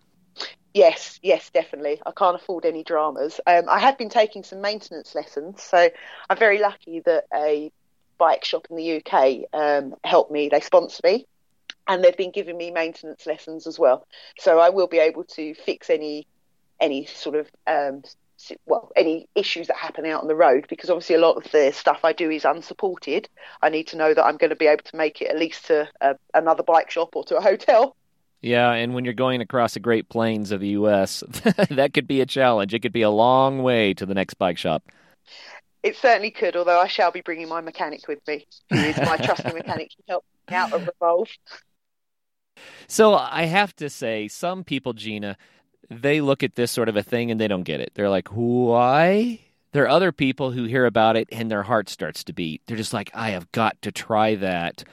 Yes, 0.74 1.20
yes, 1.22 1.50
definitely. 1.50 2.02
I 2.04 2.10
can't 2.10 2.34
afford 2.34 2.64
any 2.66 2.82
dramas. 2.82 3.40
Um, 3.46 3.68
I 3.68 3.78
have 3.78 3.96
been 3.96 4.08
taking 4.08 4.42
some 4.42 4.60
maintenance 4.60 5.14
lessons, 5.14 5.62
so 5.62 5.88
I'm 6.28 6.36
very 6.36 6.58
lucky 6.58 7.00
that 7.06 7.24
a 7.32 7.70
bike 8.18 8.44
shop 8.44 8.66
in 8.70 8.76
the 8.76 8.96
UK 8.96 9.44
um, 9.52 9.94
helped 10.02 10.32
me. 10.32 10.48
They 10.48 10.60
sponsor 10.60 11.00
me, 11.04 11.26
and 11.86 12.02
they've 12.02 12.16
been 12.16 12.32
giving 12.32 12.56
me 12.56 12.72
maintenance 12.72 13.24
lessons 13.24 13.68
as 13.68 13.78
well. 13.78 14.06
So 14.38 14.58
I 14.58 14.70
will 14.70 14.88
be 14.88 14.98
able 14.98 15.24
to 15.36 15.54
fix 15.54 15.90
any 15.90 16.26
any 16.80 17.06
sort 17.06 17.36
of 17.36 17.48
um, 17.68 18.02
well 18.66 18.90
any 18.96 19.28
issues 19.36 19.68
that 19.68 19.76
happen 19.76 20.04
out 20.06 20.22
on 20.22 20.28
the 20.28 20.34
road 20.34 20.66
because 20.68 20.90
obviously 20.90 21.14
a 21.14 21.20
lot 21.20 21.36
of 21.36 21.50
the 21.52 21.70
stuff 21.70 22.00
I 22.02 22.12
do 22.12 22.30
is 22.30 22.44
unsupported. 22.44 23.28
I 23.62 23.68
need 23.68 23.86
to 23.88 23.96
know 23.96 24.12
that 24.12 24.24
I'm 24.24 24.38
going 24.38 24.50
to 24.50 24.56
be 24.56 24.66
able 24.66 24.82
to 24.84 24.96
make 24.96 25.22
it 25.22 25.28
at 25.28 25.38
least 25.38 25.66
to 25.66 25.88
a, 26.00 26.16
another 26.34 26.64
bike 26.64 26.90
shop 26.90 27.14
or 27.14 27.22
to 27.26 27.36
a 27.36 27.40
hotel 27.40 27.96
yeah, 28.44 28.72
and 28.72 28.94
when 28.94 29.04
you're 29.04 29.14
going 29.14 29.40
across 29.40 29.72
the 29.72 29.80
Great 29.80 30.10
Plains 30.10 30.50
of 30.50 30.60
the 30.60 30.68
U.S., 30.68 31.24
that 31.70 31.92
could 31.94 32.06
be 32.06 32.20
a 32.20 32.26
challenge. 32.26 32.74
It 32.74 32.80
could 32.80 32.92
be 32.92 33.02
a 33.02 33.10
long 33.10 33.62
way 33.62 33.94
to 33.94 34.04
the 34.04 34.12
next 34.12 34.34
bike 34.34 34.58
shop. 34.58 34.84
It 35.82 35.96
certainly 35.96 36.30
could, 36.30 36.54
although 36.54 36.78
I 36.78 36.86
shall 36.86 37.10
be 37.10 37.22
bringing 37.22 37.48
my 37.48 37.62
mechanic 37.62 38.06
with 38.06 38.18
me, 38.28 38.46
who 38.70 38.76
is 38.76 38.98
my 38.98 39.16
trusty 39.16 39.52
mechanic 39.54 39.90
to 39.90 40.02
help 40.08 40.24
me 40.50 40.56
out 40.56 40.72
of 40.74 40.86
Revolve. 40.86 41.28
So 42.86 43.14
I 43.14 43.44
have 43.44 43.74
to 43.76 43.88
say, 43.88 44.28
some 44.28 44.62
people, 44.62 44.92
Gina, 44.92 45.38
they 45.88 46.20
look 46.20 46.42
at 46.42 46.54
this 46.54 46.70
sort 46.70 46.90
of 46.90 46.96
a 46.96 47.02
thing 47.02 47.30
and 47.30 47.40
they 47.40 47.48
don't 47.48 47.62
get 47.62 47.80
it. 47.80 47.92
They're 47.94 48.10
like, 48.10 48.28
why? 48.28 49.40
There 49.72 49.84
are 49.84 49.88
other 49.88 50.12
people 50.12 50.52
who 50.52 50.64
hear 50.64 50.84
about 50.84 51.16
it 51.16 51.28
and 51.32 51.50
their 51.50 51.62
heart 51.62 51.88
starts 51.88 52.22
to 52.24 52.34
beat. 52.34 52.60
They're 52.66 52.76
just 52.76 52.92
like, 52.92 53.10
I 53.14 53.30
have 53.30 53.50
got 53.52 53.80
to 53.82 53.90
try 53.90 54.34
that. 54.36 54.84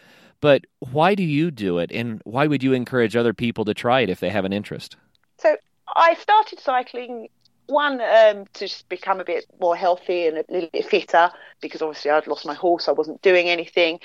But 0.42 0.66
why 0.80 1.16
do 1.16 1.24
you 1.24 1.52
do 1.52 1.78
it? 1.78 1.92
And 1.92 2.22
why 2.26 2.48
would 2.48 2.64
you 2.64 2.74
encourage 2.74 3.16
other 3.16 3.34
people 3.34 3.64
to 3.66 3.74
try 3.74 4.02
it 4.02 4.10
if 4.10 4.20
they 4.20 4.30
have 4.30 4.44
an 4.44 4.52
interest? 4.52 4.98
So 5.38 5.56
I 5.96 6.16
started 6.16 6.60
cycling 6.60 7.30
one 7.68 8.02
um, 8.02 8.46
to 8.54 8.68
just 8.68 8.90
become 8.90 9.20
a 9.20 9.24
bit 9.24 9.46
more 9.60 9.76
healthy 9.76 10.28
and 10.28 10.38
a 10.38 10.46
little 10.50 10.70
bit 10.74 10.86
fitter 10.86 11.32
because 11.62 11.82
obviously 11.82 12.12
I'd 12.12 12.28
lost 12.28 12.46
my 12.46 12.56
horse, 12.56 12.88
I 12.88 12.92
wasn't 12.92 13.22
doing 13.22 13.48
anything. 13.48 14.00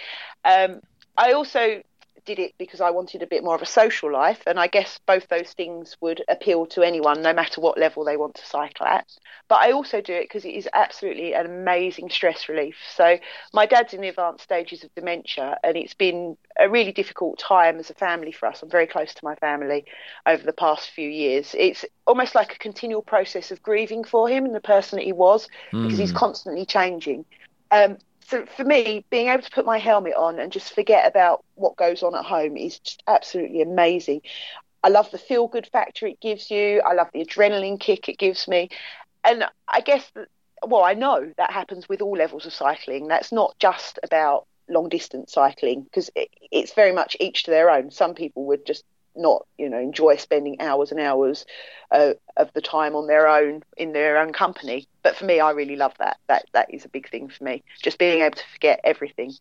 Um, 0.44 0.80
I 1.16 1.32
also 1.32 1.82
did 2.26 2.38
it 2.38 2.52
because 2.58 2.80
I 2.80 2.90
wanted 2.90 3.22
a 3.22 3.26
bit 3.26 3.42
more 3.42 3.54
of 3.54 3.62
a 3.62 3.66
social 3.66 4.12
life, 4.12 4.42
and 4.46 4.60
I 4.60 4.66
guess 4.66 5.00
both 5.06 5.28
those 5.28 5.52
things 5.52 5.96
would 6.00 6.22
appeal 6.28 6.66
to 6.66 6.82
anyone, 6.82 7.22
no 7.22 7.32
matter 7.32 7.60
what 7.60 7.78
level 7.78 8.04
they 8.04 8.16
want 8.16 8.34
to 8.34 8.44
cycle 8.44 8.84
at. 8.84 9.06
But 9.48 9.60
I 9.60 9.72
also 9.72 10.00
do 10.00 10.12
it 10.12 10.24
because 10.24 10.44
it 10.44 10.54
is 10.54 10.68
absolutely 10.74 11.32
an 11.32 11.46
amazing 11.46 12.10
stress 12.10 12.48
relief. 12.48 12.76
So 12.94 13.18
my 13.54 13.64
dad's 13.64 13.94
in 13.94 14.00
the 14.00 14.08
advanced 14.08 14.44
stages 14.44 14.84
of 14.84 14.94
dementia, 14.94 15.58
and 15.64 15.76
it's 15.76 15.94
been 15.94 16.36
a 16.58 16.68
really 16.68 16.92
difficult 16.92 17.38
time 17.38 17.78
as 17.78 17.88
a 17.88 17.94
family 17.94 18.32
for 18.32 18.46
us. 18.46 18.62
I'm 18.62 18.68
very 18.68 18.86
close 18.86 19.14
to 19.14 19.24
my 19.24 19.36
family 19.36 19.84
over 20.26 20.42
the 20.42 20.52
past 20.52 20.90
few 20.90 21.08
years. 21.08 21.54
It's 21.56 21.84
almost 22.06 22.34
like 22.34 22.54
a 22.54 22.58
continual 22.58 23.02
process 23.02 23.50
of 23.50 23.62
grieving 23.62 24.04
for 24.04 24.28
him 24.28 24.44
and 24.44 24.54
the 24.54 24.60
person 24.60 24.98
that 24.98 25.04
he 25.04 25.12
was, 25.12 25.48
mm. 25.72 25.84
because 25.84 25.98
he's 25.98 26.10
hmm. 26.10 26.16
constantly 26.16 26.66
changing. 26.66 27.24
Um, 27.70 27.98
so 28.28 28.44
for 28.56 28.64
me, 28.64 29.04
being 29.10 29.28
able 29.28 29.42
to 29.42 29.50
put 29.50 29.64
my 29.64 29.78
helmet 29.78 30.14
on 30.16 30.38
and 30.38 30.50
just 30.50 30.74
forget 30.74 31.06
about 31.06 31.44
what 31.54 31.76
goes 31.76 32.02
on 32.02 32.14
at 32.14 32.24
home 32.24 32.56
is 32.56 32.78
just 32.80 33.02
absolutely 33.06 33.62
amazing. 33.62 34.22
I 34.82 34.88
love 34.88 35.10
the 35.10 35.18
feel 35.18 35.46
good 35.46 35.66
factor 35.66 36.06
it 36.06 36.20
gives 36.20 36.50
you. 36.50 36.80
I 36.84 36.94
love 36.94 37.08
the 37.12 37.24
adrenaline 37.24 37.78
kick 37.78 38.08
it 38.08 38.18
gives 38.18 38.48
me. 38.48 38.70
And 39.24 39.44
I 39.68 39.80
guess, 39.80 40.10
well, 40.66 40.82
I 40.82 40.94
know 40.94 41.32
that 41.36 41.52
happens 41.52 41.88
with 41.88 42.02
all 42.02 42.16
levels 42.16 42.46
of 42.46 42.52
cycling. 42.52 43.06
That's 43.06 43.32
not 43.32 43.56
just 43.58 43.98
about 44.02 44.46
long 44.68 44.88
distance 44.88 45.32
cycling 45.32 45.82
because 45.82 46.10
it, 46.16 46.28
it's 46.50 46.72
very 46.72 46.92
much 46.92 47.16
each 47.20 47.44
to 47.44 47.50
their 47.52 47.70
own. 47.70 47.90
Some 47.90 48.14
people 48.14 48.44
would 48.46 48.66
just 48.66 48.84
not 49.16 49.46
you 49.58 49.68
know 49.68 49.78
enjoy 49.78 50.16
spending 50.16 50.60
hours 50.60 50.90
and 50.90 51.00
hours 51.00 51.46
uh, 51.90 52.12
of 52.36 52.52
the 52.54 52.60
time 52.60 52.94
on 52.94 53.06
their 53.06 53.28
own 53.28 53.62
in 53.76 53.92
their 53.92 54.18
own 54.18 54.32
company. 54.32 54.88
But 55.02 55.16
for 55.16 55.24
me 55.24 55.40
i 55.40 55.50
really 55.50 55.76
love 55.76 55.94
that. 55.98 56.18
That 56.28 56.46
that 56.52 56.72
is 56.72 56.84
a 56.84 56.88
big 56.88 57.10
thing 57.10 57.28
for 57.28 57.44
me. 57.44 57.62
Just 57.82 57.98
being 57.98 58.22
able 58.22 58.36
to 58.36 58.44
forget 58.52 58.80
everything. 58.84 59.32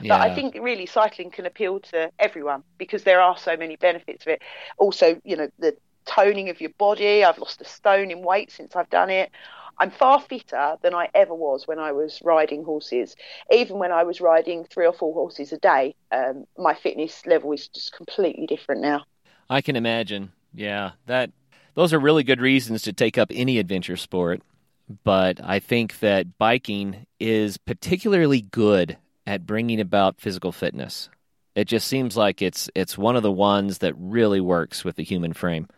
Yeah. 0.00 0.18
but 0.18 0.30
i 0.30 0.34
think 0.34 0.56
really 0.58 0.86
cycling 0.86 1.30
can 1.30 1.44
appeal 1.44 1.78
to 1.80 2.10
everyone 2.18 2.62
because 2.78 3.04
there 3.04 3.20
are 3.20 3.36
so 3.36 3.56
many 3.56 3.76
benefits 3.76 4.24
of 4.24 4.28
it. 4.28 4.42
Also 4.78 5.20
you 5.24 5.36
know 5.36 5.48
the 5.58 5.76
toning 6.06 6.48
of 6.48 6.60
your 6.60 6.70
body. 6.78 7.24
I've 7.24 7.38
lost 7.38 7.60
a 7.60 7.64
stone 7.64 8.10
in 8.10 8.22
weight 8.22 8.50
since 8.50 8.74
i've 8.74 8.90
done 8.90 9.10
it 9.10 9.30
I'm 9.78 9.90
far 9.90 10.20
fitter 10.20 10.76
than 10.82 10.94
I 10.94 11.08
ever 11.14 11.34
was 11.34 11.66
when 11.66 11.78
I 11.78 11.92
was 11.92 12.20
riding 12.22 12.64
horses. 12.64 13.16
Even 13.50 13.78
when 13.78 13.92
I 13.92 14.04
was 14.04 14.20
riding 14.20 14.64
three 14.64 14.86
or 14.86 14.92
four 14.92 15.12
horses 15.12 15.52
a 15.52 15.58
day, 15.58 15.94
um, 16.12 16.46
my 16.56 16.74
fitness 16.74 17.26
level 17.26 17.52
is 17.52 17.68
just 17.68 17.92
completely 17.92 18.46
different 18.46 18.80
now. 18.80 19.04
I 19.50 19.60
can 19.60 19.76
imagine. 19.76 20.32
Yeah, 20.54 20.92
that 21.06 21.30
those 21.74 21.92
are 21.92 21.98
really 21.98 22.22
good 22.22 22.40
reasons 22.40 22.82
to 22.82 22.92
take 22.92 23.18
up 23.18 23.30
any 23.34 23.58
adventure 23.58 23.96
sport. 23.96 24.42
But 25.04 25.40
I 25.42 25.58
think 25.58 26.00
that 26.00 26.38
biking 26.38 27.06
is 27.18 27.56
particularly 27.56 28.42
good 28.42 28.98
at 29.26 29.46
bringing 29.46 29.80
about 29.80 30.20
physical 30.20 30.52
fitness. 30.52 31.08
It 31.54 31.66
just 31.66 31.86
seems 31.86 32.16
like 32.16 32.42
it's 32.42 32.68
it's 32.74 32.98
one 32.98 33.16
of 33.16 33.22
the 33.22 33.32
ones 33.32 33.78
that 33.78 33.94
really 33.96 34.40
works 34.40 34.84
with 34.84 34.96
the 34.96 35.04
human 35.04 35.32
frame 35.32 35.68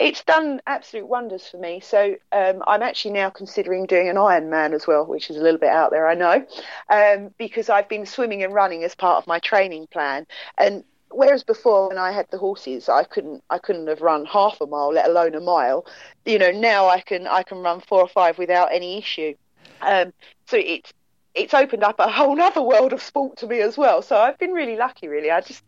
it's 0.00 0.24
done 0.24 0.62
absolute 0.66 1.06
wonders 1.06 1.46
for 1.46 1.58
me. 1.58 1.78
So 1.78 2.16
um, 2.32 2.64
I'm 2.66 2.82
actually 2.82 3.12
now 3.12 3.28
considering 3.28 3.84
doing 3.84 4.08
an 4.08 4.16
Ironman 4.16 4.72
as 4.72 4.86
well, 4.86 5.04
which 5.04 5.28
is 5.28 5.36
a 5.36 5.42
little 5.42 5.60
bit 5.60 5.68
out 5.68 5.90
there, 5.90 6.08
I 6.08 6.14
know, 6.14 6.46
um, 6.88 7.34
because 7.36 7.68
I've 7.68 7.88
been 7.88 8.06
swimming 8.06 8.42
and 8.42 8.54
running 8.54 8.82
as 8.82 8.94
part 8.94 9.18
of 9.18 9.26
my 9.26 9.38
training 9.38 9.88
plan. 9.88 10.26
And 10.56 10.84
whereas 11.10 11.44
before 11.44 11.88
when 11.88 11.98
I 11.98 12.12
had 12.12 12.26
the 12.30 12.38
horses, 12.38 12.88
I 12.88 13.04
couldn't 13.04 13.44
I 13.50 13.58
couldn't 13.58 13.88
have 13.88 14.00
run 14.00 14.24
half 14.24 14.58
a 14.62 14.66
mile, 14.66 14.90
let 14.90 15.06
alone 15.06 15.34
a 15.34 15.40
mile. 15.40 15.84
You 16.24 16.38
know, 16.38 16.50
now 16.50 16.88
I 16.88 17.00
can 17.00 17.26
I 17.26 17.42
can 17.42 17.58
run 17.58 17.80
four 17.80 18.00
or 18.00 18.08
five 18.08 18.38
without 18.38 18.72
any 18.72 18.96
issue. 18.96 19.34
Um, 19.82 20.14
so 20.46 20.56
it's 20.56 20.94
it's 21.34 21.52
opened 21.52 21.84
up 21.84 21.96
a 21.98 22.10
whole 22.10 22.40
other 22.40 22.62
world 22.62 22.94
of 22.94 23.02
sport 23.02 23.36
to 23.38 23.46
me 23.46 23.60
as 23.60 23.76
well. 23.76 24.00
So 24.00 24.16
I've 24.16 24.38
been 24.38 24.52
really 24.52 24.76
lucky, 24.76 25.08
really. 25.08 25.30
I 25.30 25.42
just 25.42 25.62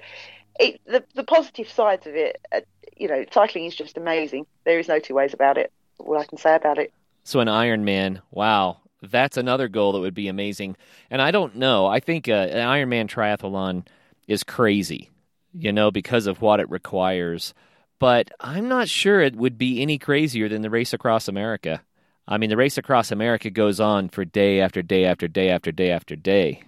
it, 0.59 0.81
the 0.87 1.05
the 1.15 1.25
positive 1.25 1.69
sides 1.69 2.07
of 2.07 2.15
it, 2.15 2.41
uh, 2.51 2.61
you 2.97 3.09
know, 3.09 3.25
cycling 3.33 3.65
is 3.65 3.75
just 3.75 3.97
amazing. 3.97 4.47
There 4.65 4.79
is 4.79 4.89
no 4.89 4.99
two 4.99 5.15
ways 5.15 5.35
about 5.35 5.59
it. 5.59 5.73
What 5.99 6.21
I 6.21 6.25
can 6.25 6.39
say 6.39 6.55
about 6.55 6.79
it. 6.79 6.93
So 7.25 7.41
an 7.41 7.49
Ironman, 7.49 8.21
wow, 8.31 8.79
that's 9.03 9.37
another 9.37 9.69
goal 9.69 9.93
that 9.93 10.01
would 10.01 10.15
be 10.15 10.29
amazing. 10.29 10.77
And 11.11 11.21
I 11.23 11.31
don't 11.31 11.57
know. 11.57 11.87
I 11.87 12.01
think 12.01 12.29
uh, 12.29 12.33
an 12.33 12.67
Ironman 12.67 13.09
triathlon 13.09 13.87
is 14.27 14.43
crazy, 14.43 15.11
you 15.53 15.73
know, 15.73 15.91
because 15.91 16.27
of 16.27 16.41
what 16.41 16.61
it 16.61 16.71
requires. 16.71 17.55
But 17.99 18.31
I'm 18.41 18.69
not 18.69 18.89
sure 18.89 19.21
it 19.21 19.37
would 19.37 19.59
be 19.59 19.81
any 19.81 19.99
crazier 19.99 20.49
than 20.49 20.63
the 20.63 20.71
race 20.71 20.93
across 20.93 21.29
America. 21.29 21.83
I 22.27 22.39
mean, 22.39 22.51
the 22.51 22.57
race 22.57 22.79
across 22.79 23.11
America 23.11 23.51
goes 23.51 23.81
on 23.81 24.09
for 24.09 24.25
day 24.25 24.61
after 24.61 24.83
day 24.83 25.05
after 25.05 25.29
day 25.29 25.51
after 25.51 25.73
day 25.73 25.91
after 25.91 26.17
day. 26.17 26.63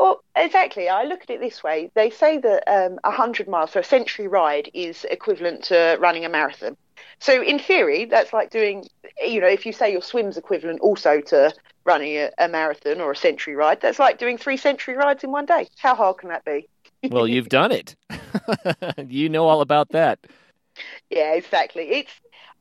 Well, 0.00 0.24
exactly. 0.34 0.88
I 0.88 1.04
look 1.04 1.20
at 1.24 1.30
it 1.30 1.40
this 1.40 1.62
way. 1.62 1.90
They 1.94 2.08
say 2.08 2.38
that 2.38 2.64
um, 2.66 2.98
100 3.04 3.46
miles, 3.46 3.72
so 3.72 3.80
a 3.80 3.84
century 3.84 4.28
ride, 4.28 4.70
is 4.72 5.04
equivalent 5.04 5.64
to 5.64 5.98
running 6.00 6.24
a 6.24 6.30
marathon. 6.30 6.78
So, 7.18 7.42
in 7.42 7.58
theory, 7.58 8.06
that's 8.06 8.32
like 8.32 8.48
doing, 8.48 8.86
you 9.22 9.42
know, 9.42 9.46
if 9.46 9.66
you 9.66 9.74
say 9.74 9.92
your 9.92 10.00
swim's 10.00 10.38
equivalent 10.38 10.80
also 10.80 11.20
to 11.20 11.52
running 11.84 12.16
a, 12.16 12.30
a 12.38 12.48
marathon 12.48 13.02
or 13.02 13.12
a 13.12 13.16
century 13.16 13.54
ride, 13.54 13.82
that's 13.82 13.98
like 13.98 14.18
doing 14.18 14.38
three 14.38 14.56
century 14.56 14.96
rides 14.96 15.22
in 15.22 15.32
one 15.32 15.44
day. 15.44 15.68
How 15.76 15.94
hard 15.94 16.16
can 16.16 16.30
that 16.30 16.46
be? 16.46 16.66
well, 17.10 17.28
you've 17.28 17.50
done 17.50 17.70
it. 17.70 17.94
you 19.06 19.28
know 19.28 19.46
all 19.46 19.60
about 19.60 19.90
that. 19.90 20.18
Yeah, 21.10 21.34
exactly. 21.34 21.90
It's, 21.90 22.12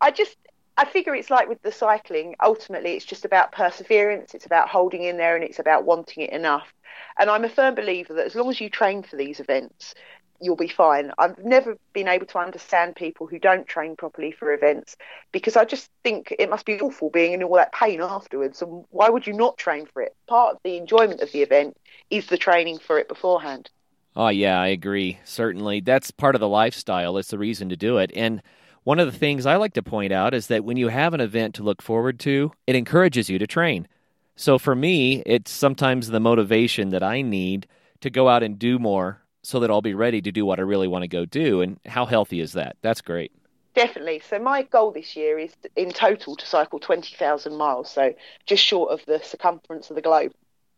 I 0.02 0.10
just, 0.12 0.36
I 0.80 0.86
figure 0.86 1.14
it's 1.14 1.30
like 1.30 1.50
with 1.50 1.62
the 1.62 1.74
cycling. 1.74 2.36
Ultimately, 2.42 2.94
it's 2.94 3.04
just 3.04 3.26
about 3.26 3.52
perseverance. 3.52 4.34
It's 4.34 4.46
about 4.46 4.70
holding 4.70 5.04
in 5.04 5.18
there, 5.18 5.36
and 5.36 5.44
it's 5.44 5.60
about 5.60 5.84
wanting 5.84 6.24
it 6.24 6.30
enough. 6.30 6.74
And 7.20 7.30
I'm 7.30 7.44
a 7.44 7.50
firm 7.50 7.76
believer 7.76 8.14
that 8.14 8.26
as 8.26 8.34
long 8.34 8.50
as 8.50 8.62
you 8.62 8.70
train 8.70 9.04
for 9.04 9.18
these 9.18 9.42
events, 9.42 9.94
you'll 10.40 10.56
be 10.56 10.70
fine. 10.70 11.12
I've 11.18 11.38
never 11.38 11.78
been 11.92 12.08
able 12.08 12.28
to 12.28 12.38
understand 12.38 12.96
people 12.96 13.28
who 13.28 13.40
don't 13.40 13.68
train 13.68 13.98
properly 13.98 14.32
for 14.32 14.54
events 14.54 14.96
because 15.34 15.58
I 15.58 15.66
just 15.66 15.90
think 16.02 16.34
it 16.40 16.50
must 16.50 16.66
be 16.66 16.80
awful 16.80 17.10
being 17.10 17.34
in 17.34 17.44
all 17.44 17.56
that 17.56 17.74
pain 17.74 18.00
afterwards. 18.00 18.62
And 18.62 18.86
why 18.90 19.10
would 19.10 19.28
you 19.28 19.34
not 19.34 19.58
train 19.58 19.86
for 19.86 20.02
it? 20.02 20.16
Part 20.28 20.56
of 20.56 20.62
the 20.64 20.78
enjoyment 20.78 21.20
of 21.20 21.30
the 21.34 21.42
event 21.42 21.76
is 22.10 22.28
the 22.28 22.38
training 22.38 22.80
for 22.80 22.98
it 22.98 23.10
beforehand. 23.10 23.70
Oh, 24.16 24.30
yeah, 24.30 24.62
I 24.62 24.68
agree. 24.68 25.20
Certainly. 25.26 25.82
That's 25.82 26.10
part 26.10 26.36
of 26.36 26.42
the 26.42 26.48
lifestyle. 26.48 27.18
It's 27.18 27.32
the 27.32 27.38
reason 27.38 27.68
to 27.68 27.76
do 27.76 27.98
it. 27.98 28.12
And 28.16 28.42
one 28.90 28.98
of 28.98 29.06
the 29.06 29.20
things 29.20 29.46
I 29.46 29.58
like 29.58 29.74
to 29.74 29.84
point 29.84 30.12
out 30.12 30.34
is 30.34 30.48
that 30.48 30.64
when 30.64 30.76
you 30.76 30.88
have 30.88 31.14
an 31.14 31.22
event 31.22 31.54
to 31.54 31.64
look 31.64 31.80
forward 31.80 32.20
to, 32.22 32.52
it 32.66 32.76
encourages 32.76 33.30
you 33.30 33.38
to 33.38 33.46
train. 33.46 33.88
So 34.36 34.58
for 34.58 34.74
me, 34.74 35.22
it's 35.28 35.52
sometimes 35.52 36.08
the 36.08 36.20
motivation 36.20 36.90
that 36.90 37.04
I 37.04 37.22
need 37.22 37.68
to 38.02 38.10
go 38.10 38.28
out 38.28 38.42
and 38.42 38.58
do 38.58 38.80
more 38.80 39.22
so 39.44 39.60
that 39.60 39.70
I'll 39.70 39.84
be 39.84 39.94
ready 39.94 40.24
to 40.24 40.32
do 40.32 40.44
what 40.44 40.58
I 40.58 40.64
really 40.64 40.88
want 40.88 41.04
to 41.04 41.08
go 41.08 41.24
do. 41.26 41.62
And 41.62 41.80
how 41.86 42.08
healthy 42.08 42.40
is 42.40 42.54
that? 42.54 42.78
That's 42.82 43.00
great. 43.00 43.32
Definitely. 43.76 44.24
So 44.28 44.40
my 44.40 44.64
goal 44.64 44.90
this 44.90 45.16
year 45.16 45.38
is 45.38 45.54
in 45.76 45.92
total 45.92 46.36
to 46.36 46.48
cycle 46.48 46.80
20,000 46.80 47.56
miles, 47.56 47.92
so 47.92 48.16
just 48.48 48.64
short 48.64 48.90
of 48.90 49.06
the 49.06 49.20
circumference 49.24 49.92
of 49.92 49.98
the 49.98 50.02
globe. 50.02 50.34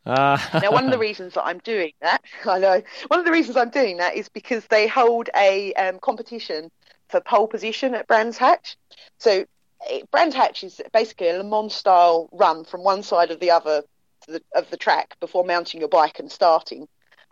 Uh. 0.05 0.38
now, 0.62 0.72
one 0.72 0.84
of 0.84 0.91
the 0.91 0.97
reasons 0.97 1.36
that 1.36 1.45
I'm 1.45 1.59
doing 1.59 1.93
that, 2.01 2.22
I 2.45 2.59
know, 2.59 2.82
one 3.07 3.20
of 3.22 3.26
the 3.26 3.32
reasons 3.32 3.55
I'm 3.55 3.70
doing 3.70 3.95
that 3.97 4.16
is 4.16 4.28
because 4.28 4.66
they 4.68 4.86
hold 4.86 5.30
a 5.34 5.74
um, 5.76 5.99
competition 5.99 6.72
for 7.12 7.22
pole 7.22 7.47
position 7.47 7.93
at 7.93 8.07
Brands 8.07 8.38
Hatch. 8.38 8.78
So 9.18 9.45
Brands 10.12 10.36
Hatch 10.36 10.64
is 10.64 10.82
basically 10.93 11.30
a 11.30 11.38
Le 11.38 11.43
Mans 11.43 11.74
style 11.74 12.30
run 12.32 12.66
from 12.66 12.84
one 12.84 13.03
side 13.03 13.32
of 13.32 13.39
the 13.39 13.51
other 13.51 13.84
the, 14.28 14.41
of 14.55 14.70
the 14.70 14.78
track 14.78 15.20
before 15.20 15.43
mounting 15.43 15.80
your 15.80 15.89
bike 15.89 16.20
and 16.20 16.32
starting. 16.32 16.88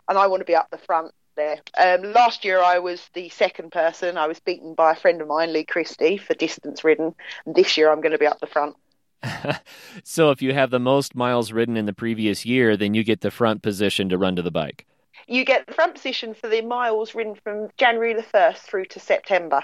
And 0.08 0.18
I 0.18 0.26
want 0.26 0.40
to 0.40 0.44
be 0.44 0.56
up 0.56 0.70
the 0.70 0.78
front 0.78 1.12
there. 1.36 1.60
Um, 1.78 2.12
last 2.12 2.44
year 2.44 2.60
I 2.60 2.78
was 2.80 3.08
the 3.14 3.28
second 3.28 3.72
person. 3.72 4.18
I 4.18 4.26
was 4.26 4.40
beaten 4.40 4.74
by 4.74 4.92
a 4.92 4.96
friend 4.96 5.20
of 5.20 5.28
mine, 5.28 5.52
Lee 5.52 5.64
Christie, 5.64 6.16
for 6.16 6.34
distance 6.34 6.84
ridden. 6.84 7.14
And 7.46 7.54
this 7.54 7.76
year 7.76 7.90
I'm 7.90 8.00
going 8.00 8.12
to 8.12 8.18
be 8.18 8.26
up 8.26 8.40
the 8.40 8.46
front. 8.46 8.76
so 10.04 10.30
if 10.30 10.42
you 10.42 10.52
have 10.52 10.70
the 10.70 10.80
most 10.80 11.14
miles 11.14 11.52
ridden 11.52 11.76
in 11.76 11.86
the 11.86 11.92
previous 11.92 12.44
year, 12.44 12.76
then 12.76 12.94
you 12.94 13.04
get 13.04 13.20
the 13.20 13.30
front 13.30 13.62
position 13.62 14.08
to 14.08 14.18
run 14.18 14.36
to 14.36 14.42
the 14.42 14.50
bike. 14.50 14.86
You 15.30 15.44
get 15.44 15.68
the 15.68 15.72
front 15.72 15.94
position 15.94 16.34
for 16.34 16.48
the 16.48 16.60
miles 16.60 17.14
ridden 17.14 17.36
from 17.36 17.68
January 17.78 18.14
the 18.14 18.22
1st 18.22 18.56
through 18.56 18.86
to 18.86 18.98
September. 18.98 19.62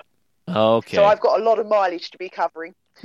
Okay. 0.49 0.97
So 0.97 1.05
I've 1.05 1.19
got 1.19 1.41
a 1.41 1.43
lot 1.43 1.59
of 1.59 1.67
mileage 1.67 2.13
to 2.13 2.19
be 2.19 2.29
covering. 2.29 2.73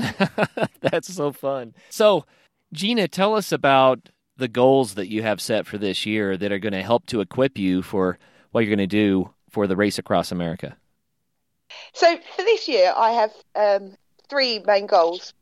That's 0.79 1.11
so 1.11 1.31
fun. 1.31 1.73
So 1.89 2.25
Gina, 2.71 3.07
tell 3.07 3.35
us 3.35 3.51
about 3.51 4.09
the 4.37 4.47
goals 4.47 4.93
that 4.93 5.09
you 5.09 5.23
have 5.23 5.41
set 5.41 5.65
for 5.65 5.79
this 5.79 6.05
year 6.05 6.37
that 6.37 6.51
are 6.51 6.59
going 6.59 6.73
to 6.73 6.83
help 6.83 7.07
to 7.07 7.19
equip 7.19 7.57
you 7.57 7.81
for 7.81 8.19
what 8.51 8.61
you're 8.61 8.75
going 8.75 8.77
to 8.77 8.87
do 8.87 9.33
for 9.49 9.65
the 9.65 9.75
race 9.75 9.97
across 9.97 10.31
America. 10.31 10.77
So 11.93 12.15
for 12.35 12.43
this 12.43 12.67
year, 12.67 12.93
I 12.95 13.11
have 13.11 13.33
um, 13.55 13.97
three 14.29 14.59
main 14.59 14.85
goals. 14.85 15.33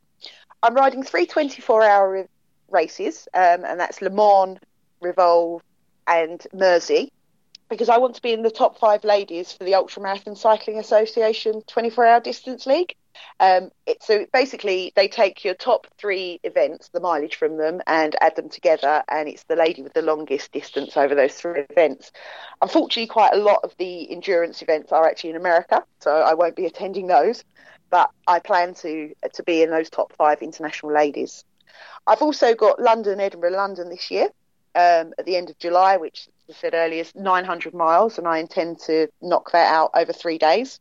I'm 0.64 0.74
riding 0.74 1.04
three 1.04 1.26
24 1.26 1.84
hour 1.84 2.28
races, 2.70 3.28
um, 3.34 3.66
and 3.66 3.78
that's 3.80 4.02
Le 4.02 4.10
Mans, 4.10 4.58
Revolve, 5.02 5.62
and 6.10 6.46
Mersey, 6.54 7.12
because 7.70 7.88
I 7.88 8.00
want 8.00 8.16
to 8.16 8.22
be 8.22 8.34
in 8.34 8.42
the 8.42 8.50
top 8.50 8.80
five 8.80 9.04
ladies 9.04 9.54
for 9.54 9.64
the 9.64 9.76
Ultra 9.76 10.02
Ultramarathon 10.02 10.36
Cycling 10.36 10.80
Association 10.80 11.62
24 11.68 12.06
hour 12.06 12.20
distance 12.20 12.66
league. 12.66 12.96
Um, 13.40 13.70
it, 13.86 14.02
so 14.02 14.26
basically, 14.34 14.92
they 14.96 15.08
take 15.08 15.44
your 15.44 15.54
top 15.54 15.86
three 15.98 16.40
events, 16.44 16.90
the 16.90 17.00
mileage 17.00 17.36
from 17.36 17.58
them, 17.58 17.82
and 17.86 18.16
add 18.22 18.36
them 18.36 18.50
together, 18.50 19.04
and 19.08 19.30
it's 19.30 19.44
the 19.44 19.56
lady 19.56 19.84
with 19.84 19.94
the 19.94 20.02
longest 20.02 20.52
distance 20.52 20.98
over 20.98 21.14
those 21.14 21.36
three 21.36 21.66
events. 21.70 22.12
Unfortunately, 22.62 23.08
quite 23.08 23.34
a 23.34 23.38
lot 23.38 23.60
of 23.64 23.74
the 23.78 24.10
endurance 24.12 24.62
events 24.62 24.92
are 24.92 25.08
actually 25.08 25.32
in 25.32 25.36
America, 25.36 25.84
so 26.00 26.12
I 26.12 26.34
won't 26.34 26.56
be 26.56 26.66
attending 26.66 27.08
those. 27.08 27.44
But 27.92 28.10
I 28.28 28.40
plan 28.40 28.74
to 28.76 29.14
to 29.34 29.44
be 29.44 29.62
in 29.62 29.70
those 29.70 29.90
top 29.90 30.14
five 30.14 30.42
international 30.42 30.94
ladies. 30.94 31.44
I've 32.08 32.22
also 32.22 32.56
got 32.56 32.82
London, 32.82 33.20
Edinburgh, 33.20 33.52
London 33.52 33.90
this 33.90 34.10
year 34.10 34.30
um, 34.76 35.14
at 35.18 35.26
the 35.26 35.36
end 35.36 35.50
of 35.50 35.58
July, 35.60 35.98
which 35.98 36.28
I 36.50 36.54
said 36.54 36.74
earlier 36.74 37.02
is 37.02 37.14
900 37.16 37.74
miles, 37.74 38.18
and 38.18 38.28
I 38.28 38.38
intend 38.38 38.80
to 38.82 39.08
knock 39.22 39.52
that 39.52 39.74
out 39.74 39.92
over 39.94 40.14
three 40.14 40.38
days 40.38 40.80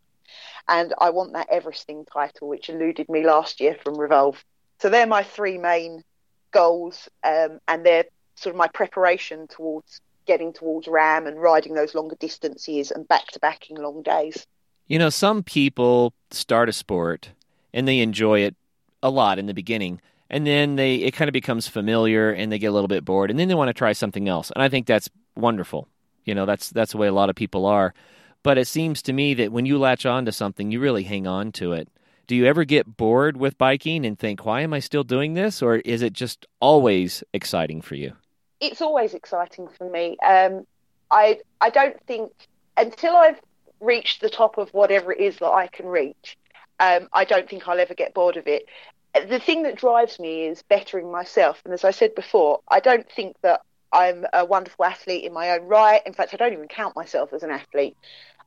and 0.69 0.95
I 0.99 1.11
want 1.11 1.33
that 1.33 1.51
Everesting 1.51 2.07
title, 2.13 2.49
which 2.49 2.69
eluded 2.69 3.09
me 3.09 3.25
last 3.25 3.61
year 3.61 3.77
from 3.83 3.99
Revolve. 3.99 4.45
So 4.81 4.89
they're 4.89 5.07
my 5.07 5.23
three 5.23 5.59
main 5.59 6.05
goals, 6.53 7.09
um, 7.25 7.59
and 7.67 7.85
they're 7.85 8.05
sort 8.37 8.55
of 8.55 8.59
my 8.59 8.69
preparation 8.69 9.49
towards 9.49 10.01
getting 10.27 10.53
towards 10.53 10.87
RAAM 10.87 11.27
and 11.27 11.41
riding 11.41 11.75
those 11.75 11.95
longer 11.95 12.17
distances 12.21 12.91
and 12.91 13.09
back 13.09 13.29
to 13.29 13.41
backing 13.41 13.79
long 13.79 14.03
days. 14.03 14.47
You 14.87 14.99
know, 14.99 15.09
some 15.09 15.43
people 15.43 16.13
start 16.31 16.69
a 16.69 16.73
sport 16.73 17.31
and 17.73 17.89
they 17.89 18.01
enjoy 18.01 18.41
it 18.41 18.55
a 19.03 19.11
lot 19.11 19.39
in 19.39 19.47
the 19.47 19.55
beginning. 19.55 20.01
And 20.31 20.47
then 20.47 20.77
they 20.77 20.97
it 20.97 21.13
kind 21.13 21.29
of 21.29 21.33
becomes 21.33 21.69
familiar 21.69 22.31
and 22.31 22.53
they 22.53 22.59
get 22.59 22.67
a 22.67 22.73
little 22.73 22.89
bit 22.89 23.05
bored 23.05 23.31
and 23.31 23.39
then 23.39 23.49
they 23.49 23.55
want 23.55 23.69
to 23.69 23.75
try 23.75 23.93
something 23.93 24.29
else. 24.29 24.51
And 24.51 24.63
I 24.63 24.69
think 24.69 24.87
that's 24.87 25.09
wonderful. 25.37 25.89
You 26.25 26.35
know, 26.35 26.45
that's 26.45 26.71
that's 26.71 26.93
the 26.93 26.99
way 26.99 27.07
a 27.07 27.13
lot 27.13 27.31
of 27.31 27.37
people 27.37 27.65
are. 27.65 27.95
But 28.43 28.59
it 28.59 28.67
seems 28.67 29.03
to 29.03 29.13
me 29.13 29.35
that 29.35 29.53
when 29.53 29.67
you 29.67 29.79
latch 29.79 30.07
on 30.07 30.25
to 30.27 30.33
something, 30.33 30.71
you 30.71 30.81
really 30.81 31.03
hang 31.03 31.27
on 31.27 31.53
to 31.53 31.73
it. 31.73 31.89
Do 32.27 32.37
you 32.37 32.45
ever 32.45 32.65
get 32.65 32.97
bored 32.97 33.39
with 33.39 33.57
biking 33.57 34.05
and 34.05 34.19
think, 34.19 34.45
why 34.45 34.61
am 34.61 34.75
I 34.75 34.81
still 34.81 35.03
doing 35.03 35.33
this? 35.35 35.63
Or 35.63 35.77
is 35.77 36.03
it 36.03 36.13
just 36.13 36.47
always 36.61 37.25
exciting 37.33 37.81
for 37.81 37.95
you? 37.95 38.13
It's 38.61 38.83
always 38.83 39.15
exciting 39.15 39.67
for 39.67 39.89
me. 39.89 40.19
Um, 40.25 40.67
I, 41.11 41.41
I 41.61 41.71
don't 41.71 41.97
think, 42.07 42.31
until 42.77 43.17
I've 43.17 43.41
reached 43.81 44.21
the 44.21 44.29
top 44.29 44.59
of 44.59 44.69
whatever 44.75 45.11
it 45.11 45.21
is 45.21 45.39
that 45.39 45.51
I 45.51 45.69
can 45.69 45.87
reach, 45.87 46.37
um, 46.81 47.09
I 47.13 47.25
don't 47.25 47.49
think 47.49 47.67
I'll 47.67 47.81
ever 47.81 47.95
get 47.95 48.13
bored 48.13 48.37
of 48.37 48.47
it. 48.47 48.67
The 49.27 49.39
thing 49.39 49.63
that 49.63 49.77
drives 49.77 50.19
me 50.19 50.47
is 50.47 50.63
bettering 50.63 51.11
myself. 51.11 51.61
And 51.65 51.73
as 51.73 51.85
I 51.85 51.91
said 51.91 52.15
before, 52.15 52.61
I 52.69 52.81
don't 52.81 53.11
think 53.11 53.37
that 53.43 53.63
I'm 53.93 54.27
a 54.33 54.45
wonderful 54.45 54.85
athlete 54.85 55.25
in 55.25 55.33
my 55.33 55.51
own 55.53 55.63
right. 55.67 56.03
In 56.07 56.13
fact, 56.13 56.35
I 56.35 56.37
don't 56.37 56.53
even 56.53 56.69
count 56.69 56.97
myself 56.97 57.33
as 57.33 57.43
an 57.43 57.51
athlete. 57.51 57.97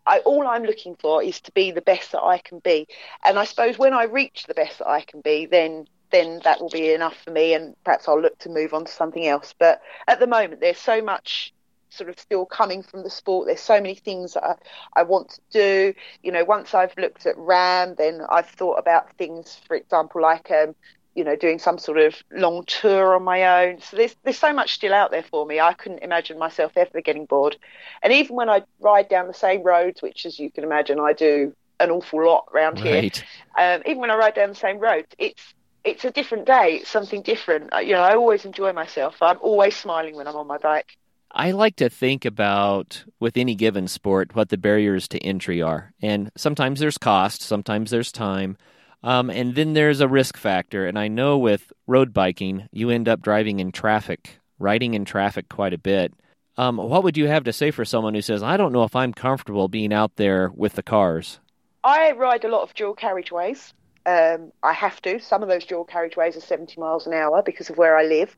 I, 0.05 0.19
all 0.19 0.47
I'm 0.47 0.63
looking 0.63 0.95
for 0.95 1.23
is 1.23 1.41
to 1.41 1.51
be 1.51 1.71
the 1.71 1.81
best 1.81 2.11
that 2.11 2.23
I 2.23 2.39
can 2.39 2.59
be. 2.59 2.87
And 3.23 3.37
I 3.37 3.45
suppose 3.45 3.77
when 3.77 3.93
I 3.93 4.03
reach 4.03 4.45
the 4.47 4.53
best 4.53 4.79
that 4.79 4.87
I 4.87 5.01
can 5.01 5.21
be, 5.21 5.45
then 5.45 5.87
then 6.11 6.41
that 6.43 6.59
will 6.59 6.69
be 6.69 6.93
enough 6.93 7.15
for 7.23 7.31
me, 7.31 7.53
and 7.53 7.73
perhaps 7.85 8.07
I'll 8.07 8.21
look 8.21 8.37
to 8.39 8.49
move 8.49 8.73
on 8.73 8.83
to 8.83 8.91
something 8.91 9.25
else. 9.25 9.55
But 9.57 9.81
at 10.07 10.19
the 10.19 10.27
moment, 10.27 10.59
there's 10.59 10.77
so 10.77 11.01
much 11.01 11.53
sort 11.91 12.09
of 12.09 12.19
still 12.19 12.45
coming 12.45 12.83
from 12.83 13.03
the 13.03 13.09
sport. 13.09 13.47
There's 13.47 13.61
so 13.61 13.75
many 13.75 13.95
things 13.95 14.33
that 14.33 14.43
I, 14.43 14.55
I 14.95 15.03
want 15.03 15.29
to 15.29 15.41
do. 15.51 15.93
You 16.23 16.31
know, 16.31 16.43
once 16.43 16.73
I've 16.73 16.97
looked 16.97 17.25
at 17.25 17.37
RAAM, 17.37 17.95
then 17.95 18.21
I've 18.29 18.49
thought 18.49 18.79
about 18.79 19.13
things, 19.17 19.59
for 19.67 19.75
example, 19.75 20.21
like 20.21 20.49
um, 20.51 20.75
you 21.15 21.23
know, 21.23 21.35
doing 21.35 21.59
some 21.59 21.77
sort 21.77 21.97
of 21.97 22.15
long 22.31 22.63
tour 22.65 23.15
on 23.15 23.23
my 23.23 23.65
own. 23.65 23.81
So 23.81 23.97
there's 23.97 24.15
there's 24.23 24.37
so 24.37 24.53
much 24.53 24.73
still 24.73 24.93
out 24.93 25.11
there 25.11 25.23
for 25.23 25.45
me. 25.45 25.59
I 25.59 25.73
couldn't 25.73 25.99
imagine 25.99 26.37
myself 26.39 26.73
ever 26.77 27.01
getting 27.01 27.25
bored. 27.25 27.57
And 28.01 28.13
even 28.13 28.35
when 28.35 28.49
I 28.49 28.63
ride 28.79 29.09
down 29.09 29.27
the 29.27 29.33
same 29.33 29.63
roads, 29.63 30.01
which 30.01 30.25
as 30.25 30.39
you 30.39 30.49
can 30.49 30.63
imagine 30.63 30.99
I 30.99 31.13
do 31.13 31.53
an 31.79 31.91
awful 31.91 32.25
lot 32.25 32.45
around 32.53 32.79
right. 32.81 33.15
here, 33.17 33.25
um, 33.57 33.81
even 33.85 33.99
when 33.99 34.11
I 34.11 34.15
ride 34.15 34.35
down 34.35 34.49
the 34.49 34.55
same 34.55 34.79
roads, 34.79 35.07
it's 35.17 35.53
it's 35.83 36.05
a 36.05 36.11
different 36.11 36.45
day. 36.45 36.79
It's 36.81 36.89
something 36.89 37.21
different. 37.23 37.71
You 37.83 37.93
know, 37.93 38.01
I 38.01 38.15
always 38.15 38.45
enjoy 38.45 38.71
myself. 38.71 39.17
I'm 39.21 39.37
always 39.41 39.75
smiling 39.75 40.15
when 40.15 40.27
I'm 40.27 40.35
on 40.35 40.47
my 40.47 40.59
bike. 40.59 40.97
I 41.33 41.51
like 41.51 41.77
to 41.77 41.89
think 41.89 42.25
about 42.25 43.03
with 43.19 43.37
any 43.37 43.55
given 43.55 43.87
sport 43.87 44.35
what 44.35 44.49
the 44.49 44.57
barriers 44.57 45.07
to 45.09 45.19
entry 45.19 45.61
are. 45.61 45.93
And 46.01 46.31
sometimes 46.35 46.79
there's 46.79 46.97
cost, 46.97 47.41
sometimes 47.41 47.91
there's 47.91 48.11
time, 48.11 48.57
um, 49.03 49.29
and 49.29 49.55
then 49.55 49.73
there's 49.73 50.01
a 50.01 50.07
risk 50.07 50.37
factor. 50.37 50.87
And 50.87 50.99
I 50.99 51.07
know 51.07 51.37
with 51.37 51.71
road 51.87 52.13
biking, 52.13 52.67
you 52.71 52.89
end 52.89 53.07
up 53.07 53.21
driving 53.21 53.59
in 53.59 53.71
traffic, 53.71 54.39
riding 54.59 54.93
in 54.93 55.05
traffic 55.05 55.49
quite 55.49 55.73
a 55.73 55.77
bit. 55.77 56.13
Um, 56.57 56.77
what 56.77 57.03
would 57.03 57.17
you 57.17 57.27
have 57.27 57.45
to 57.45 57.53
say 57.53 57.71
for 57.71 57.85
someone 57.85 58.13
who 58.13 58.21
says, 58.21 58.43
I 58.43 58.57
don't 58.57 58.73
know 58.73 58.83
if 58.83 58.95
I'm 58.95 59.13
comfortable 59.13 59.67
being 59.67 59.93
out 59.93 60.17
there 60.17 60.51
with 60.53 60.73
the 60.73 60.83
cars? 60.83 61.39
I 61.83 62.11
ride 62.11 62.43
a 62.43 62.49
lot 62.49 62.63
of 62.63 62.73
dual 62.75 62.95
carriageways. 62.95 63.73
Um, 64.05 64.51
I 64.61 64.73
have 64.73 65.01
to. 65.03 65.19
Some 65.19 65.43
of 65.43 65.49
those 65.49 65.65
dual 65.65 65.85
carriageways 65.85 66.35
are 66.35 66.41
70 66.41 66.79
miles 66.79 67.07
an 67.07 67.13
hour 67.13 67.41
because 67.41 67.69
of 67.69 67.77
where 67.77 67.97
I 67.97 68.03
live. 68.03 68.35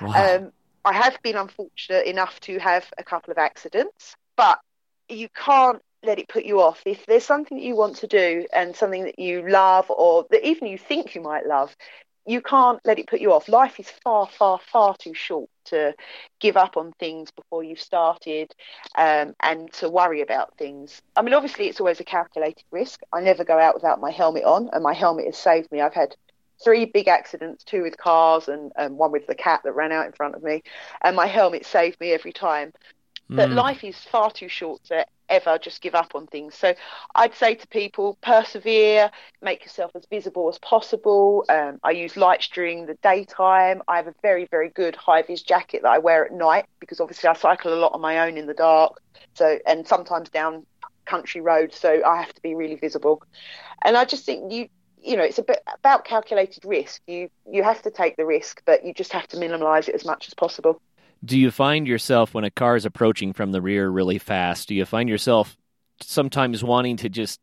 Wow. 0.00 0.36
Um, 0.36 0.52
I 0.86 0.92
have 0.92 1.20
been 1.22 1.36
unfortunate 1.36 2.06
enough 2.06 2.38
to 2.42 2.60
have 2.60 2.86
a 2.96 3.02
couple 3.02 3.32
of 3.32 3.38
accidents, 3.38 4.14
but 4.36 4.60
you 5.08 5.28
can't 5.28 5.82
let 6.04 6.20
it 6.20 6.28
put 6.28 6.44
you 6.44 6.60
off. 6.60 6.80
If 6.86 7.04
there's 7.06 7.24
something 7.24 7.58
that 7.58 7.64
you 7.64 7.74
want 7.74 7.96
to 7.96 8.06
do 8.06 8.46
and 8.52 8.74
something 8.76 9.02
that 9.02 9.18
you 9.18 9.48
love 9.48 9.90
or 9.90 10.26
that 10.30 10.46
even 10.46 10.68
you 10.68 10.78
think 10.78 11.16
you 11.16 11.20
might 11.20 11.44
love, 11.44 11.74
you 12.24 12.40
can't 12.40 12.78
let 12.84 13.00
it 13.00 13.08
put 13.08 13.20
you 13.20 13.32
off. 13.32 13.48
Life 13.48 13.80
is 13.80 13.90
far, 14.04 14.28
far, 14.28 14.60
far 14.72 14.96
too 14.96 15.12
short 15.12 15.50
to 15.66 15.92
give 16.38 16.56
up 16.56 16.76
on 16.76 16.92
things 17.00 17.32
before 17.32 17.64
you've 17.64 17.80
started 17.80 18.54
um, 18.96 19.34
and 19.42 19.72
to 19.74 19.88
worry 19.88 20.22
about 20.22 20.56
things. 20.56 21.02
I 21.16 21.22
mean, 21.22 21.34
obviously, 21.34 21.66
it's 21.66 21.80
always 21.80 21.98
a 21.98 22.04
calculated 22.04 22.64
risk. 22.70 23.00
I 23.12 23.20
never 23.22 23.44
go 23.44 23.58
out 23.58 23.74
without 23.74 24.00
my 24.00 24.12
helmet 24.12 24.44
on, 24.44 24.70
and 24.72 24.84
my 24.84 24.94
helmet 24.94 25.26
has 25.26 25.36
saved 25.36 25.72
me. 25.72 25.80
I've 25.80 25.94
had 25.94 26.14
three 26.62 26.84
big 26.84 27.08
accidents, 27.08 27.64
two 27.64 27.82
with 27.82 27.96
cars 27.96 28.48
and, 28.48 28.72
and 28.76 28.96
one 28.96 29.12
with 29.12 29.26
the 29.26 29.34
cat 29.34 29.60
that 29.64 29.72
ran 29.72 29.92
out 29.92 30.06
in 30.06 30.12
front 30.12 30.34
of 30.34 30.42
me, 30.42 30.62
and 31.02 31.16
my 31.16 31.26
helmet 31.26 31.66
saved 31.66 32.00
me 32.00 32.12
every 32.12 32.32
time. 32.32 32.72
But 33.28 33.50
mm. 33.50 33.54
life 33.54 33.82
is 33.82 33.96
far 33.96 34.30
too 34.30 34.48
short 34.48 34.84
to 34.84 35.04
ever 35.28 35.58
just 35.58 35.80
give 35.80 35.96
up 35.96 36.14
on 36.14 36.28
things. 36.28 36.54
So 36.54 36.74
I'd 37.14 37.34
say 37.34 37.56
to 37.56 37.66
people, 37.66 38.18
persevere, 38.22 39.10
make 39.42 39.62
yourself 39.62 39.90
as 39.96 40.06
visible 40.08 40.48
as 40.48 40.58
possible. 40.58 41.44
Um, 41.48 41.80
I 41.82 41.90
use 41.90 42.16
lights 42.16 42.48
during 42.48 42.86
the 42.86 42.94
daytime. 43.02 43.82
I 43.88 43.96
have 43.96 44.06
a 44.06 44.14
very, 44.22 44.46
very 44.46 44.68
good 44.68 44.94
high 44.94 45.22
vis 45.22 45.42
jacket 45.42 45.82
that 45.82 45.90
I 45.90 45.98
wear 45.98 46.24
at 46.24 46.32
night 46.32 46.66
because 46.78 47.00
obviously 47.00 47.28
I 47.28 47.34
cycle 47.34 47.74
a 47.74 47.80
lot 47.80 47.92
on 47.94 48.00
my 48.00 48.20
own 48.20 48.36
in 48.38 48.46
the 48.46 48.54
dark. 48.54 49.02
So 49.34 49.58
and 49.66 49.86
sometimes 49.86 50.28
down 50.28 50.64
country 51.04 51.40
roads, 51.40 51.76
so 51.78 52.02
I 52.04 52.20
have 52.20 52.32
to 52.34 52.42
be 52.42 52.54
really 52.54 52.76
visible. 52.76 53.22
And 53.82 53.96
I 53.96 54.04
just 54.04 54.24
think 54.24 54.52
you 54.52 54.68
you 55.06 55.16
know 55.16 55.22
it's 55.22 55.38
a 55.38 55.42
bit 55.42 55.62
about 55.74 56.04
calculated 56.04 56.64
risk. 56.64 57.00
You 57.06 57.30
you 57.50 57.62
have 57.62 57.82
to 57.82 57.90
take 57.90 58.16
the 58.16 58.26
risk, 58.26 58.62
but 58.66 58.84
you 58.84 58.92
just 58.92 59.12
have 59.12 59.26
to 59.28 59.38
minimise 59.38 59.88
it 59.88 59.94
as 59.94 60.04
much 60.04 60.28
as 60.28 60.34
possible 60.34 60.80
do 61.24 61.38
you 61.38 61.50
find 61.50 61.88
yourself 61.88 62.34
when 62.34 62.44
a 62.44 62.50
car 62.50 62.76
is 62.76 62.84
approaching 62.84 63.32
from 63.32 63.52
the 63.52 63.60
rear 63.60 63.88
really 63.88 64.18
fast? 64.18 64.68
Do 64.68 64.74
you 64.74 64.84
find 64.84 65.08
yourself 65.08 65.56
sometimes 66.00 66.62
wanting 66.62 66.96
to 66.98 67.08
just 67.08 67.40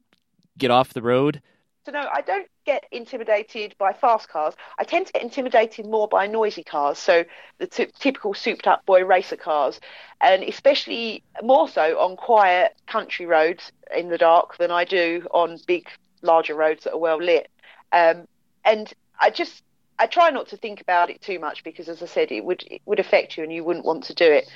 get 0.58 0.72
off 0.72 0.94
the 0.94 1.02
road? 1.02 1.42
So 1.86 1.92
no, 1.92 2.08
I 2.14 2.22
don't 2.22 2.48
get 2.66 2.86
intimidated 2.94 3.76
by 3.78 3.92
fast 3.92 4.30
cars. 4.30 4.54
I 4.80 4.86
tend 4.86 5.08
to 5.08 5.14
get 5.14 5.22
intimidated 5.22 5.86
more 5.86 6.08
by 6.08 6.28
noisy 6.28 6.64
cars. 6.64 6.98
So 6.98 7.26
the 7.58 7.68
t- 7.68 7.90
typical 8.00 8.34
souped-up 8.34 8.86
boy 8.86 9.04
racer 9.04 9.36
cars, 9.36 9.82
and 10.22 10.44
especially 10.44 11.24
more 11.42 11.68
so 11.68 12.00
on 12.00 12.16
quiet 12.16 12.76
country 12.88 13.26
roads 13.26 13.74
in 13.94 14.08
the 14.08 14.18
dark 14.18 14.58
than 14.58 14.72
I 14.72 14.86
do 14.86 15.28
on 15.32 15.60
big, 15.68 15.90
larger 16.22 16.56
roads 16.56 16.86
that 16.86 16.94
are 16.94 17.00
well 17.00 17.22
lit. 17.22 17.50
Um, 17.94 18.28
and 18.66 18.92
I 19.20 19.30
just 19.30 19.64
I 20.00 20.08
try 20.08 20.32
not 20.32 20.48
to 20.50 20.58
think 20.58 20.82
about 20.82 21.10
it 21.10 21.22
too 21.22 21.40
much 21.40 21.64
because, 21.64 21.88
as 21.88 22.02
I 22.02 22.08
said, 22.08 22.32
it 22.32 22.44
would 22.44 22.64
it 22.70 22.82
would 22.86 23.00
affect 23.00 23.38
you 23.38 23.44
and 23.44 23.54
you 23.54 23.64
wouldn't 23.64 23.86
want 23.86 24.04
to 24.06 24.14
do 24.14 24.30
it. 24.30 24.50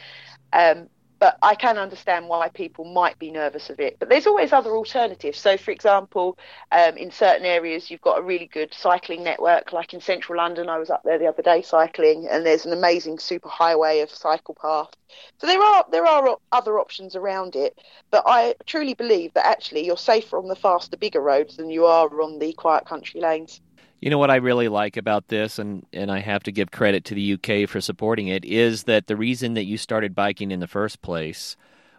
Um, 0.51 0.89
but 1.19 1.37
I 1.41 1.55
can 1.55 1.77
understand 1.77 2.27
why 2.27 2.49
people 2.49 2.85
might 2.85 3.17
be 3.17 3.31
nervous 3.31 3.69
of 3.69 3.79
it. 3.79 3.97
But 3.99 4.09
there's 4.09 4.27
always 4.27 4.53
other 4.53 4.75
alternatives. 4.75 5.39
So, 5.39 5.57
for 5.57 5.71
example, 5.71 6.37
um, 6.71 6.97
in 6.97 7.11
certain 7.11 7.45
areas, 7.45 7.89
you've 7.89 8.01
got 8.01 8.19
a 8.19 8.21
really 8.21 8.47
good 8.47 8.73
cycling 8.73 9.23
network. 9.23 9.73
Like 9.73 9.93
in 9.93 10.01
central 10.01 10.37
London, 10.37 10.69
I 10.69 10.77
was 10.77 10.89
up 10.89 11.01
there 11.03 11.17
the 11.17 11.27
other 11.27 11.41
day 11.41 11.61
cycling, 11.61 12.27
and 12.29 12.45
there's 12.45 12.65
an 12.65 12.73
amazing 12.73 13.19
super 13.19 13.49
highway 13.49 13.99
of 14.01 14.11
cycle 14.11 14.55
paths. 14.61 14.95
So 15.39 15.47
there 15.47 15.61
are 15.61 15.85
there 15.91 16.05
are 16.05 16.37
other 16.51 16.79
options 16.79 17.15
around 17.15 17.55
it. 17.55 17.77
But 18.11 18.23
I 18.25 18.55
truly 18.65 18.93
believe 18.93 19.33
that 19.33 19.45
actually 19.45 19.85
you're 19.85 19.97
safer 19.97 20.37
on 20.37 20.47
the 20.47 20.55
faster, 20.55 20.97
bigger 20.97 21.21
roads 21.21 21.57
than 21.57 21.69
you 21.69 21.85
are 21.85 22.07
on 22.21 22.39
the 22.39 22.53
quiet 22.53 22.85
country 22.85 23.21
lanes. 23.21 23.61
You 23.99 24.11
know 24.11 24.19
what 24.19 24.29
I 24.29 24.35
really 24.35 24.67
like 24.67 24.95
about 24.95 25.27
this, 25.27 25.57
and, 25.57 25.85
and 25.91 26.11
I 26.11 26.19
have 26.19 26.43
to 26.43 26.51
give 26.51 26.69
credit 26.69 27.05
to 27.05 27.15
the 27.15 27.33
UK 27.33 27.67
for 27.67 27.81
supporting 27.81 28.27
it, 28.27 28.45
is 28.45 28.83
that 28.83 29.07
the 29.07 29.15
reason 29.15 29.55
that 29.55 29.65
you 29.65 29.77
started 29.77 30.13
biking 30.13 30.51
in 30.51 30.59
the 30.59 30.67
first 30.67 31.01
place 31.01 31.55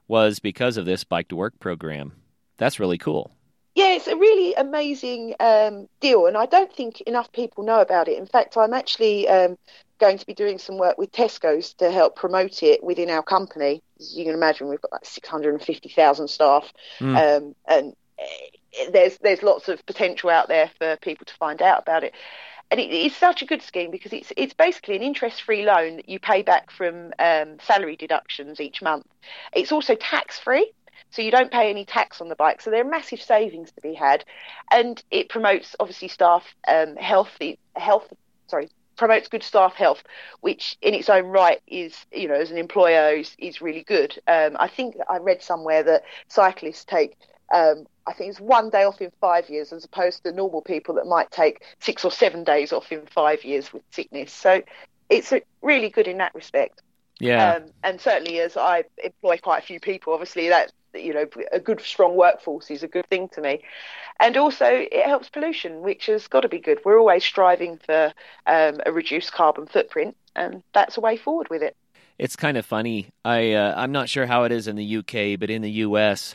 was 0.07 0.39
because 0.39 0.77
of 0.77 0.87
this 0.87 1.05
Bike 1.05 1.29
to 1.29 1.37
Work 1.37 1.59
program. 1.59 2.13
That's 2.57 2.79
really 2.79 2.99
cool. 2.99 3.33
Yeah, 3.75 3.95
it's 3.95 4.09
a 4.09 4.17
really 4.17 4.55
amazing 4.55 5.35
um, 5.41 5.89
deal, 6.01 6.27
and 6.27 6.37
I 6.37 6.47
don't 6.47 6.73
think 6.73 7.01
enough 7.03 7.31
people 7.33 7.65
know 7.65 7.81
about 7.81 8.09
it. 8.09 8.19
In 8.19 8.27
fact, 8.27 8.57
I'm 8.57 8.75
actually 8.75 9.29
um, 9.29 9.57
going 10.01 10.19
to 10.19 10.27
be 10.27 10.35
doing 10.35 10.59
some 10.59 10.79
work 10.79 10.99
with 10.99 11.13
Tesco's 11.13 11.75
to 11.75 11.91
help 11.91 12.17
promote 12.17 12.63
it 12.63 12.83
within 12.83 13.11
our 13.11 13.23
company. 13.23 13.83
As 14.01 14.17
you 14.17 14.25
can 14.25 14.35
imagine, 14.35 14.69
we've 14.69 14.83
got 14.83 14.93
like 14.93 15.05
650,000 15.05 16.29
staff, 16.29 16.73
mm. 16.99 17.37
um, 17.39 17.55
and 17.69 17.95
there's 18.93 19.19
there's 19.19 19.43
lots 19.43 19.69
of 19.69 19.85
potential 19.87 20.31
out 20.31 20.49
there 20.49 20.71
for 20.79 20.97
people 20.97 21.25
to 21.27 21.35
find 21.35 21.63
out 21.63 21.81
about 21.81 22.05
it. 22.05 22.15
And 22.71 22.79
it 22.79 22.91
is 22.91 23.17
such 23.17 23.41
a 23.41 23.47
good 23.47 23.63
scheme 23.63 23.91
because 23.91 24.13
it's 24.13 24.33
it's 24.37 24.53
basically 24.55 24.97
an 24.97 25.03
interest-free 25.03 25.65
loan 25.65 25.97
that 25.97 26.09
you 26.09 26.19
pay 26.19 26.43
back 26.43 26.71
from 26.71 27.13
um, 27.19 27.57
salary 27.63 27.97
deductions 27.97 28.61
each 28.61 28.83
month. 28.83 29.07
It's 29.55 29.73
also 29.73 29.95
tax-free, 29.95 30.71
so 31.11 31.23
you 31.23 31.31
don't 31.31 31.51
pay 31.51 31.71
any 31.71 31.87
tax 31.87 32.21
on 32.21 32.29
the 32.29 32.37
bike. 32.37 32.61
So 32.61 32.71
there 32.71 32.83
are 32.83 32.91
massive 32.91 33.23
savings 33.23 33.73
to 33.73 33.81
be 33.81 33.95
had, 33.95 34.25
and 34.71 35.03
it 35.11 35.31
promotes 35.31 35.77
obviously 35.81 36.09
staff 36.09 36.45
um, 36.67 36.97
healthy 36.97 37.59
health. 37.75 38.13
Sorry, 38.49 38.69
promotes 38.97 39.29
good 39.29 39.43
staff 39.43 39.75
health, 39.75 40.03
which 40.41 40.77
in 40.83 40.93
its 40.93 41.09
own 41.09 41.27
right 41.27 41.63
is, 41.67 42.05
you 42.13 42.29
know, 42.29 42.35
as 42.35 42.51
an 42.51 42.59
employer 42.59 43.17
is, 43.17 43.35
is 43.39 43.63
really 43.63 43.85
good. 43.85 44.19
Um, 44.27 44.59
I 44.61 44.69
think 44.69 44.97
I 45.09 45.17
read 45.17 45.43
somewhere 45.43 45.83
that 45.85 46.03
cyclists 46.27 46.85
take 46.85 47.17
um, 47.53 47.87
I 48.07 48.13
think 48.13 48.31
it's 48.31 48.41
one 48.41 48.71
day 48.71 48.85
off 48.85 49.01
in 49.01 49.11
five 49.21 49.49
years 49.49 49.73
as 49.73 49.85
opposed 49.85 50.25
to 50.25 50.33
normal 50.33 50.63
people 50.63 50.95
that 50.97 51.07
might 51.07 51.31
take 51.31 51.63
six 51.81 52.05
or 52.05 52.11
seven 52.11 52.45
days 52.45 52.73
off 52.73 52.91
in 52.91 53.07
five 53.07 53.45
years 53.45 53.73
with 53.73 53.83
sickness. 53.91 54.33
So 54.33 54.63
it's 55.09 55.33
really 55.63 55.91
good 55.91 56.07
in 56.07 56.19
that 56.19 56.35
respect. 56.35 56.83
Yeah. 57.21 57.55
Um, 57.55 57.65
and 57.83 58.01
certainly 58.01 58.41
as 58.41 58.57
I 58.57 58.85
employ 59.03 59.39
quite 59.39 59.63
a 59.63 59.67
few 59.67 59.81
people, 59.81 60.13
obviously 60.13 60.49
that, 60.49 60.73
you 60.95 61.13
know, 61.13 61.27
a 61.53 61.59
good 61.59 61.81
strong 61.81 62.17
workforce 62.17 62.71
is 62.71 62.83
a 62.83 62.89
good 62.89 63.07
thing 63.09 63.29
to 63.31 63.41
me. 63.41 63.63
And 64.21 64.37
also 64.37 64.67
it 64.67 65.05
helps 65.05 65.29
pollution, 65.29 65.81
which 65.81 66.07
has 66.07 66.29
got 66.29 66.41
to 66.41 66.49
be 66.49 66.61
good. 66.61 66.79
We're 66.85 66.99
always 66.99 67.25
striving 67.25 67.79
for 67.79 68.13
um, 68.47 68.81
a 68.87 68.93
reduced 68.93 69.33
carbon 69.33 69.67
footprint 69.67 70.17
and 70.37 70.63
that's 70.73 70.97
a 70.97 71.01
way 71.01 71.17
forward 71.17 71.49
with 71.51 71.63
it. 71.63 71.77
It's 72.19 72.37
kind 72.37 72.57
of 72.57 72.67
funny. 72.67 73.11
I 73.25 73.53
uh, 73.53 73.75
I'm 73.77 73.93
not 73.93 74.09
sure 74.09 74.27
how 74.27 74.45
it 74.45 74.53
is 74.53 74.67
in 74.67 74.77
the 74.77 74.97
UK, 74.99 75.39
but 75.39 75.51
in 75.51 75.63
the 75.63 75.71
US, 75.71 76.35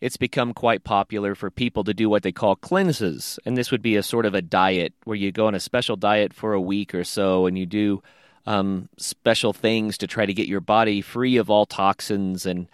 it's 0.00 0.16
become 0.16 0.54
quite 0.54 0.82
popular 0.82 1.34
for 1.34 1.50
people 1.50 1.84
to 1.84 1.92
do 1.92 2.08
what 2.08 2.22
they 2.22 2.32
call 2.32 2.56
cleanses. 2.56 3.38
And 3.44 3.56
this 3.56 3.70
would 3.70 3.82
be 3.82 3.96
a 3.96 4.02
sort 4.02 4.26
of 4.26 4.34
a 4.34 4.42
diet 4.42 4.94
where 5.04 5.16
you 5.16 5.30
go 5.30 5.46
on 5.46 5.54
a 5.54 5.60
special 5.60 5.96
diet 5.96 6.32
for 6.32 6.54
a 6.54 6.60
week 6.60 6.94
or 6.94 7.04
so 7.04 7.46
and 7.46 7.58
you 7.58 7.66
do 7.66 8.02
um, 8.46 8.88
special 8.96 9.52
things 9.52 9.98
to 9.98 10.06
try 10.06 10.24
to 10.24 10.32
get 10.32 10.48
your 10.48 10.60
body 10.60 11.02
free 11.02 11.36
of 11.36 11.50
all 11.50 11.66
toxins 11.66 12.46
and 12.46 12.68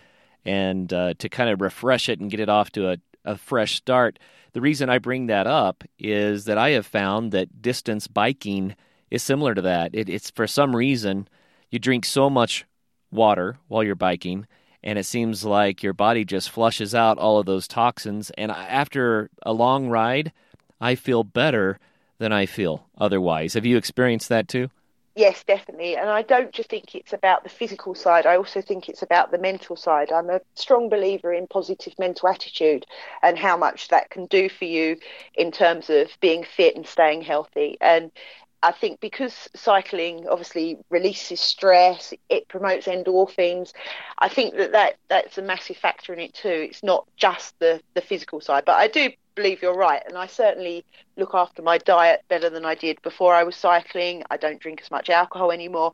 and 0.44 0.92
uh, 0.92 1.12
to 1.18 1.28
kind 1.28 1.50
of 1.50 1.60
refresh 1.60 2.08
it 2.08 2.20
and 2.20 2.30
get 2.30 2.38
it 2.38 2.48
off 2.48 2.70
to 2.70 2.88
a, 2.88 2.96
a 3.24 3.36
fresh 3.36 3.74
start. 3.74 4.16
The 4.52 4.60
reason 4.60 4.88
I 4.88 4.98
bring 4.98 5.26
that 5.26 5.48
up 5.48 5.82
is 5.98 6.44
that 6.44 6.56
I 6.56 6.70
have 6.70 6.86
found 6.86 7.32
that 7.32 7.60
distance 7.60 8.06
biking 8.06 8.76
is 9.10 9.24
similar 9.24 9.56
to 9.56 9.62
that. 9.62 9.90
It, 9.92 10.08
it's 10.08 10.30
for 10.30 10.46
some 10.46 10.76
reason 10.76 11.26
you 11.68 11.80
drink 11.80 12.04
so 12.04 12.30
much 12.30 12.64
water 13.10 13.56
while 13.66 13.82
you're 13.82 13.96
biking 13.96 14.46
and 14.86 15.00
it 15.00 15.04
seems 15.04 15.44
like 15.44 15.82
your 15.82 15.92
body 15.92 16.24
just 16.24 16.48
flushes 16.48 16.94
out 16.94 17.18
all 17.18 17.40
of 17.40 17.46
those 17.46 17.66
toxins. 17.66 18.30
And 18.38 18.52
after 18.52 19.28
a 19.42 19.52
long 19.52 19.88
ride, 19.88 20.32
I 20.80 20.94
feel 20.94 21.24
better 21.24 21.80
than 22.18 22.32
I 22.32 22.46
feel 22.46 22.86
otherwise. 22.96 23.54
Have 23.54 23.66
you 23.66 23.76
experienced 23.76 24.28
that 24.28 24.46
too? 24.46 24.70
Yes, 25.16 25.42
definitely. 25.42 25.96
And 25.96 26.08
I 26.08 26.22
don't 26.22 26.52
just 26.52 26.70
think 26.70 26.94
it's 26.94 27.12
about 27.12 27.42
the 27.42 27.48
physical 27.48 27.96
side, 27.96 28.26
I 28.26 28.36
also 28.36 28.60
think 28.60 28.88
it's 28.88 29.02
about 29.02 29.32
the 29.32 29.38
mental 29.38 29.74
side. 29.74 30.12
I'm 30.12 30.30
a 30.30 30.40
strong 30.54 30.88
believer 30.88 31.32
in 31.32 31.48
positive 31.48 31.94
mental 31.98 32.28
attitude 32.28 32.86
and 33.22 33.36
how 33.36 33.56
much 33.56 33.88
that 33.88 34.10
can 34.10 34.26
do 34.26 34.48
for 34.48 34.66
you 34.66 34.98
in 35.34 35.50
terms 35.50 35.90
of 35.90 36.10
being 36.20 36.44
fit 36.44 36.76
and 36.76 36.86
staying 36.86 37.22
healthy. 37.22 37.76
And 37.80 38.12
I 38.66 38.72
think 38.72 38.98
because 38.98 39.48
cycling 39.54 40.26
obviously 40.28 40.76
releases 40.90 41.38
stress, 41.38 42.12
it 42.28 42.48
promotes 42.48 42.86
endorphins. 42.86 43.72
I 44.18 44.28
think 44.28 44.56
that, 44.56 44.72
that 44.72 44.96
that's 45.08 45.38
a 45.38 45.42
massive 45.42 45.76
factor 45.76 46.12
in 46.12 46.18
it 46.18 46.34
too. 46.34 46.66
It's 46.68 46.82
not 46.82 47.06
just 47.16 47.56
the, 47.60 47.80
the 47.94 48.00
physical 48.00 48.40
side, 48.40 48.64
but 48.66 48.74
I 48.74 48.88
do 48.88 49.10
believe 49.36 49.62
you're 49.62 49.76
right. 49.76 50.02
And 50.04 50.18
I 50.18 50.26
certainly 50.26 50.84
look 51.16 51.30
after 51.32 51.62
my 51.62 51.78
diet 51.78 52.24
better 52.28 52.50
than 52.50 52.64
I 52.64 52.74
did 52.74 53.00
before 53.02 53.36
I 53.36 53.44
was 53.44 53.54
cycling. 53.54 54.24
I 54.32 54.36
don't 54.36 54.58
drink 54.58 54.80
as 54.82 54.90
much 54.90 55.10
alcohol 55.10 55.52
anymore. 55.52 55.92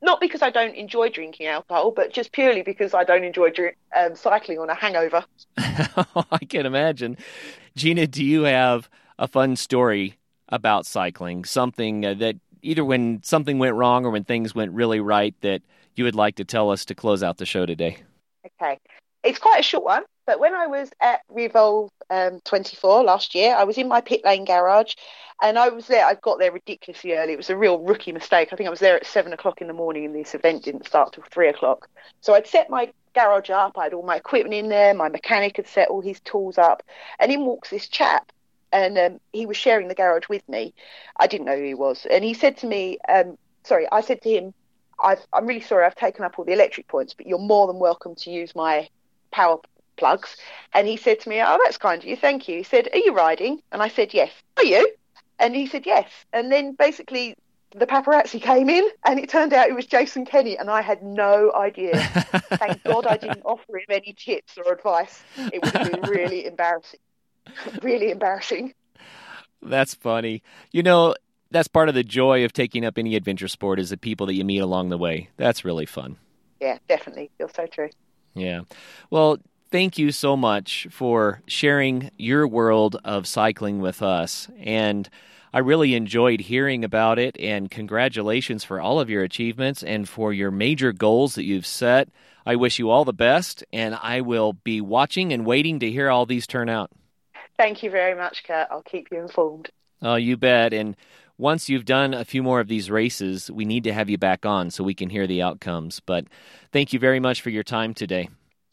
Not 0.00 0.18
because 0.18 0.40
I 0.40 0.48
don't 0.48 0.74
enjoy 0.74 1.10
drinking 1.10 1.48
alcohol, 1.48 1.90
but 1.90 2.10
just 2.10 2.32
purely 2.32 2.62
because 2.62 2.94
I 2.94 3.04
don't 3.04 3.24
enjoy 3.24 3.50
drink, 3.50 3.76
um, 3.94 4.16
cycling 4.16 4.58
on 4.58 4.70
a 4.70 4.74
hangover. 4.74 5.26
I 5.58 6.38
can 6.48 6.64
imagine. 6.64 7.18
Gina, 7.76 8.06
do 8.06 8.24
you 8.24 8.44
have 8.44 8.88
a 9.18 9.28
fun 9.28 9.56
story 9.56 10.16
about 10.48 10.86
cycling, 10.86 11.44
something 11.44 12.04
uh, 12.04 12.14
that 12.14 12.36
either 12.62 12.84
when 12.84 13.22
something 13.22 13.58
went 13.58 13.74
wrong 13.74 14.04
or 14.04 14.10
when 14.10 14.24
things 14.24 14.54
went 14.54 14.72
really 14.72 15.00
right 15.00 15.34
that 15.42 15.62
you 15.94 16.04
would 16.04 16.14
like 16.14 16.36
to 16.36 16.44
tell 16.44 16.70
us 16.70 16.84
to 16.86 16.94
close 16.94 17.22
out 17.22 17.36
the 17.36 17.46
show 17.46 17.66
today. 17.66 17.98
Okay. 18.60 18.78
It's 19.22 19.38
quite 19.38 19.60
a 19.60 19.62
short 19.62 19.84
one, 19.84 20.02
but 20.26 20.38
when 20.38 20.54
I 20.54 20.66
was 20.66 20.90
at 21.00 21.22
Revolve 21.30 21.90
um, 22.10 22.40
24 22.44 23.04
last 23.04 23.34
year, 23.34 23.54
I 23.54 23.64
was 23.64 23.78
in 23.78 23.88
my 23.88 24.02
pit 24.02 24.22
lane 24.24 24.44
garage 24.44 24.94
and 25.42 25.58
I 25.58 25.70
was 25.70 25.86
there. 25.86 26.04
I 26.04 26.14
got 26.14 26.38
there 26.38 26.52
ridiculously 26.52 27.12
early. 27.12 27.32
It 27.32 27.38
was 27.38 27.48
a 27.48 27.56
real 27.56 27.78
rookie 27.78 28.12
mistake. 28.12 28.50
I 28.52 28.56
think 28.56 28.66
I 28.66 28.70
was 28.70 28.80
there 28.80 28.96
at 28.96 29.06
seven 29.06 29.32
o'clock 29.32 29.60
in 29.62 29.66
the 29.66 29.72
morning 29.72 30.04
and 30.04 30.14
this 30.14 30.34
event 30.34 30.64
didn't 30.64 30.86
start 30.86 31.14
till 31.14 31.24
three 31.30 31.48
o'clock. 31.48 31.88
So 32.20 32.34
I'd 32.34 32.46
set 32.46 32.68
my 32.68 32.92
garage 33.14 33.48
up. 33.48 33.78
I 33.78 33.84
had 33.84 33.94
all 33.94 34.02
my 34.02 34.16
equipment 34.16 34.54
in 34.54 34.68
there. 34.68 34.92
My 34.92 35.08
mechanic 35.08 35.56
had 35.56 35.68
set 35.68 35.88
all 35.88 36.02
his 36.02 36.20
tools 36.20 36.58
up. 36.58 36.82
And 37.18 37.32
in 37.32 37.46
walks 37.46 37.70
this 37.70 37.88
chap 37.88 38.30
and 38.74 38.98
um, 38.98 39.20
he 39.32 39.46
was 39.46 39.56
sharing 39.56 39.88
the 39.88 39.94
garage 39.94 40.28
with 40.28 40.46
me. 40.48 40.74
I 41.18 41.28
didn't 41.28 41.46
know 41.46 41.56
who 41.56 41.64
he 41.64 41.74
was, 41.74 42.06
and 42.10 42.24
he 42.24 42.34
said 42.34 42.58
to 42.58 42.66
me, 42.66 42.98
um, 43.08 43.38
"Sorry," 43.62 43.86
I 43.90 44.00
said 44.00 44.20
to 44.22 44.28
him, 44.28 44.52
i 45.02 45.16
am 45.32 45.46
really 45.46 45.60
sorry, 45.60 45.86
I've 45.86 45.94
taken 45.94 46.24
up 46.24 46.38
all 46.38 46.44
the 46.44 46.52
electric 46.52 46.88
points, 46.88 47.14
but 47.14 47.26
you're 47.26 47.38
more 47.38 47.66
than 47.66 47.78
welcome 47.78 48.14
to 48.16 48.30
use 48.30 48.54
my 48.54 48.88
power 49.30 49.58
plugs." 49.96 50.36
And 50.74 50.86
he 50.88 50.96
said 50.96 51.20
to 51.20 51.28
me, 51.28 51.40
"Oh, 51.40 51.58
that's 51.62 51.78
kind 51.78 52.02
of 52.02 52.08
you, 52.08 52.16
thank 52.16 52.48
you." 52.48 52.58
He 52.58 52.64
said, 52.64 52.88
"Are 52.92 52.98
you 52.98 53.14
riding?" 53.14 53.62
And 53.72 53.80
I 53.80 53.88
said, 53.88 54.12
"Yes." 54.12 54.32
Are 54.56 54.64
you? 54.64 54.92
And 55.38 55.54
he 55.54 55.66
said, 55.66 55.86
"Yes." 55.86 56.10
And 56.32 56.50
then 56.50 56.74
basically 56.74 57.34
the 57.76 57.86
paparazzi 57.86 58.40
came 58.52 58.68
in 58.68 58.88
and 59.04 59.20
it 59.20 59.28
turned 59.28 59.52
out 59.52 59.68
it 59.68 59.74
was 59.74 59.86
Jason 59.86 60.24
Kenny 60.24 60.58
and 60.58 60.68
I 60.68 60.82
had 60.82 61.02
no 61.02 61.52
idea. 61.54 61.94
Thank 62.58 62.82
God 62.84 63.06
I 63.06 63.16
didn't 63.16 63.42
offer 63.44 63.78
him 63.78 63.86
any 63.90 64.14
tips 64.16 64.56
or 64.56 64.72
advice. 64.72 65.24
It 65.52 65.62
would 65.62 65.74
have 65.74 65.90
been 65.92 66.02
really 66.02 66.46
embarrassing. 66.52 67.00
Really 67.82 68.10
embarrassing. 68.10 68.74
That's 69.62 69.94
funny. 69.94 70.42
You 70.72 70.82
know, 70.82 71.14
that's 71.50 71.68
part 71.68 71.88
of 71.88 71.94
the 71.94 72.04
joy 72.04 72.44
of 72.44 72.52
taking 72.52 72.84
up 72.84 72.98
any 72.98 73.16
adventure 73.16 73.48
sport 73.48 73.78
is 73.78 73.90
the 73.90 73.96
people 73.96 74.26
that 74.26 74.34
you 74.34 74.44
meet 74.44 74.58
along 74.58 74.88
the 74.88 74.98
way. 74.98 75.30
That's 75.36 75.64
really 75.64 75.86
fun. 75.86 76.16
Yeah, 76.60 76.78
definitely. 76.88 77.30
Feels 77.38 77.52
so 77.54 77.66
true. 77.66 77.90
Yeah. 78.34 78.62
Well, 79.10 79.38
thank 79.70 79.98
you 79.98 80.12
so 80.12 80.36
much 80.36 80.86
for 80.90 81.42
sharing 81.46 82.10
your 82.16 82.46
world 82.46 82.96
of 83.04 83.26
cycling 83.26 83.80
with 83.80 84.02
us. 84.02 84.48
And 84.58 85.08
I 85.52 85.60
really 85.60 85.94
enjoyed 85.94 86.40
hearing 86.40 86.84
about 86.84 87.18
it. 87.18 87.38
And 87.38 87.70
congratulations 87.70 88.64
for 88.64 88.80
all 88.80 88.98
of 88.98 89.08
your 89.08 89.22
achievements 89.22 89.82
and 89.82 90.08
for 90.08 90.32
your 90.32 90.50
major 90.50 90.92
goals 90.92 91.36
that 91.36 91.44
you've 91.44 91.66
set. 91.66 92.08
I 92.46 92.56
wish 92.56 92.78
you 92.78 92.90
all 92.90 93.06
the 93.06 93.12
best, 93.14 93.64
and 93.72 93.94
I 93.94 94.20
will 94.20 94.52
be 94.52 94.82
watching 94.82 95.32
and 95.32 95.46
waiting 95.46 95.78
to 95.78 95.90
hear 95.90 96.10
all 96.10 96.26
these 96.26 96.46
turn 96.46 96.68
out. 96.68 96.90
Thank 97.56 97.82
you 97.82 97.90
very 97.90 98.14
much, 98.14 98.44
Kurt. 98.44 98.68
I'll 98.70 98.82
keep 98.82 99.08
you 99.12 99.20
informed. 99.20 99.70
Oh, 100.02 100.16
you 100.16 100.36
bet. 100.36 100.72
And 100.72 100.96
once 101.38 101.68
you've 101.68 101.84
done 101.84 102.14
a 102.14 102.24
few 102.24 102.42
more 102.42 102.60
of 102.60 102.68
these 102.68 102.90
races, 102.90 103.50
we 103.50 103.64
need 103.64 103.84
to 103.84 103.92
have 103.92 104.10
you 104.10 104.18
back 104.18 104.44
on 104.44 104.70
so 104.70 104.84
we 104.84 104.94
can 104.94 105.10
hear 105.10 105.26
the 105.26 105.42
outcomes. 105.42 106.00
But 106.00 106.26
thank 106.72 106.92
you 106.92 106.98
very 106.98 107.20
much 107.20 107.42
for 107.42 107.50
your 107.50 107.62
time 107.62 107.94
today. 107.94 108.28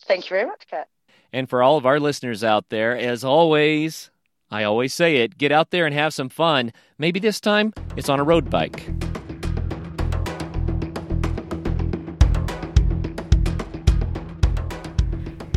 Thank 0.05 0.25
you 0.25 0.35
very 0.35 0.45
much, 0.45 0.65
Kurt. 0.69 0.87
And 1.33 1.49
for 1.49 1.63
all 1.63 1.77
of 1.77 1.85
our 1.85 1.99
listeners 1.99 2.43
out 2.43 2.69
there, 2.69 2.97
as 2.97 3.23
always, 3.23 4.11
I 4.49 4.63
always 4.63 4.93
say 4.93 5.17
it 5.17 5.37
get 5.37 5.51
out 5.51 5.71
there 5.71 5.85
and 5.85 5.95
have 5.95 6.13
some 6.13 6.29
fun. 6.29 6.73
Maybe 6.97 7.19
this 7.19 7.39
time 7.39 7.73
it's 7.95 8.09
on 8.09 8.19
a 8.19 8.23
road 8.23 8.49
bike. 8.49 8.89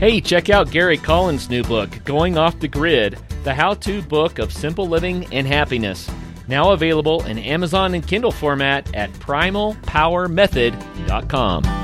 Hey, 0.05 0.21
check 0.21 0.51
out 0.51 0.71
Gary 0.71 0.99
Collins' 0.99 1.49
new 1.49 1.63
book, 1.63 2.05
Going 2.05 2.37
Off 2.37 2.61
the 2.61 2.69
Grid 2.69 3.19
The 3.43 3.55
How 3.55 3.73
To 3.73 4.03
Book 4.03 4.39
of 4.39 4.53
Simple 4.53 4.87
Living 4.87 5.27
and 5.33 5.47
Happiness. 5.47 6.11
Now 6.47 6.73
available 6.73 7.25
in 7.25 7.39
Amazon 7.39 7.95
and 7.95 8.07
Kindle 8.07 8.31
format 8.31 8.95
at 8.95 9.11
primalpowermethod.com. 9.15 11.84